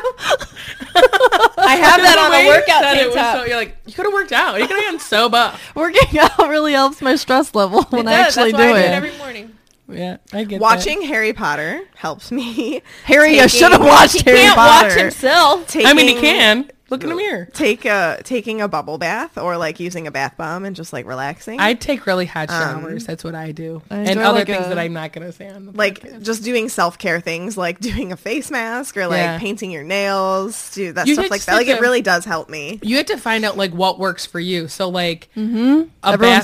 [1.59, 3.37] I have that on a workout Said tank top.
[3.39, 4.59] so- you're like, you could have worked out.
[4.59, 5.61] You could have gotten so buff.
[5.77, 8.39] Working out really helps my stress level when It I does.
[8.39, 8.83] actually That's why do I it.
[8.83, 9.59] do it every morning.
[9.89, 12.81] Yeah, I get Watching Harry Potter helps me.
[13.05, 14.89] Harry, Taking- should have watched He Harry can't Potter.
[14.89, 15.69] watch himself.
[15.69, 15.87] Taking.
[15.89, 17.49] I mean, he can look in the mirror.
[17.53, 21.05] take a taking a bubble bath or like using a bath bomb and just like
[21.07, 21.61] relaxing.
[21.61, 23.05] I take really hot Um, showers.
[23.05, 25.49] That's what I do, I and other like, things a- that I'm not gonna say
[25.51, 26.23] on the like podcast.
[26.23, 29.39] just doing self care things like doing a face mask or like Yeah.
[29.39, 31.57] painting your nails, do that You stuff like that.
[31.57, 32.81] Like it really does help me.
[32.83, 34.67] You have to find out like what works for you.
[34.69, 35.91] So like a Everyone's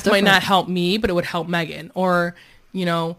[0.02, 1.90] bath might not help me, but it would help Megan.
[1.94, 2.34] Or
[2.72, 3.16] you know,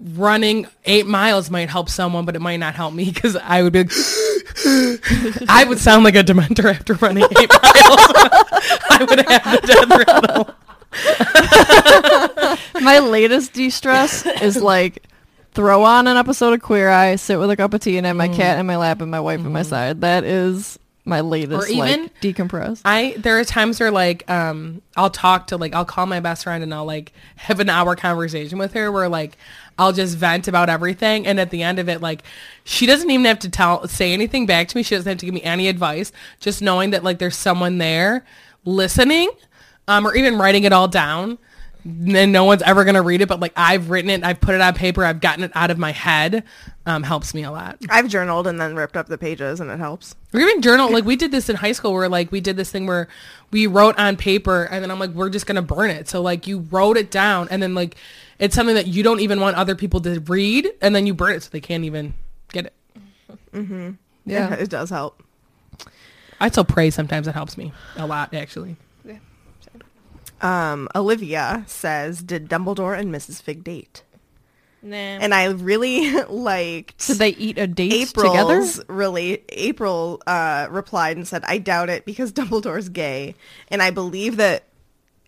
[0.00, 3.72] running eight miles might help someone, but it might not help me because I would
[3.72, 3.84] be.
[3.84, 3.90] Like,
[5.48, 8.00] I would sound like a dementor after running eight miles.
[8.90, 10.54] I would have the death rattle.
[12.82, 15.02] My latest de-stress is like
[15.52, 18.16] throw on an episode of Queer Eye, sit with a cup of tea, and have
[18.16, 18.36] my mm.
[18.36, 19.66] cat in my lap and my wife at my mm.
[19.66, 20.02] side.
[20.02, 22.80] That is my latest Or even- like decompress.
[22.84, 26.42] I there are times where like um I'll talk to like I'll call my best
[26.44, 29.38] friend and I'll like have an hour conversation with her where like
[29.78, 32.22] I'll just vent about everything and at the end of it like
[32.64, 34.82] she doesn't even have to tell say anything back to me.
[34.82, 36.10] She doesn't have to give me any advice.
[36.40, 38.24] Just knowing that like there's someone there
[38.64, 39.30] listening
[39.86, 41.38] um or even writing it all down
[41.86, 44.60] and no one's ever gonna read it but like I've written it, I've put it
[44.60, 46.44] on paper, I've gotten it out of my head
[46.86, 47.78] um helps me a lot.
[47.88, 50.14] I've journaled and then ripped up the pages and it helps.
[50.32, 52.70] Or even journal, like we did this in high school where like we did this
[52.70, 53.08] thing where
[53.50, 56.08] we wrote on paper and then I'm like, we're just going to burn it.
[56.08, 57.96] So like you wrote it down and then like
[58.38, 61.34] it's something that you don't even want other people to read and then you burn
[61.34, 62.14] it so they can't even
[62.52, 62.74] get it.
[64.24, 64.54] Yeah.
[64.54, 65.22] it does help.
[66.38, 67.26] I still pray sometimes.
[67.26, 68.76] It helps me a lot actually.
[70.40, 73.40] Um, Olivia says, "Did Dumbledore and Mrs.
[73.42, 74.02] Figg date?"
[74.82, 74.94] Nah.
[74.96, 77.06] And I really liked.
[77.06, 78.62] Did they eat a date together?
[78.88, 83.34] Really April uh, replied and said, "I doubt it because Dumbledore's gay,
[83.68, 84.64] and I believe that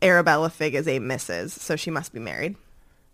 [0.02, 1.50] Arabella Figg is a Mrs.
[1.50, 2.56] So she must be married."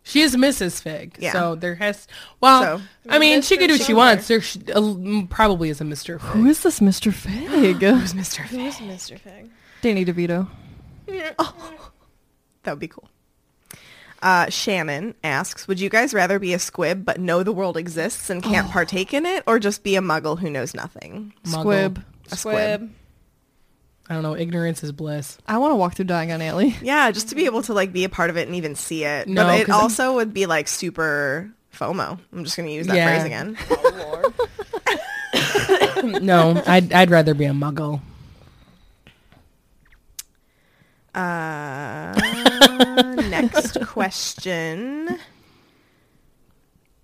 [0.06, 0.82] She is Mrs.
[0.82, 1.16] Figg.
[1.18, 1.32] Yeah.
[1.32, 2.06] So there has,
[2.38, 3.58] well, So- I mean, she Mr.
[3.60, 3.96] could do what she Silver.
[3.96, 4.28] wants.
[4.28, 6.20] There sh- uh, probably is a Mr.
[6.20, 6.30] Figg.
[6.32, 7.10] Who is this Mr.
[7.10, 7.32] Figg?
[7.80, 8.46] Who's Mr.
[8.46, 8.60] Figg.
[8.60, 9.18] Who's Mr.
[9.18, 9.48] Figg?
[9.80, 10.46] Danny DeVito.
[12.64, 13.08] That would be cool.
[14.22, 18.30] Uh, Shannon asks, "Would you guys rather be a squib but know the world exists
[18.30, 21.60] and can't partake in it, or just be a Muggle who knows nothing?" Muggle.
[21.60, 22.04] Squib.
[22.32, 22.54] A squib.
[22.56, 22.90] Squib.
[24.08, 24.34] I don't know.
[24.34, 25.36] Ignorance is bliss.
[25.46, 26.74] I want to walk through Diagon Alley.
[26.82, 29.04] Yeah, just to be able to like be a part of it and even see
[29.04, 29.28] it.
[29.28, 32.18] No, but it 'cause I'm- also would be like super FOMO.
[32.32, 33.10] I'm just gonna use that Yeah.
[33.10, 33.58] phrase again.
[36.24, 38.00] no, I'd I'd rather be a muggle.
[41.14, 42.12] Uh,
[43.30, 45.18] next question.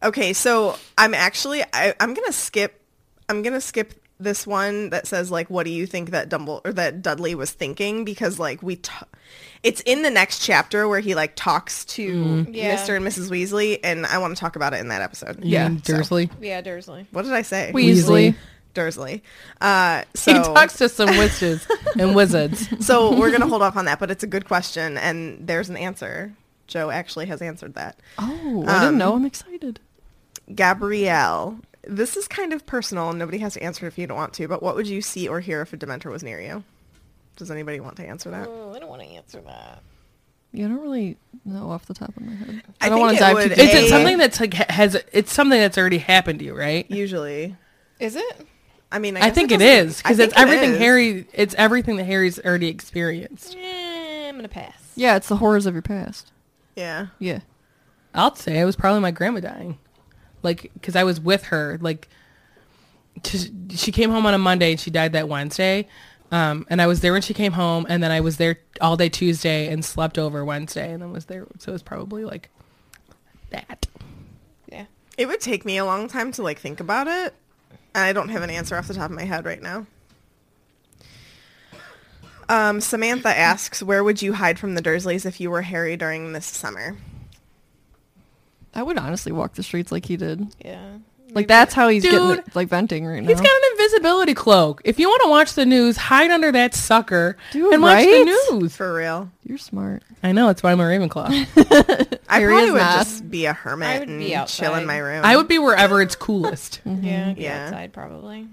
[0.03, 2.81] Okay, so I'm actually I, I'm gonna skip.
[3.29, 6.73] I'm gonna skip this one that says like, what do you think that Dumble or
[6.75, 8.05] that Dudley was thinking?
[8.05, 8.93] Because like we, t-
[9.63, 12.77] it's in the next chapter where he like talks to Yeah.
[12.77, 12.97] Mr.
[12.97, 13.31] and Mrs.
[13.31, 15.43] Weasley, and I want to talk about it in that episode.
[15.45, 16.31] You Yeah, mean so- Dursley.
[16.41, 17.07] Yeah, Dursley.
[17.13, 17.71] What did I say?
[17.75, 18.35] Weasley.
[18.75, 19.23] Dursley.
[19.61, 21.67] Uh, so he talks to some witches
[21.99, 22.69] and wizards.
[22.85, 25.77] So we're gonna hold off on that, but it's a good question, and there's an
[25.77, 26.33] answer.
[26.67, 27.99] Jo actually has answered that.
[28.19, 29.15] Oh, I didn't know.
[29.15, 29.81] I'm excited.
[30.55, 34.33] Gabrielle, this is kind of personal, and nobody has to answer if you don't want
[34.35, 34.47] to.
[34.49, 36.63] But what would you see or hear if a Dementor was near you?
[37.37, 38.47] Does anybody want to answer that?
[38.49, 39.83] Oh, I don't want to answer that.
[40.53, 42.63] You don't really know off the top of my head.
[42.81, 43.59] I I, don't want to dive would- too deep.
[43.59, 46.91] Is it something that's like has it's something that's already happened to you, right?
[46.91, 47.57] Usually,
[48.01, 48.47] Is it?
[48.93, 50.79] I mean, I, I, think it doesn't- is I because it's think it everything.
[50.81, 51.27] Harry.
[51.33, 53.57] It's everything that Harry's already experienced.
[53.57, 54.75] Eh, I'm gonna pass.
[54.97, 56.33] Yeah, it's the horrors of your past.
[56.77, 57.41] Yeah, Yeah.
[58.15, 59.79] I'll say it was probably my grandma dying,
[60.43, 61.79] like because I was with her.
[61.81, 62.09] Like,
[63.23, 65.87] 'cause she came home on a Monday and she died that Wednesday,
[66.33, 68.97] um, and I was there when she came home, and then I was there all
[68.97, 71.47] day Tuesday and slept over Wednesday, and then was there.
[71.59, 72.51] So it was probably like
[73.51, 73.87] that.
[74.71, 74.87] Yeah.
[75.19, 77.33] it would take me a long time to like think about it, and
[77.95, 79.87] I don't have an answer off the top of my head right now.
[82.49, 86.33] Um, Samantha asks, "Where would you hide from the Dursleys if you were Harry during
[86.33, 86.97] this summer?"
[88.75, 90.55] I would honestly walk the streets like he did.
[90.65, 90.99] Yeah.
[91.33, 93.29] Like that's how he's getting Dude, it, like venting right now.
[93.29, 94.83] He's got an invisibility cloak.
[94.85, 98.25] If you want to watch the news, hide under that sucker Dude, and watch right?
[98.25, 98.77] the news.
[98.77, 100.03] For real, You're smart.
[100.23, 102.19] I know it's why I'm a Ravenclaw.
[102.29, 102.99] I probably would not.
[102.99, 105.25] just be a hermit I would and be chill in my room.
[105.25, 106.81] I would be wherever it's coolest.
[107.01, 107.35] Yeah.
[107.37, 107.65] Yeah.
[107.67, 108.49] outside probably.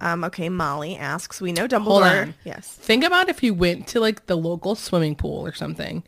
[0.00, 2.34] Um, okay, Molly asks, "We know Dumbledore." Hold on.
[2.44, 2.68] Yes.
[2.68, 6.02] Think about if you went to like the local swimming pool or something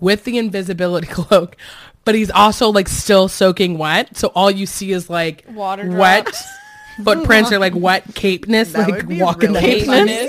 [0.00, 1.56] with the invisibility cloak,
[2.04, 6.24] but he's also like still soaking wet, so all you see is like Water wet
[6.24, 6.44] drops.
[7.04, 10.12] footprints or like wet capeness, That like walking really the funny.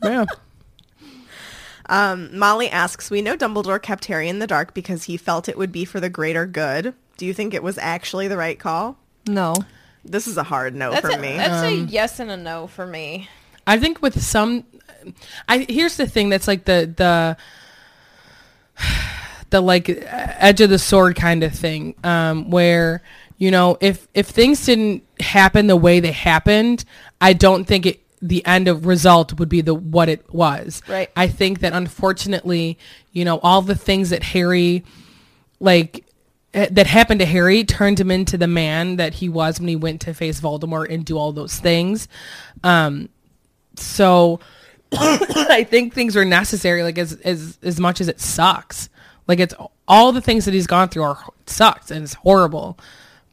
[0.04, 0.24] Yeah.
[1.86, 5.56] Um, Molly asks, "We know Dumbledore kept Harry in the dark because he felt it
[5.58, 6.94] would be for the greater good.
[7.16, 9.54] Do you think it was actually the right call?" No.
[10.04, 11.36] This is a hard no That's, for a, me.
[11.36, 13.28] that's a yes and a no for me.
[13.66, 14.64] I think with some,
[15.48, 17.36] I here's the thing that's like the the
[19.50, 23.02] the like edge of the sword kind of thing, um, where
[23.38, 26.84] you know if if things didn't happen the way they happened,
[27.20, 30.82] I don't think it the end of result would be the what it was.
[30.88, 31.10] Right.
[31.16, 32.78] I think that unfortunately,
[33.12, 34.84] you know, all the things that Harry
[35.60, 36.04] like
[36.54, 39.76] eh, that happened to Harry turned him into the man that he was when he
[39.76, 42.08] went to face Voldemort and do all those things.
[42.64, 43.08] Um,
[43.76, 44.40] so
[44.92, 48.88] I think things were necessary, like as as as much as it sucks.
[49.28, 49.54] Like it's
[49.86, 52.78] all the things that he's gone through are sucks and it's horrible.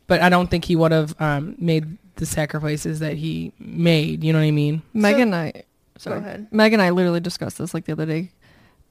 [0.08, 4.24] But I don't think he would have um, made the sacrifices that he made.
[4.24, 4.84] You know what I mean?
[4.94, 5.64] Meg and I
[5.98, 6.20] sorry.
[6.20, 6.48] ahead.
[6.52, 8.32] Meg and I literally discussed this like the other day.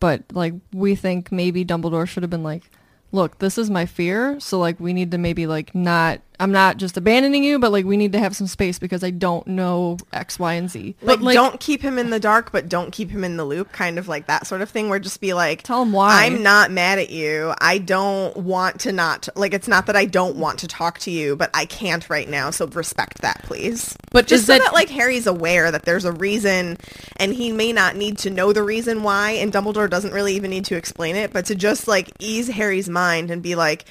[0.00, 2.70] But like we think maybe Dumbledore should have been like,
[3.12, 6.78] Look, this is my fear, so like we need to maybe like not I'm not
[6.78, 9.98] just abandoning you, but like we need to have some space because I don't know
[10.12, 10.96] X, Y, and Z.
[11.00, 13.70] like, like- don't keep him in the dark, but don't keep him in the loop,
[13.72, 16.24] kind of like that sort of thing, where just be like, Tell him why.
[16.24, 17.54] I'm not mad at you.
[17.60, 21.10] I don't want to not, like, it's not that I don't want to talk to
[21.10, 23.96] you, but I can't right now, so respect that, please.
[24.10, 26.78] But Just so that- that, like, Harry's aware that there's a reason,
[27.16, 30.50] and he may not need to know the reason why, and Dumbledore doesn't really even
[30.50, 33.84] need to explain it, but to just, like, ease Harry's mind and be like,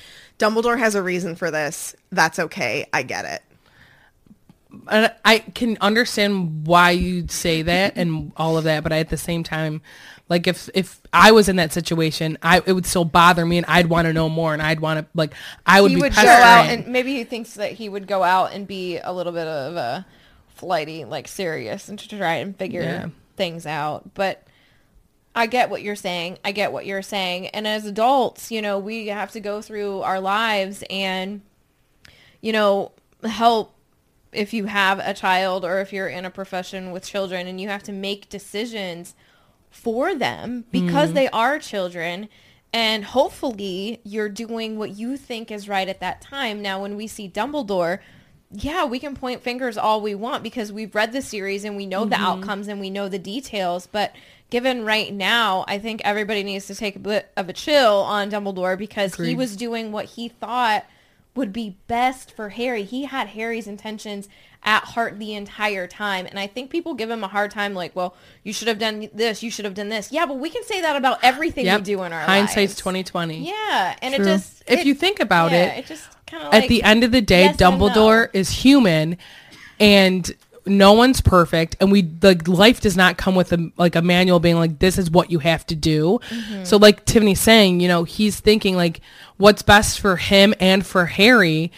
[0.43, 1.95] Dumbledore has a reason for this.
[2.11, 2.87] That's okay.
[2.91, 3.41] I get it.
[4.89, 9.17] and I can understand why you'd say that and all of that, but at the
[9.17, 9.81] same time,
[10.29, 13.65] like if if I was in that situation, I it would still bother me, and
[13.67, 15.33] I'd want to know more, and I'd want to like
[15.65, 16.43] I would he be would go pestering.
[16.43, 19.47] out and maybe he thinks that he would go out and be a little bit
[19.47, 20.05] of a
[20.55, 23.07] flighty, like serious, and to try and figure Yeah.
[23.37, 24.13] things out.
[24.15, 24.43] But
[25.35, 26.37] I get what you're saying.
[26.45, 27.47] I get what you're saying.
[27.47, 31.41] And as adults, you know, we have to go through our lives and,
[32.41, 32.91] you know,
[33.23, 33.73] help
[34.31, 37.69] if you have a child or if you're in a profession with children and you
[37.69, 39.15] have to make decisions
[39.69, 41.15] for them because mm-hmm.
[41.15, 42.29] they are children
[42.71, 47.07] and hopefully you're doing what you think is right at that time now when we
[47.07, 47.99] see dumbledore
[48.55, 51.87] yeah, we can point fingers all we want because we've read the series and we
[51.87, 52.23] know the mm-hmm.
[52.23, 53.87] outcomes and we know the details.
[53.87, 54.15] But
[54.53, 58.29] given right now, I think everybody needs to take a bit of a chill on
[58.29, 60.85] Dumbledore because he was doing what he thought
[61.33, 62.83] would be best for Harry.
[62.83, 64.29] He had Harry's intentions
[64.61, 66.27] at heart the entire time.
[66.27, 69.09] And I think people give him a hard time like, well, you should have done
[69.11, 70.11] this, you should have done this.
[70.11, 71.79] Yeah, but we can say that about everything Yep.
[71.79, 72.27] we do in our lives.
[72.27, 72.75] Hindsight's lives.
[72.75, 73.47] twenty twenty.
[73.47, 74.23] Yeah, and True.
[74.23, 76.69] it just If it- you think about yeah, it, it just kind of like At
[76.69, 77.87] the end of the day, yes and no.
[77.89, 79.17] Dumbledore is human,
[79.79, 80.31] and
[80.65, 84.39] no one's perfect, and we like life does not come with a like a manual
[84.39, 86.19] being like this is what you have to do.
[86.29, 86.63] Mm-hmm.
[86.63, 89.01] So like Tiffany's saying, you know, he's thinking like
[89.37, 91.71] what's best for him and for Harry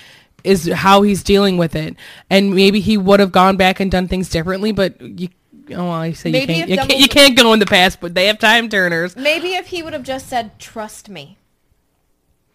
[0.44, 1.95] is how he's dealing with it,
[2.30, 5.30] and maybe he would have gone back and done things differently, but you.
[5.72, 6.99] Oh, well, I say you can't you, can't.
[6.99, 9.16] You can't go in the past, but they have time turners.
[9.16, 11.40] Maybe if he would have just said, "Trust me,"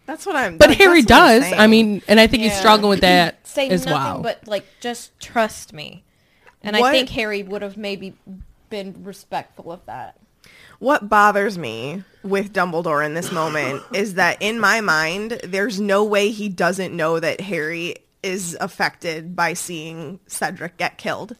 [0.05, 0.57] That's what I'm.
[0.57, 1.59] But like, Harry that's what I'm does.
[1.59, 4.21] I mean, and I think he's struggling with that say as nothing well.
[4.21, 6.03] but like just trust me.
[6.63, 8.15] And I think Harry would have maybe
[8.69, 10.17] been respectful of that.
[10.79, 16.03] what bothers me with Dumbledore in this moment is that in my mind, there's no
[16.03, 21.35] way he doesn't know that Harry is affected by seeing Cedric get killed.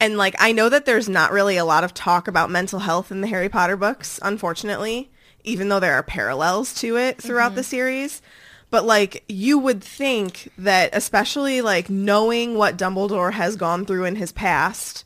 [0.00, 3.10] And like I know that there's not really a lot of talk about mental health
[3.10, 5.10] in the Harry Potter books, unfortunately,
[5.44, 7.70] even though there are parallels to it throughout the mm-hmm.
[7.70, 8.22] series.
[8.70, 14.16] But like you would think that especially like knowing what Dumbledore has gone through in
[14.16, 15.04] his past,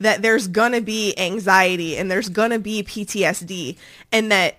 [0.00, 3.76] that there's gonna be anxiety and there's gonna be PTSD
[4.12, 4.56] and that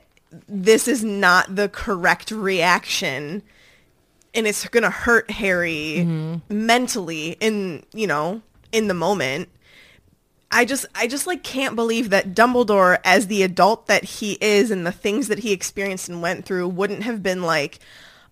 [0.48, 3.42] this is not the correct reaction
[4.34, 6.66] and it's gonna hurt Harry mm-hmm.
[6.66, 8.42] mentally in you know
[8.72, 9.50] in the moment.
[10.50, 14.72] I just I just like can't believe that Dumbledore as the adult that he is
[14.72, 17.80] and the things that he experienced and went through wouldn't have been like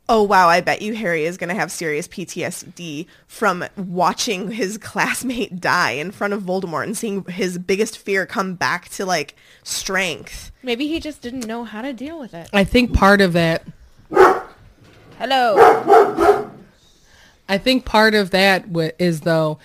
[0.08, 4.78] oh wow I bet you Harry is going to have serious PTSD from watching his
[4.82, 9.36] classmate die in front of Voldemort and seeing his biggest fear come back to like
[9.64, 10.52] strength.
[10.64, 12.50] Maybe he just didn't know how to deal with it.
[12.54, 13.64] I think part of it
[15.18, 16.52] Hello.
[17.48, 18.66] I think part of that
[19.00, 19.60] is though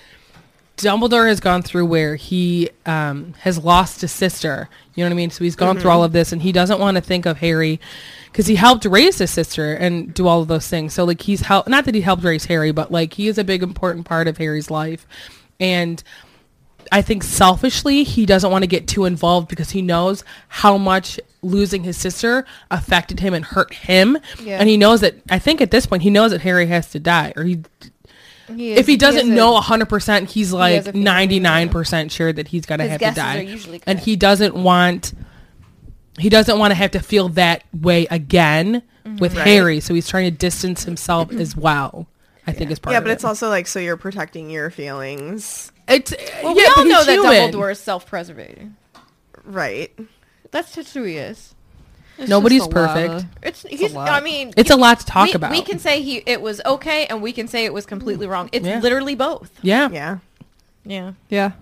[0.80, 4.68] Dumbledore has gone through where he um, has lost a sister.
[4.94, 5.30] You know what I mean?
[5.30, 7.80] So he's gone through all of this, and he doesn't want to think of Harry
[8.26, 10.94] because he helped raise his sister and do all of those things.
[10.94, 11.68] So like he's helped.
[11.68, 14.38] Not that he helped raise Harry, but like he is a big important part of
[14.38, 15.06] Harry's life,
[15.58, 16.02] and.
[16.92, 21.20] I think selfishly he doesn't want to get too involved because he knows how much
[21.42, 24.18] losing his sister affected him and hurt him.
[24.42, 24.58] Yeah.
[24.58, 26.98] And he knows that I think at this point he knows that Harry has to
[26.98, 27.62] die or he
[28.56, 32.66] He if he doesn't has a- know 100% he's like has 99% sure that he's
[32.66, 35.12] going to have to die and he doesn't want
[36.18, 39.16] he doesn't want to have to feel that way again Mm-hmm.
[39.16, 39.46] with Right.
[39.46, 42.06] Harry so he's trying to distance himself as well
[42.46, 43.14] I think is part yeah, of but it.
[43.14, 46.12] it's also like so you're protecting your feelings, it's
[46.42, 47.52] Well, yeah, we all but he's know that human.
[47.52, 48.76] Dumbledore is self-preservating.
[49.44, 49.90] right?
[50.50, 51.54] That's just who he is.
[52.20, 53.26] It's Nobody's just lot perfect.
[53.42, 53.96] It's he's.
[53.96, 55.50] I mean, It's a lot to talk we, about.
[55.50, 58.48] We can say he it was okay, and we can say it was completely wrong.
[58.52, 58.80] It's Yeah.
[58.80, 59.50] literally both.
[59.62, 59.88] yeah.
[59.90, 60.18] Yeah.
[60.84, 61.12] Yeah.
[61.28, 61.52] yeah.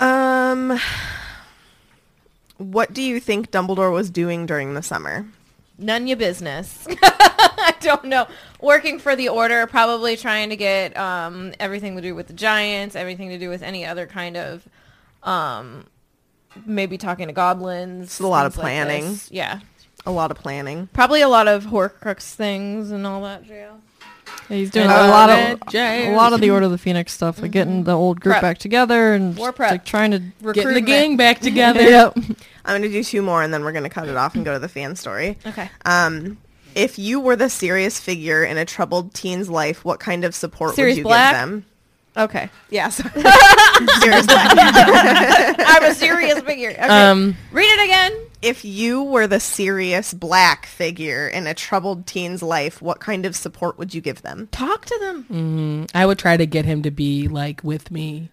[0.00, 0.78] Um,
[2.58, 5.26] what do you think Dumbledore was doing during the summer?
[5.78, 6.86] None your business.
[7.02, 8.26] I don't know.
[8.60, 12.94] Working for the order, probably trying to get um, everything to do with the Giants,
[12.94, 14.68] everything to do with any other kind of,
[15.22, 15.86] um,
[16.66, 18.04] maybe talking to goblins.
[18.06, 19.18] It's a lot of things like planning.
[19.30, 19.60] yeah,
[20.06, 20.88] A lot of planning.
[20.92, 23.80] probably a lot of Horcrux things and all that jail.
[24.48, 26.14] Yeah, he's doing And a lot of Jails.
[26.14, 28.42] a lot of the Order of the Phoenix stuff, like getting the old group Prep.
[28.42, 29.70] back together and War prep.
[29.70, 30.18] like trying to
[30.52, 31.82] Getting the gang back together.
[31.82, 32.16] yep.
[32.64, 34.44] I'm going to do two more and then we're going to cut it off and
[34.44, 35.38] go to the fan story.
[35.46, 35.68] Okay.
[35.84, 36.38] Um,
[36.74, 40.74] if you were the serious figure in a troubled teen's life, what kind of support
[40.74, 41.32] Sirius would you Black?
[41.34, 41.64] give them?
[42.16, 42.48] Okay.
[42.70, 42.96] Yes.
[44.00, 45.56] Sirius Black.
[45.84, 46.70] I'm a serious figure.
[46.70, 46.80] Okay.
[46.80, 48.12] Um, Read it again.
[48.42, 53.34] If you were the Sirius Black figure in a troubled teen's life, what kind of
[53.34, 54.48] support would you give them?
[54.52, 55.86] Talk to them.
[55.94, 58.28] I would try to get him to be like with me.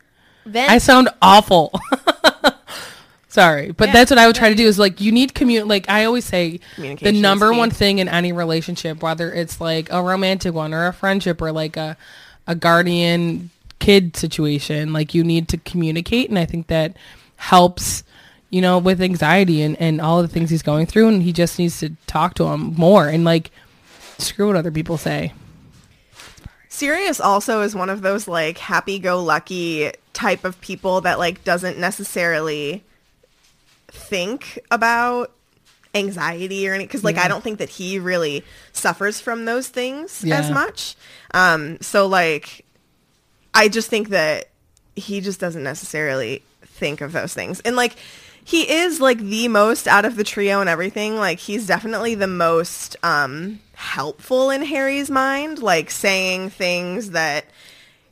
[0.46, 0.70] Vent.
[0.70, 1.72] I sound awful.
[3.30, 5.66] Sorry, but Yeah, that's what I would try to do is like you need commun
[5.70, 10.04] like I always say the number one thing in any relationship, whether it's like a
[10.04, 11.96] romantic one or a friendship or like a
[12.48, 13.50] a guardian
[13.80, 16.98] kid situation, like you need to communicate and I think that
[17.42, 18.04] helps
[18.52, 21.34] you know with anxiety and and all of the things he's going through and he
[21.34, 23.50] just needs to talk to him more and like
[24.20, 25.34] screw what other people say.
[26.70, 32.84] Sirius also is one of those like happy-go-lucky type of people that like doesn't necessarily
[33.88, 35.32] think about
[35.96, 40.24] anxiety or anything because like I don't think that he really suffers from those things
[40.24, 40.40] Yeah.
[40.40, 40.96] as much.
[41.34, 42.66] Um, so like
[43.54, 44.50] I just think that
[44.96, 46.44] he just doesn't necessarily
[46.82, 47.62] think of those things.
[47.62, 47.96] And like
[48.44, 51.16] he is like the most out of the trio and everything.
[51.16, 57.46] Like he's definitely the most um helpful in Harry's mind, like saying things that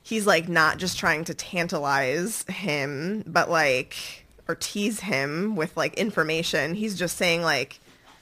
[0.03, 5.95] he's like not just trying to tantalize him, but like or tease him with like
[5.95, 6.75] information.
[6.75, 7.79] He's just saying like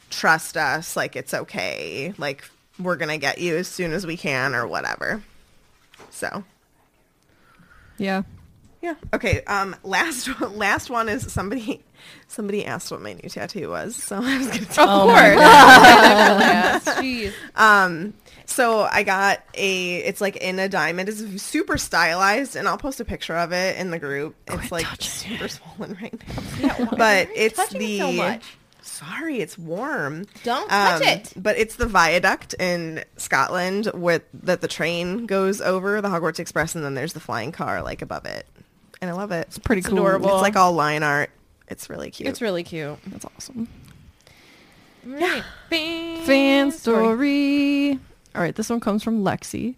[0.10, 2.14] trust us, like it's okay.
[2.18, 2.46] Like
[2.80, 5.24] we're going to get you as soon as we can or whatever.
[6.12, 6.44] So,
[7.98, 8.24] Yeah.
[8.82, 8.96] Yeah.
[9.14, 9.44] Okay.
[9.46, 9.76] Um.
[9.84, 11.84] Last last one is somebody.
[12.28, 14.66] Somebody asked what my new tattoo was, so I was gonna.
[14.66, 15.36] Tell Oh my
[16.86, 17.34] Jeez.
[17.56, 18.14] Um.
[18.46, 19.96] So I got a.
[19.98, 21.10] It's like in a diamond.
[21.10, 24.36] It's super stylized, and I'll post a picture of it in the group.
[24.48, 26.14] It's like super swollen right
[26.62, 26.90] now.
[26.98, 27.96] but it's the.
[27.96, 28.44] it so much?
[28.82, 30.26] Sorry, it's warm.
[30.44, 31.34] Don't touch Um, it.
[31.36, 36.74] But it's the viaduct in Scotland with that the train goes over the Hogwarts Express,
[36.74, 38.48] and then there's the flying car like above it,
[39.02, 39.48] and I love it.
[39.48, 39.98] It's pretty cool.
[39.98, 40.34] adorable.
[40.34, 41.30] It's like all line art.
[41.68, 42.30] It's really cute.
[42.30, 42.98] It's really cute.
[43.08, 43.68] That's awesome.
[45.06, 45.44] Right.
[45.70, 48.00] Fan, Fan story.
[48.36, 49.76] All right, this one comes from Lexi.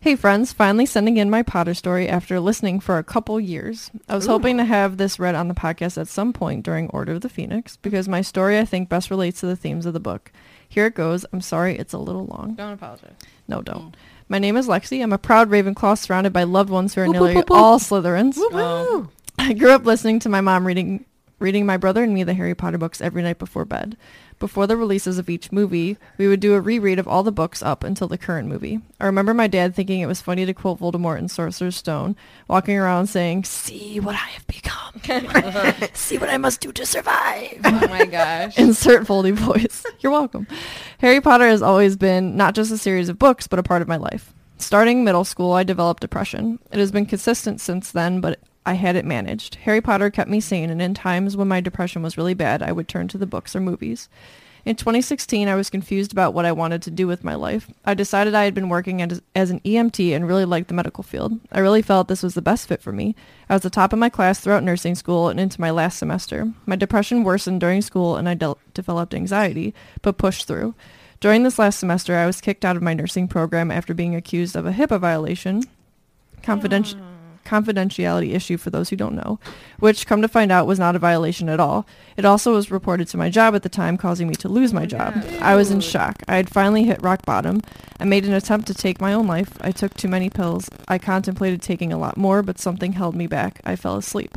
[0.00, 3.90] Hey friends, finally sending in my Potter story after listening for a couple years.
[4.08, 7.14] I was hoping to have this read on the podcast at some point during Order
[7.14, 10.00] of the Phoenix because my story I think best relates to the themes of the
[10.00, 10.30] book.
[10.68, 11.26] Here it goes.
[11.32, 12.54] I'm sorry it's a little long.
[12.54, 13.14] Don't apologize.
[13.48, 13.90] No, don't.
[13.90, 13.94] Mm.
[14.28, 15.02] My name is Lexi.
[15.02, 17.58] I'm a proud Ravenclaw surrounded by loved ones who are nearly whoop, whoop, whoop.
[17.58, 18.34] all Slytherins.
[18.38, 19.08] Oh.
[19.38, 21.06] I grew up listening to my mom reading
[21.38, 23.96] reading my brother and me the Harry Potter books every night before bed.
[24.38, 27.60] Before the releases of each movie, we would do a reread of all the books
[27.60, 28.80] up until the current movie.
[29.00, 32.14] I remember my dad thinking it was funny to quote Voldemort in Sorcerer's Stone,
[32.46, 35.88] walking around saying, "See what I have become.
[35.94, 38.56] See what I must do to survive." Oh my gosh.
[38.58, 39.84] Insert Voldy voice.
[40.00, 40.46] You're welcome.
[40.98, 43.88] Harry Potter has always been not just a series of books, but a part of
[43.88, 44.32] my life.
[44.58, 46.60] Starting middle school, I developed depression.
[46.70, 48.38] It has been consistent since then, but
[48.68, 49.54] I had it managed.
[49.62, 52.70] Harry Potter kept me sane, and in times when my depression was really bad, I
[52.70, 54.10] would turn to the books or movies.
[54.66, 57.70] In 2016, I was confused about what I wanted to do with my life.
[57.86, 61.40] I decided I had been working as, an EMT and really liked the medical field.
[61.50, 63.16] I really felt this was the best fit for me.
[63.48, 66.52] I was the top of my class throughout nursing school and into my last semester.
[66.66, 69.72] My depression worsened during school and I del- developed anxiety,
[70.02, 70.74] but pushed through.
[71.20, 74.56] During this last semester, I was kicked out of my nursing program after being accused
[74.56, 75.62] of a HIPAA violation,
[76.42, 77.00] confidential
[77.48, 79.40] confidentiality issue for those who don't know,
[79.78, 81.86] which come to find out was not a violation at all.
[82.16, 84.84] It also was reported to my job at the time, causing me to lose my
[84.86, 85.14] job.
[85.40, 86.22] I was in shock.
[86.28, 87.62] I had finally hit rock bottom.
[87.98, 89.56] I made an attempt to take my own life.
[89.60, 90.68] I took too many pills.
[90.86, 93.60] I contemplated taking a lot more, but something held me back.
[93.64, 94.36] I fell asleep.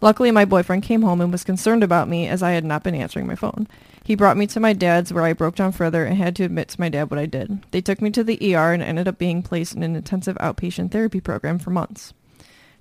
[0.00, 2.94] Luckily, my boyfriend came home and was concerned about me as I had not been
[2.94, 3.66] answering my phone.
[4.04, 6.68] He brought me to my dad's where I broke down further and had to admit
[6.68, 7.62] to my dad what I did.
[7.72, 10.92] They took me to the ER and ended up being placed in an intensive outpatient
[10.92, 12.14] therapy program for months.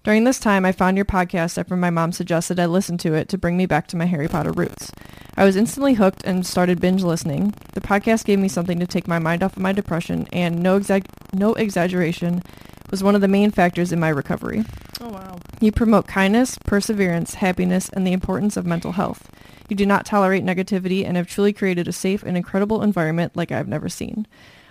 [0.07, 3.27] During this time, I found your podcast after my mom suggested I listen to it
[3.27, 4.89] to bring me back to my Harry Potter roots.
[5.35, 7.53] I was instantly hooked and started binge listening.
[7.73, 10.79] The podcast gave me something to take my mind off of my depression, and no,
[10.79, 12.41] exag- no exaggeration,
[12.89, 14.63] was one of the main factors in my recovery.
[15.01, 15.39] Oh wow.
[15.59, 19.29] You promote kindness, perseverance, happiness, and the importance of mental health.
[19.67, 23.51] You do not tolerate negativity and have truly created a safe and incredible environment like
[23.51, 24.25] I've never seen.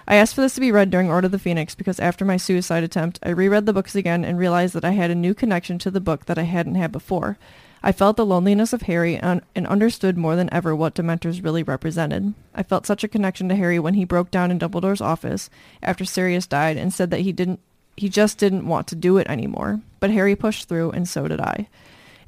[0.08, 2.36] I asked for this to be read during Order of the Phoenix because after my
[2.36, 5.78] suicide attempt, I reread the books again and realized that I had a new connection
[5.80, 7.38] to the book that I hadn't had before.
[7.82, 11.62] I felt the loneliness of Harry and, and understood more than ever what Dementors really
[11.62, 12.34] represented.
[12.54, 15.50] I felt such a connection to Harry when he broke down in Dumbledore's office
[15.82, 17.60] after Sirius died and said that he didn't
[17.96, 19.80] he just didn't want to do it anymore.
[20.00, 21.68] But Harry pushed through and so did I.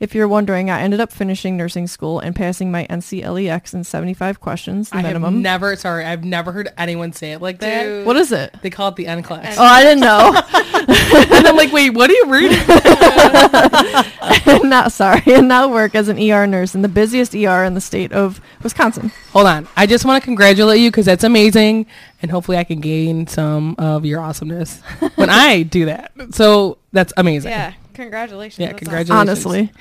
[0.01, 4.41] If you're wondering, I ended up finishing nursing school and passing my NCLEX in 75
[4.41, 5.35] questions, the I minimum.
[5.35, 7.83] have never, sorry, I've never heard anyone say it like that.
[7.83, 8.07] Dude.
[8.07, 8.55] what is it?
[8.63, 9.57] They call it the N class.
[9.59, 10.41] Oh, I didn't know.
[11.37, 12.59] and I'm like, wait, what are you reading?
[14.47, 17.75] and now, sorry, and now work as an ER nurse in the busiest ER in
[17.75, 19.11] the state of Wisconsin.
[19.33, 19.67] Hold on.
[19.77, 21.87] I just want to congratulate you because that's amazing.
[22.23, 24.81] And hopefully I can gain some of your awesomeness
[25.17, 26.13] when I do that.
[26.33, 27.51] So that's amazing.
[27.51, 27.73] Yeah.
[27.99, 28.61] Congratulations.
[28.61, 29.45] Yeah, That's congratulations.
[29.45, 29.73] Honestly,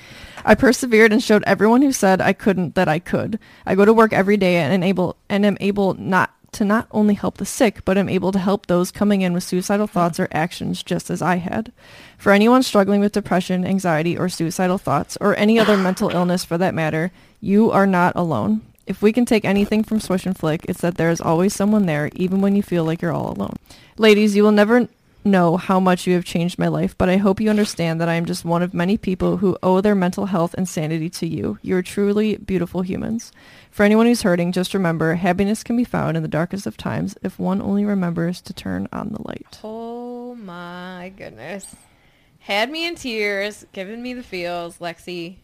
[0.44, 3.38] I persevered and showed everyone who said I couldn't that I could.
[3.64, 7.14] I go to work every day and able and am able not to not only
[7.14, 10.28] help the sick, but am able to help those coming in with suicidal thoughts or
[10.32, 11.72] actions just as I had.
[12.18, 16.58] For anyone struggling with depression, anxiety, or suicidal thoughts, or any other mental illness for
[16.58, 18.62] that matter, you are not alone.
[18.88, 21.86] If we can take anything from Swish and Flick, it's that there is always someone
[21.86, 23.58] there, even when you feel like you're all alone.
[23.98, 24.88] Ladies, you will never
[25.28, 28.16] know how much you have changed my life, but I hope you understand that I
[28.16, 31.60] am just one of many people who owe their mental health and sanity to you.
[31.62, 33.32] You are truly beautiful humans.
[33.70, 37.16] For anyone who's hurting, just remember happiness can be found in the darkest of times
[37.22, 39.60] if one only remembers to turn on the light.
[39.64, 41.76] Oh my goodness.
[42.40, 45.38] Had me in tears, giving me the feels, Lexi.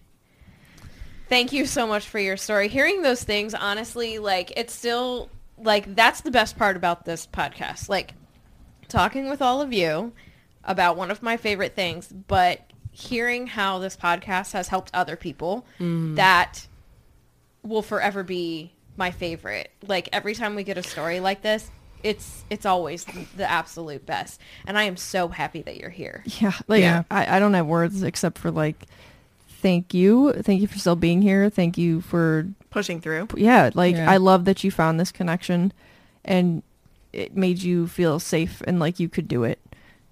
[1.30, 2.68] Thank you so much for your story.
[2.68, 7.90] Hearing those things, honestly, like it's still like that's the best part about this podcast.
[7.90, 8.14] Like
[8.94, 10.14] talking with all of you
[10.64, 12.62] about one of my favorite things, but
[12.92, 16.16] hearing how this podcast has helped other people, mm.
[16.16, 16.68] that
[17.64, 19.72] will forever be my favorite.
[19.86, 21.70] Like every time we get a story like this,
[22.04, 23.06] it's it's always
[23.36, 24.40] the absolute best.
[24.66, 26.24] And I am so happy that you're here.
[26.40, 27.04] Yeah, like Yeah.
[27.10, 28.86] I, I don't have words except for like
[29.48, 30.34] thank you.
[30.34, 31.50] Thank you for still being here.
[31.50, 33.30] Thank you for Pushing through.
[33.38, 34.10] yeah, like Yeah.
[34.10, 35.74] I love that you found this connection
[36.24, 36.62] and
[37.14, 39.60] it made you feel safe and like you could do it.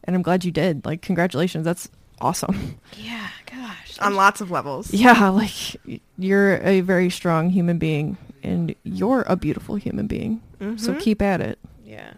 [0.04, 0.86] And I'm glad you did.
[0.86, 1.66] Like congratulations.
[1.66, 2.80] That's awesome.
[2.98, 4.00] Yeah, gosh.
[4.00, 4.94] On lots of levels.
[4.94, 5.76] Yeah, like
[6.18, 10.42] you're a very strong human being and you're a beautiful human being.
[10.78, 11.58] So keep at it.
[11.84, 12.14] Yeah.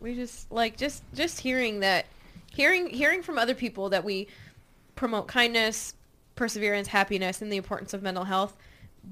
[0.00, 2.06] We just like just just hearing that
[2.52, 4.26] hearing hearing from other people that we
[4.96, 5.94] promote kindness,
[6.34, 8.56] perseverance, happiness and the importance of mental health,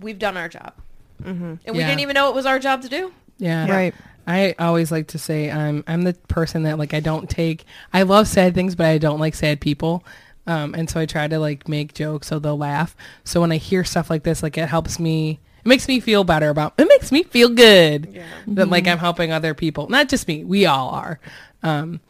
[0.00, 0.74] we've done our job.
[1.22, 1.54] Mm-hmm.
[1.64, 3.12] And we didn't even know it was our job to do.
[3.39, 3.70] Yeah.
[3.70, 3.94] Right.
[4.27, 8.02] I always like to say I'm I'm the person that like I don't take I
[8.02, 10.05] love sad things but I don't like sad people.
[10.47, 12.97] Um, and so I try to like make jokes so they'll laugh.
[13.24, 16.24] So when I hear stuff like this, like it helps me it makes me feel
[16.24, 19.89] better about it makes me feel good that like I'm helping other people.
[19.89, 21.20] Not just me, we all are.
[21.62, 22.01] Um,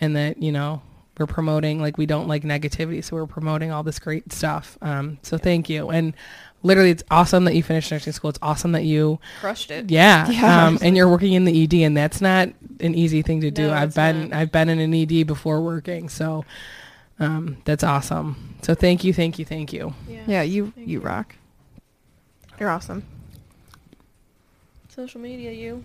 [0.00, 0.82] and that, you know,
[1.18, 4.76] we're promoting like we don't like negativity, so we're promoting all this great stuff.
[4.82, 5.90] Um, so thank you.
[5.90, 6.14] And
[6.64, 8.30] literally it's awesome that you finished nursing school.
[8.30, 9.90] It's awesome that you Crushed it.
[9.90, 10.28] yeah.
[10.30, 10.66] Yeah.
[10.66, 12.48] Um, and you're working in the ED and that's not
[12.80, 13.68] an easy thing to do.
[13.68, 14.38] No, I've been not.
[14.38, 16.08] I've been in an ED before working.
[16.08, 16.44] So
[17.20, 18.56] um, that's awesome.
[18.62, 19.94] So thank you, thank you, thank you.
[20.26, 21.36] Yeah, you you rock.
[22.58, 23.04] You're awesome.
[24.88, 25.84] Social media, you.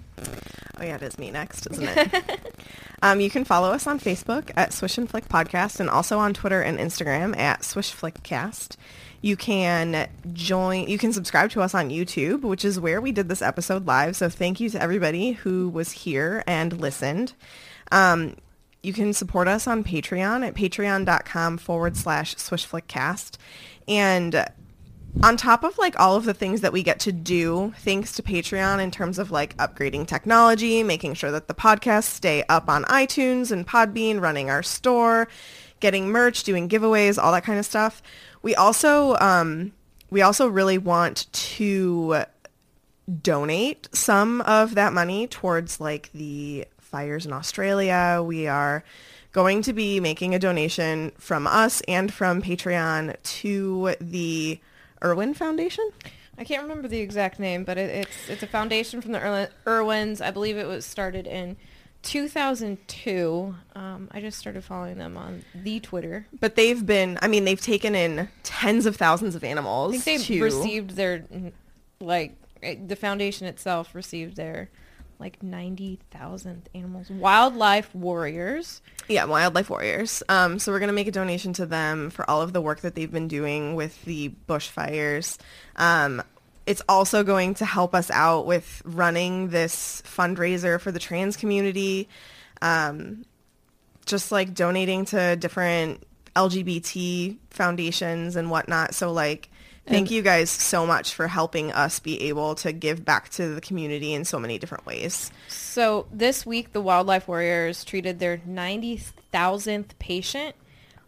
[0.80, 2.40] Oh yeah, it is me next, isn't it?
[3.02, 6.34] um, you can follow us on Facebook at Swish and Flick Podcast and also on
[6.34, 8.78] Twitter and Instagram at Swish Flick Cast.
[9.22, 13.30] You can join, you can subscribe to us on YouTube, which is where we did
[13.30, 14.16] this episode live.
[14.16, 17.34] So thank you to everybody who was here and listened.
[17.92, 18.36] Um,
[18.82, 23.38] you can support us on Patreon at patreon.com forward slash swishflickcast.
[23.88, 24.46] And
[25.24, 28.24] on top of like all of the things that we get to do thanks to
[28.24, 32.84] Patreon in terms of like upgrading technology, making sure that the podcasts stay up on
[32.86, 35.28] iTunes and Podbean, running our store,
[35.80, 38.02] getting merch, doing giveaways, all that kind of stuff.
[38.42, 39.74] We also um,
[40.10, 42.24] we also really want to
[43.22, 48.22] donate some of that money towards like the fires in Australia.
[48.26, 48.84] We are
[49.32, 54.60] going to be making a donation from us and from Patreon to the
[55.04, 55.90] Irwin Foundation.
[56.38, 59.50] I can't remember the exact name, but it, it's it's a foundation from the Irwin-
[59.68, 60.22] Irwins.
[60.22, 61.58] I believe it was started in
[62.04, 63.56] 2002.
[63.76, 66.28] Um, I just started following them on the Twitter.
[66.40, 69.96] But they've been, I mean, they've taken in tens of thousands of animals.
[69.96, 71.26] I think they to- received their
[72.00, 74.70] like eh, the foundation itself received their
[75.20, 77.10] like 90,000 animals.
[77.10, 78.82] Wildlife warriors.
[79.10, 80.24] Yeah, Wildlife Warriors.
[80.30, 82.80] Um, so we're going to make a donation to them for all of the work
[82.82, 85.38] that they've been doing with the bushfires.
[85.76, 86.24] Um,
[86.66, 92.08] it's also going to help us out with running this fundraiser for the trans community.
[92.62, 93.26] Um,
[94.06, 96.04] just like donating to different
[96.36, 98.96] LGBT foundations and whatnot.
[98.96, 99.50] So like,
[99.88, 103.62] thank you guys so much for helping us be able to give back to the
[103.62, 105.32] community in so many different ways.
[105.48, 110.56] So this week, the Wildlife Warriors treated their 90,000th patient.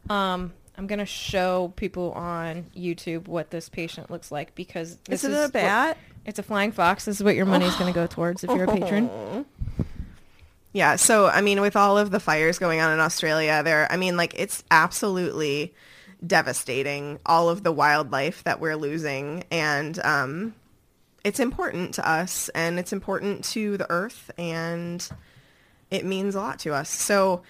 [0.10, 5.30] Um, I'm gonna show people on YouTube what this patient looks like because this Is
[5.32, 5.98] it a what- bat?
[6.26, 7.06] it's a flying fox.
[7.06, 9.46] This is what your money's gonna go towards if you're a patron.
[10.74, 13.98] Yeah, so I mean, with all of the fires going on in Australia, there, I
[13.98, 15.76] mean, like it's absolutely
[16.26, 17.20] devastating.
[17.28, 20.56] All of the wildlife that we're losing, and um,
[21.24, 25.08] it's important to us, and it's important to the earth, and
[25.92, 26.90] it means a lot to us.
[26.90, 27.44] So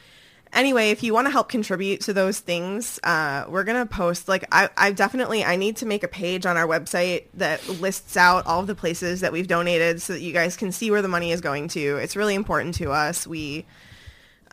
[0.53, 4.27] anyway, if you want to help contribute to those things, uh, we're gonna post.
[4.27, 8.17] Like, I, I definitely, I need to make a page on our website that lists
[8.17, 11.01] out all of the places that we've donated, so that you guys can see where
[11.01, 11.97] the money is going to.
[11.97, 13.25] It's really important to us.
[13.27, 13.65] We,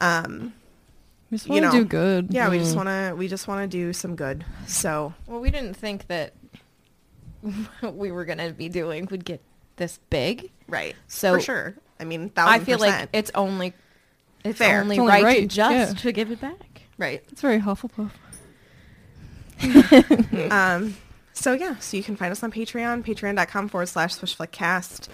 [0.00, 0.52] um,
[1.30, 2.26] We just You want to know, do good.
[2.30, 4.44] yeah, we just want to, we just want to do some good.
[4.66, 6.32] So Well, we didn't think that
[7.80, 9.40] what we were gonna be doing would get
[9.76, 10.50] this big.
[10.66, 11.74] right, So- for sure.
[12.00, 13.74] I mean, thousand I feel like it's only
[14.44, 14.80] it's Fair.
[14.80, 16.00] only It's only right, right, and just yeah.
[16.00, 16.82] to give it back.
[16.96, 17.22] Right.
[17.30, 18.10] It's very Hufflepuff.
[20.52, 20.96] Um,
[21.32, 25.08] so yeah, so you can find us on Patreon, patreon.com forward slash swishflickcast.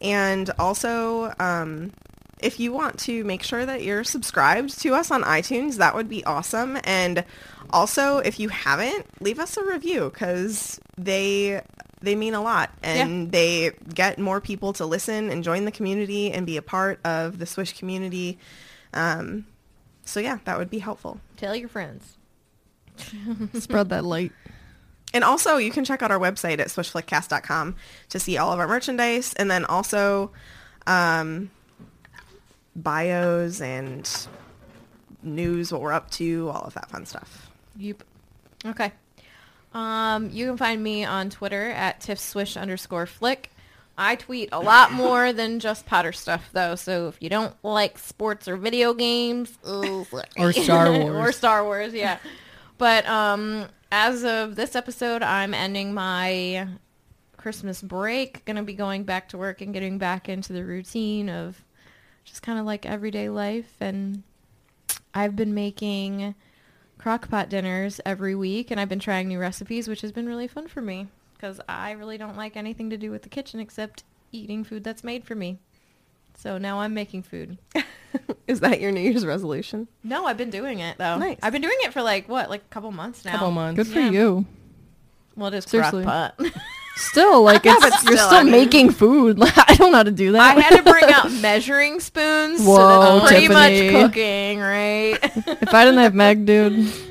[0.00, 1.92] And also, um,
[2.40, 6.08] if you want to make sure that you're subscribed to us on iTunes, that would
[6.08, 6.78] be awesome.
[6.84, 7.24] And
[7.70, 11.60] also, if you haven't, leave us a review because they
[12.04, 16.32] they mean a lot and they get more people to listen and join the community
[16.32, 18.38] and be a part of the Swish community.
[18.92, 19.46] Um,
[20.04, 21.20] so yeah, that would be helpful.
[21.36, 22.16] Tell your friends.
[23.58, 24.32] Spread that light.
[25.12, 27.76] And also, you can check out our website at swishflickcast.com
[28.08, 30.32] to see all of our merchandise, and then also
[30.88, 31.50] um,
[32.74, 34.10] bios and
[35.22, 37.50] news, what we're up to, all of that fun stuff.
[37.76, 38.02] Yep.
[38.66, 38.92] Okay.
[39.74, 43.50] Um, you can find me on Twitter at tiffswish underscore flick.
[43.98, 46.74] I tweet a lot more than just Potter stuff, though.
[46.74, 50.06] So if you don't like sports or video games, oh.
[50.36, 51.32] Or Star Wars, or.
[51.32, 52.18] Star Wars, yeah.
[52.78, 56.66] But um, as of this episode, I'm ending my
[57.36, 58.44] Christmas break.
[58.44, 61.62] Gonna be going back to work and getting back into the routine of
[62.24, 63.76] just kind of like everyday life.
[63.80, 64.24] And
[65.14, 66.34] I've been making
[67.04, 70.68] crockpot dinners every week, and I've been trying new recipes, which has been really fun
[70.68, 74.64] for me because I really don't like anything to do with the kitchen except eating
[74.64, 75.58] food that's made for me.
[76.36, 77.58] So now I'm making food.
[78.48, 79.88] Is that your New Year's resolution?
[80.02, 81.18] No, I've been doing it though.
[81.18, 81.38] Nice.
[81.42, 83.32] I've been doing it for like what, like a couple months now.
[83.32, 83.76] Couple months.
[83.76, 84.10] Good for Yeah.
[84.10, 84.46] you.
[85.36, 86.04] Well, it is Seriously.
[86.04, 86.52] crockpot.
[86.96, 89.38] Still, like it's you're still, still I mean- making food.
[89.42, 90.56] I don't know how to do that.
[90.56, 93.92] I had to bring out measuring spoons, so Whoa, that's pretty Tiffany.
[93.92, 95.18] much cooking, right?
[95.62, 96.92] if I didn't have Meg, dude.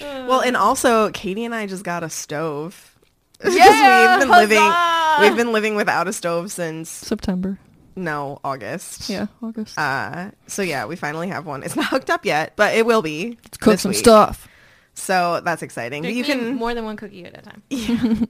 [0.00, 2.96] Well, and also, Katie and I just got a stove.
[3.38, 4.72] 'Cause Yeah, we've been living.
[5.20, 7.58] We've been living without a stove since September.
[7.94, 9.08] no August.
[9.10, 9.78] Yeah, August.
[9.78, 11.62] Uh, so yeah, we finally have one.
[11.62, 13.36] It's not hooked up yet, but it will be.
[13.44, 13.98] Let's cook some week.
[13.98, 14.48] stuff.
[14.94, 16.02] So that's exciting.
[16.02, 18.28] But you can more than one cookie at a time.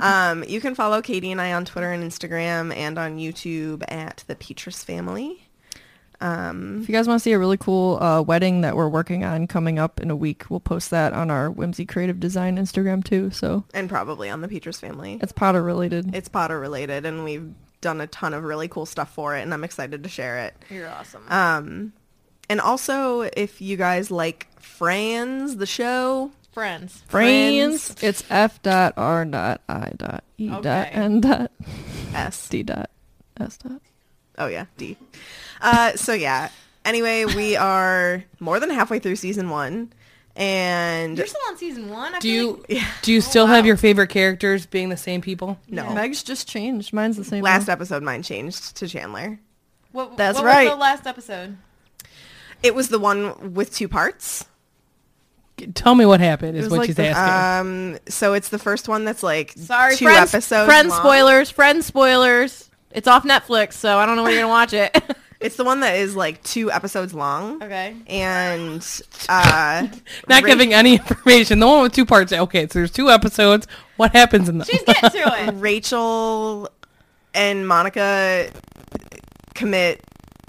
[0.00, 4.24] um, you can follow Katie and I on Twitter and Instagram and on YouTube at
[4.26, 5.48] the Petrus Family.
[6.20, 9.24] Um, If you guys want to see a really cool uh, wedding that we're working
[9.24, 13.02] on coming up in a week, we'll post that on our Whimsy Creative Design Instagram
[13.04, 13.30] too.
[13.30, 15.18] So and probably on the Petrus Family.
[15.20, 16.14] it's Potter related.
[16.14, 19.52] It's Potter related, and we've done a ton of really cool stuff for it, and
[19.52, 20.54] I'm excited to share it.
[20.70, 21.24] You're awesome.
[21.28, 21.92] Um,
[22.48, 27.02] and also, if you guys like Friends, the show, Friends.
[27.08, 27.88] Friends.
[27.88, 28.02] Friends.
[28.02, 31.50] It's F dot R dot I dot E dot N dot
[32.14, 32.48] S.
[32.48, 32.90] D dot
[33.40, 33.80] S dot.
[34.38, 34.96] Oh yeah, D.
[35.60, 36.48] Uh, so yeah.
[36.84, 39.92] Anyway, we are more than halfway through season one,
[40.36, 42.14] and You're still on season one.
[42.14, 45.58] I Do you like- do you still have your favorite characters being the same people?
[45.68, 45.92] no.
[45.94, 46.92] Meg's just changed.
[46.92, 47.42] Mine's the same.
[47.42, 47.72] Last now.
[47.72, 49.38] episode, mine changed to Chandler.
[49.92, 50.64] What, That's what right.
[50.64, 51.56] Was the last episode.
[52.64, 54.46] It was the one with two parts.
[55.74, 56.56] Tell me what happened.
[56.58, 57.92] Is what like she's the- asking.
[57.94, 60.34] Um, so it's the first one that's like Sorry, two friends.
[60.34, 60.66] episodes.
[60.66, 61.00] friends long.
[61.00, 61.50] spoilers.
[61.50, 62.68] Friends spoilers.
[62.90, 64.96] It's off Netflix, so I don't know where you're gonna watch it.
[65.40, 67.62] It's the one that is like two episodes long.
[67.62, 67.94] okay.
[68.06, 68.80] And
[69.28, 69.86] uh,
[70.28, 71.58] Not Ra- giving any information.
[71.58, 72.32] The one with two parts.
[72.32, 73.66] Okay, so there's two episodes.
[73.98, 74.66] What happens in them?
[74.66, 75.18] She's getting to
[75.48, 75.50] it.
[75.56, 76.70] Rachel
[77.34, 78.48] and Monica
[79.54, 80.02] commit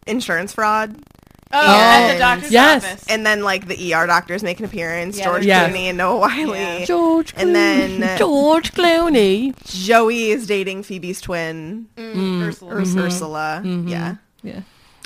[0.08, 0.96] insurance fraud.
[1.56, 2.84] Oh, at the And- doctor's Yes.
[2.86, 3.06] office.
[3.10, 6.18] And then like the ER doctors make an appearance, Yeah, George there's- Clooney and Noah
[6.20, 6.56] Wyle.
[6.56, 6.86] Yeah.
[6.86, 7.42] George Clooney.
[7.42, 9.54] And then George Clooney.
[9.66, 12.74] Joey is dating Phoebe's twin, Mm, Ursula.
[12.76, 13.62] Urs- Ursula.
[13.66, 14.16] Yeah.
[14.44, 14.62] yeah.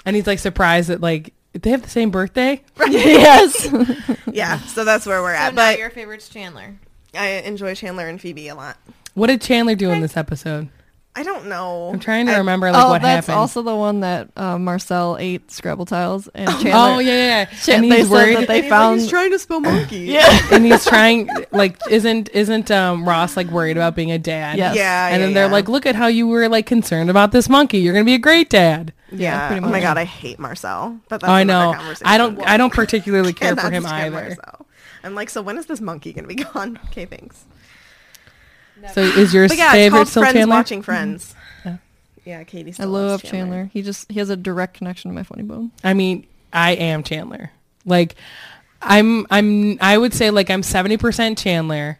[0.06, 2.62] And he's like surprised that like they have the same birthday.
[2.90, 3.68] yes.
[4.32, 4.60] Yeah.
[4.60, 5.54] So that's where we're So at.
[5.54, 6.76] now But your favorite's Chandler.
[7.16, 8.78] I enjoy Chandler and Phoebe a lot.
[9.16, 10.70] What did Chandler do in this episode?
[11.16, 11.90] I don't know.
[11.92, 13.40] I'm trying to I- remember like oh, what that's happened.
[13.40, 16.72] also the one that uh, Marcel ate Scrabble tiles and Chandler.
[16.74, 17.26] oh yeah, yeah.
[17.28, 17.46] yeah.
[17.46, 18.38] Chan- and they he's said worried.
[18.38, 19.00] that they And he's like, found.
[19.02, 19.98] he's trying to spell monkey.
[20.02, 20.40] yeah.
[20.52, 24.58] and he's trying like isn't isn't um Ross like worried about being a dad?
[24.58, 24.76] Yes.
[24.78, 25.08] Yeah.
[25.10, 25.52] And then they're yeah.
[25.52, 27.80] like, look at how you were like concerned about this monkey.
[27.80, 28.94] You're gonna be a great dad.
[29.12, 29.48] yeah.
[29.50, 31.00] pretty Oh my god, I hate Marcel.
[31.10, 31.74] But that's oh, I know.
[31.76, 32.08] conversation.
[32.08, 32.40] I don't.
[32.48, 34.12] I don't particularly care for him either.
[34.12, 34.68] Marcel.
[35.04, 36.80] I'm like, so when is this monkey gonna be gone?
[36.92, 37.44] Okay, thanks.
[38.94, 40.56] So is your But yeah, it's favorite called still Friends Chandler?
[40.56, 41.36] watching Friends.
[41.64, 41.76] Mm-hmm.
[42.26, 42.74] Yeah, Katie.
[42.80, 43.70] I love loves Chandler.
[43.74, 45.72] He just he has a direct connection to my funny bone.
[45.84, 47.52] I mean, I am Chandler.
[47.86, 48.16] Like,
[48.82, 49.26] I'm.
[49.30, 49.78] I'm.
[49.82, 52.00] I would say like I'm seventy percent Chandler,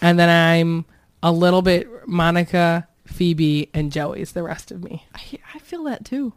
[0.00, 0.84] and then I'm
[1.22, 5.04] a little bit Monica, Phoebe, and Joey's the rest of me.
[5.14, 6.32] I, I feel that too.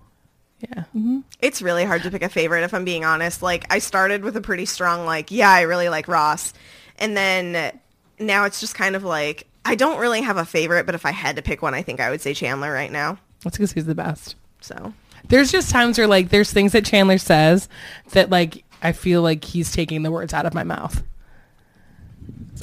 [0.60, 0.84] Yeah.
[0.96, 1.20] Mm-hmm.
[1.42, 3.42] It's really hard to pick a favorite if I'm being honest.
[3.42, 6.54] Like I started with a pretty strong like, yeah, I really like Ross.
[6.98, 7.78] And then
[8.18, 11.12] now it's just kind of like I don't really have a favorite, but if I
[11.12, 13.18] had to pick one, I think I would say Chandler right now.
[13.44, 14.36] That's because he's the best.
[14.62, 14.94] So
[15.28, 17.68] There's just times where like there's things that Chandler says
[18.12, 21.04] that like I feel like he's taking the words out of my mouth.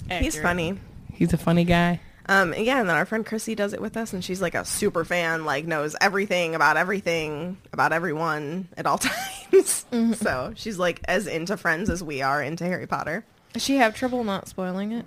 [0.09, 0.79] He's funny.
[1.13, 2.01] He's a funny guy.
[2.27, 4.65] Um, yeah, and then our friend Chrissy does it with us, and she's like a
[4.65, 8.99] super fan, like knows everything about everything about everyone at all
[9.51, 9.85] times.
[10.15, 13.25] So she's like as into Friends as we are into Harry Potter.
[13.53, 15.07] Does she have trouble not spoiling it?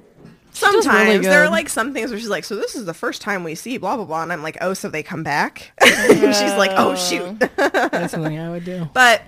[0.54, 3.22] Sometimes really there are like some things where she's like, "So this is the first
[3.22, 6.36] time we see blah blah blah," and I'm like, "Oh, so they come back?" and
[6.36, 8.88] she's like, "Oh shoot!" That's something I would do.
[8.94, 9.22] but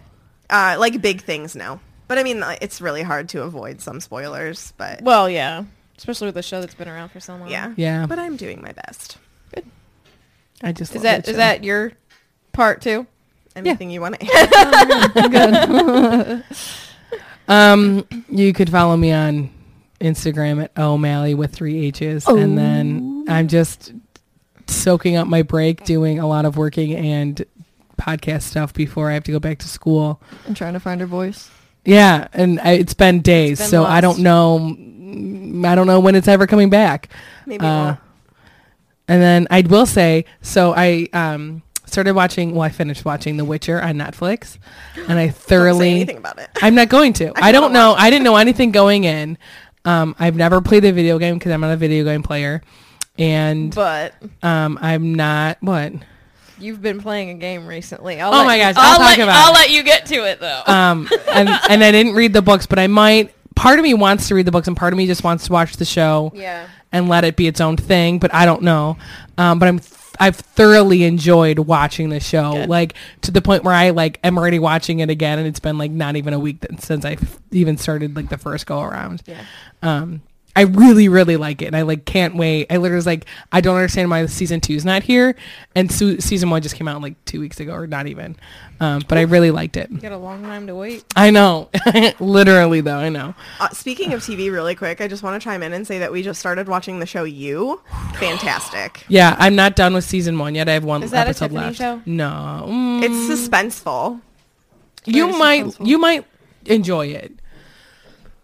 [0.49, 1.79] uh, like big things, no.
[2.07, 4.73] But I mean, uh, it's really hard to avoid some spoilers.
[4.77, 5.63] But Well, yeah.
[5.97, 7.49] Especially with a show that's been around for so long.
[7.49, 8.05] yeah, Yeah.
[8.05, 9.17] But I'm doing my best.
[9.53, 9.65] Good.
[10.61, 11.31] I just Is love that show.
[11.33, 11.93] that your
[12.53, 13.07] part too?
[13.55, 14.27] Anything you want to
[15.25, 16.43] add?
[17.47, 19.49] Um, you could follow me on
[19.99, 23.93] Instagram at O'Malley with three H's, and then I'm just
[24.67, 27.43] soaking up my break, doing a lot of working and
[27.97, 30.21] podcast stuff before I have to go back to school.
[30.47, 31.49] I'm trying to find her voice.
[31.85, 34.75] Yeah, and I, it's been days, been so I don't know.
[35.67, 37.09] I don't know when it's ever coming back.
[37.45, 38.01] Maybe Uh, not.
[39.07, 42.53] And then I will say, so I um, started watching.
[42.53, 44.57] Well, I finished watching The Witcher on Netflix,
[45.07, 45.91] and I Don't say thoroughly.
[45.91, 46.49] anything about it.
[46.61, 47.27] I'm not going to.
[47.35, 47.93] I, I don't know.
[47.95, 49.37] I didn't know anything going in.
[49.85, 52.61] Um, I've never played a video game because I'm not a video game player,
[53.17, 54.13] and But
[54.43, 55.93] um, I'm not what.
[56.59, 58.19] you've been playing a game recently.
[58.19, 59.55] I'll Oh let my you- gosh, I'll let, talk about I'll it.
[59.55, 60.61] let you get to it though.
[60.65, 63.31] Um, and and I didn't read the books, but I might.
[63.55, 65.53] Part of me wants to read the books, and part of me just wants to
[65.53, 66.31] watch the show.
[66.35, 66.67] yeah.
[66.91, 68.19] and let it be its own thing.
[68.19, 68.97] But I don't know.
[69.37, 69.79] Um, but I'm
[70.19, 72.69] I've thoroughly enjoyed watching the show, Good.
[72.69, 75.77] like to the point where I like am already watching it again, and it's been
[75.77, 77.17] like not even a week since I
[77.51, 79.23] even started like the first go around.
[79.25, 79.43] Yeah.
[79.81, 80.21] Um,
[80.57, 82.67] I really, really like it, and I like can't wait.
[82.69, 85.35] I literally was like, I don't understand why season two's not here,
[85.75, 88.37] and su- season one just came out like two weeks ago, or not even.
[88.79, 89.89] Um, but I really liked it.
[89.91, 91.03] You got a long time to wait.
[91.15, 91.69] I know,
[92.19, 92.97] literally though.
[92.97, 93.33] I know.
[93.59, 96.11] Uh, speaking of TV, really quick, I just want to chime in and say that
[96.11, 97.81] we just started watching the show You.
[98.15, 99.03] Fantastic.
[99.07, 100.67] Yeah, I'm not done with season one yet.
[100.69, 101.77] I have one Is that a episode Tiffany left.
[101.77, 102.01] show?
[102.05, 103.13] No, Mm, It's
[103.49, 104.21] suspenseful.
[105.05, 105.87] you Very might suspenseful.
[105.87, 106.25] you might
[106.65, 107.33] enjoy it.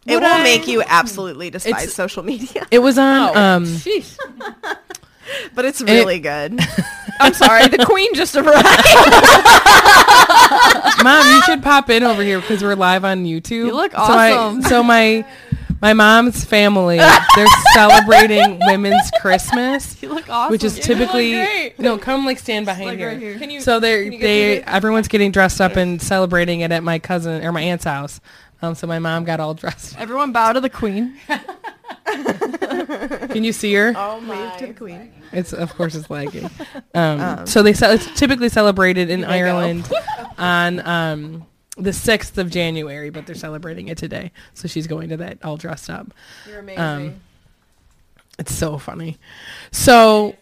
[0.05, 0.43] It will I?
[0.43, 3.31] make you absolutely despise It's- social media, It was on.
[3.35, 3.65] Oh, um,
[5.53, 6.59] but it's really good.
[7.19, 7.67] I'm sorry.
[7.67, 8.57] The queen just arrived.
[11.03, 13.65] Mom, you should pop in over here because we're live on YouTube.
[13.67, 14.61] You look So, I- awesome.
[14.63, 15.25] so my
[15.81, 20.51] my mom's family they're celebrating Women's Christmas, You look awesome.
[20.51, 21.79] which is typically great.
[21.79, 21.97] no.
[21.97, 23.09] Come like stand behind like here.
[23.09, 23.39] right here.
[23.39, 23.61] Can you?
[23.61, 26.99] So they're can you get they everyone's getting dressed up and celebrating it at my
[26.99, 28.19] cousin or my aunt's house.
[28.61, 29.97] Um, so my mom got all dressed.
[29.99, 31.15] Everyone bow to the queen.
[32.05, 33.93] Can you see her?
[33.95, 34.55] Oh Wave my.
[34.57, 35.11] to the queen.
[35.31, 36.49] It's of course it's lagging.
[36.93, 39.23] Um, so they ce- it's typically celebrated in.
[39.23, 39.89] Ireland
[40.37, 41.45] on um,
[41.77, 44.31] the sixth of January, but they're celebrating it today.
[44.55, 46.13] So she's going to that all dressed up.
[46.47, 46.79] You're amazing.
[46.81, 47.15] Um,
[48.39, 49.17] It's so funny.
[49.71, 50.35] So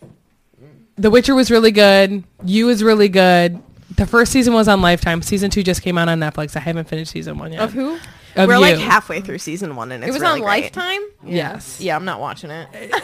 [0.98, 2.24] The Witcher was really good.
[2.44, 3.62] You was really good.
[4.00, 5.22] The first season was on Lifetime.
[5.22, 6.56] Season two just came out on Netflix.
[6.56, 7.62] I haven't finished season one yet.
[7.62, 7.96] of who?
[8.36, 8.60] Of We're you.
[8.62, 10.64] like halfway through season one, and it's it was really on great.
[10.76, 11.02] Lifetime.
[11.26, 11.82] Yes.
[11.82, 12.68] Yeah, I'm not watching it.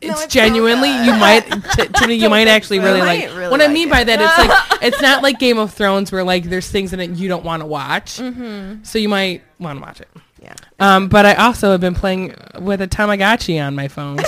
[0.00, 1.42] it's genuinely you might
[1.76, 2.84] t- Tiffany you might actually so.
[2.84, 3.92] really I like might really what i mean it.
[3.92, 4.36] by that it's
[4.72, 7.44] like it's not like game of thrones where like there's things in it you don't
[7.44, 8.82] want to watch Mm-hmm.
[8.82, 10.08] so you might want to watch it
[10.42, 10.54] Yeah.
[10.80, 14.18] um but i also have been playing with a tamagotchi on my phone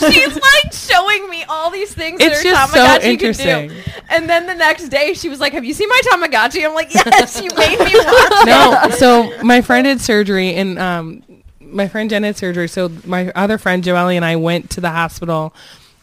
[0.12, 2.20] She's like showing me all these things.
[2.20, 3.74] It's that her just so Tamagotchi can do.
[4.08, 6.92] And then the next day, she was like, "Have you seen my Tamagotchi?" I'm like,
[6.94, 11.22] "Yes, you made me watch." no so my friend had surgery and um
[11.60, 14.90] my friend jen had surgery so my other friend joelle and i went to the
[14.90, 15.54] hospital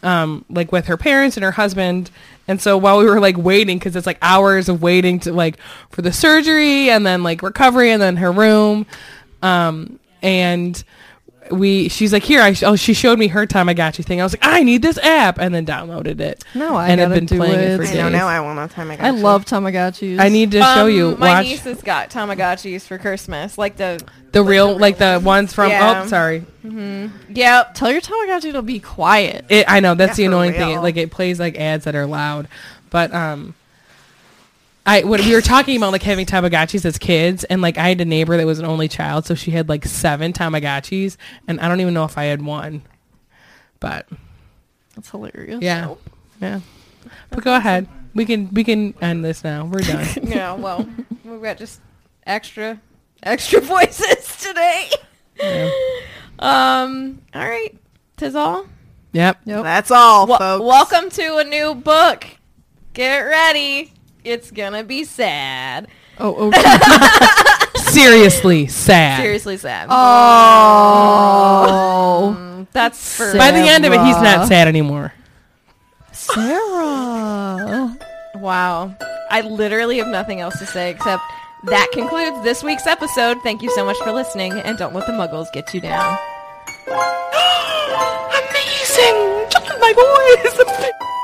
[0.02, 2.10] um like with her parents and her husband
[2.46, 5.58] and so while we were like waiting because it's like hours of waiting to like
[5.90, 8.86] for the surgery and then like recovery and then her room
[9.42, 10.84] um and
[11.50, 14.32] we she's like here I sh- oh she showed me her Tamagotchi thing I was
[14.32, 17.38] like I need this app and then downloaded it No, I and have gotta been
[17.38, 17.76] playing it it.
[17.76, 17.94] for I days.
[17.96, 19.16] know now I want a time I got I you.
[19.22, 20.18] love Tamagotchis.
[20.20, 23.76] I need to show Um, you My watch niece has got Tamagotchis for Christmas, like
[23.76, 24.00] the.
[24.32, 26.02] the real like the ones from Yeah.
[26.04, 27.74] oh sorry Yep.
[27.74, 29.44] Tell your Tamagotchi to be quiet.
[29.48, 30.70] It, I know that's the Yeah, for annoying thing.
[30.76, 32.48] It, like it plays like ads that are loud,
[32.90, 33.54] but um,
[34.88, 38.00] I when we were talking about like having Tamagotchis as kids, and like I had
[38.00, 41.16] a neighbor that was an only child, so she had like seven Tamagotchis,
[41.46, 42.82] and I don't even know if I had one,
[43.80, 44.06] but
[44.94, 45.60] That's hilarious.
[45.62, 45.94] yeah,
[46.40, 46.60] yeah.
[47.30, 47.86] But go ahead.
[48.14, 49.66] We can we can end this now.
[49.66, 50.06] We're done.
[50.22, 50.54] Yeah.
[50.54, 50.88] Well,
[51.24, 51.80] we've got just
[52.26, 52.80] extra,
[53.22, 54.88] extra voices today.
[56.38, 57.20] Um.
[57.34, 57.76] All right.
[58.16, 58.66] Tis all.
[59.12, 59.38] yep.
[59.44, 59.62] Yep.
[59.64, 60.64] That's all, Wel- folks.
[60.64, 62.26] welcome to a new book.
[62.94, 63.92] Get ready.
[64.28, 65.88] It's gonna be sad.
[66.18, 66.50] Oh, oh.
[67.76, 69.22] Seriously sad.
[69.22, 69.88] Seriously sad.
[69.90, 69.96] oh.
[72.38, 75.14] Mm, that's for By the end of it, he's not sad anymore.
[76.12, 77.96] Sarah.
[78.36, 78.94] Wow.
[79.30, 81.22] I literally have nothing else to say except
[81.64, 83.38] that concludes this week's episode.
[83.42, 86.18] Thank you so much for listening, and don't let the muggles get you down.
[88.50, 89.48] Amazing!
[89.50, 91.14] Just my voice.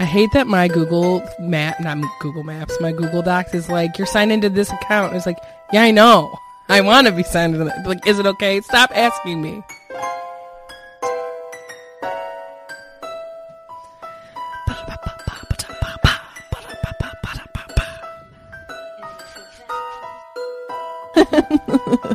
[0.00, 4.06] I hate that my Google map, not Google Maps, my Google Docs is like, you're
[4.06, 5.14] signed into this account.
[5.14, 5.36] It's like,
[5.74, 6.34] yeah, I know.
[6.70, 7.86] I want to be signed into that.
[7.86, 8.62] Like, is it okay?
[8.62, 9.62] Stop asking me.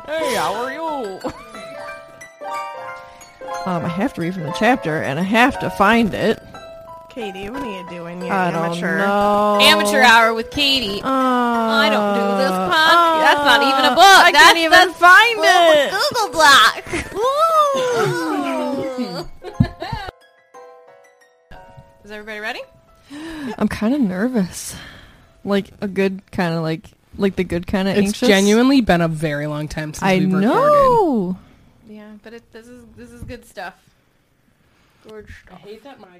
[0.08, 1.20] hey, how are you?
[3.68, 6.42] Um, I have to read from the chapter, and I have to find it.
[7.16, 8.22] Katie, what are you doing?
[8.22, 8.98] You I don't amateur.
[8.98, 9.58] know.
[9.62, 11.02] Amateur hour with Katie.
[11.02, 13.22] Uh, I don't do this uh.
[13.22, 14.04] That's not even a book.
[14.04, 15.92] I That's, can't even that's find it.
[15.96, 16.84] Google Block.
[22.04, 22.60] Is everybody ready?
[23.58, 24.76] I'm kind of nervous.
[25.46, 28.28] Like a good kind of like like the good kind of It's anxious.
[28.28, 30.48] genuinely been a very long time since I we've recorded.
[30.52, 31.38] know.
[31.88, 33.76] Yeah, but it, this is this is good stuff.
[35.08, 36.20] George, I hate that my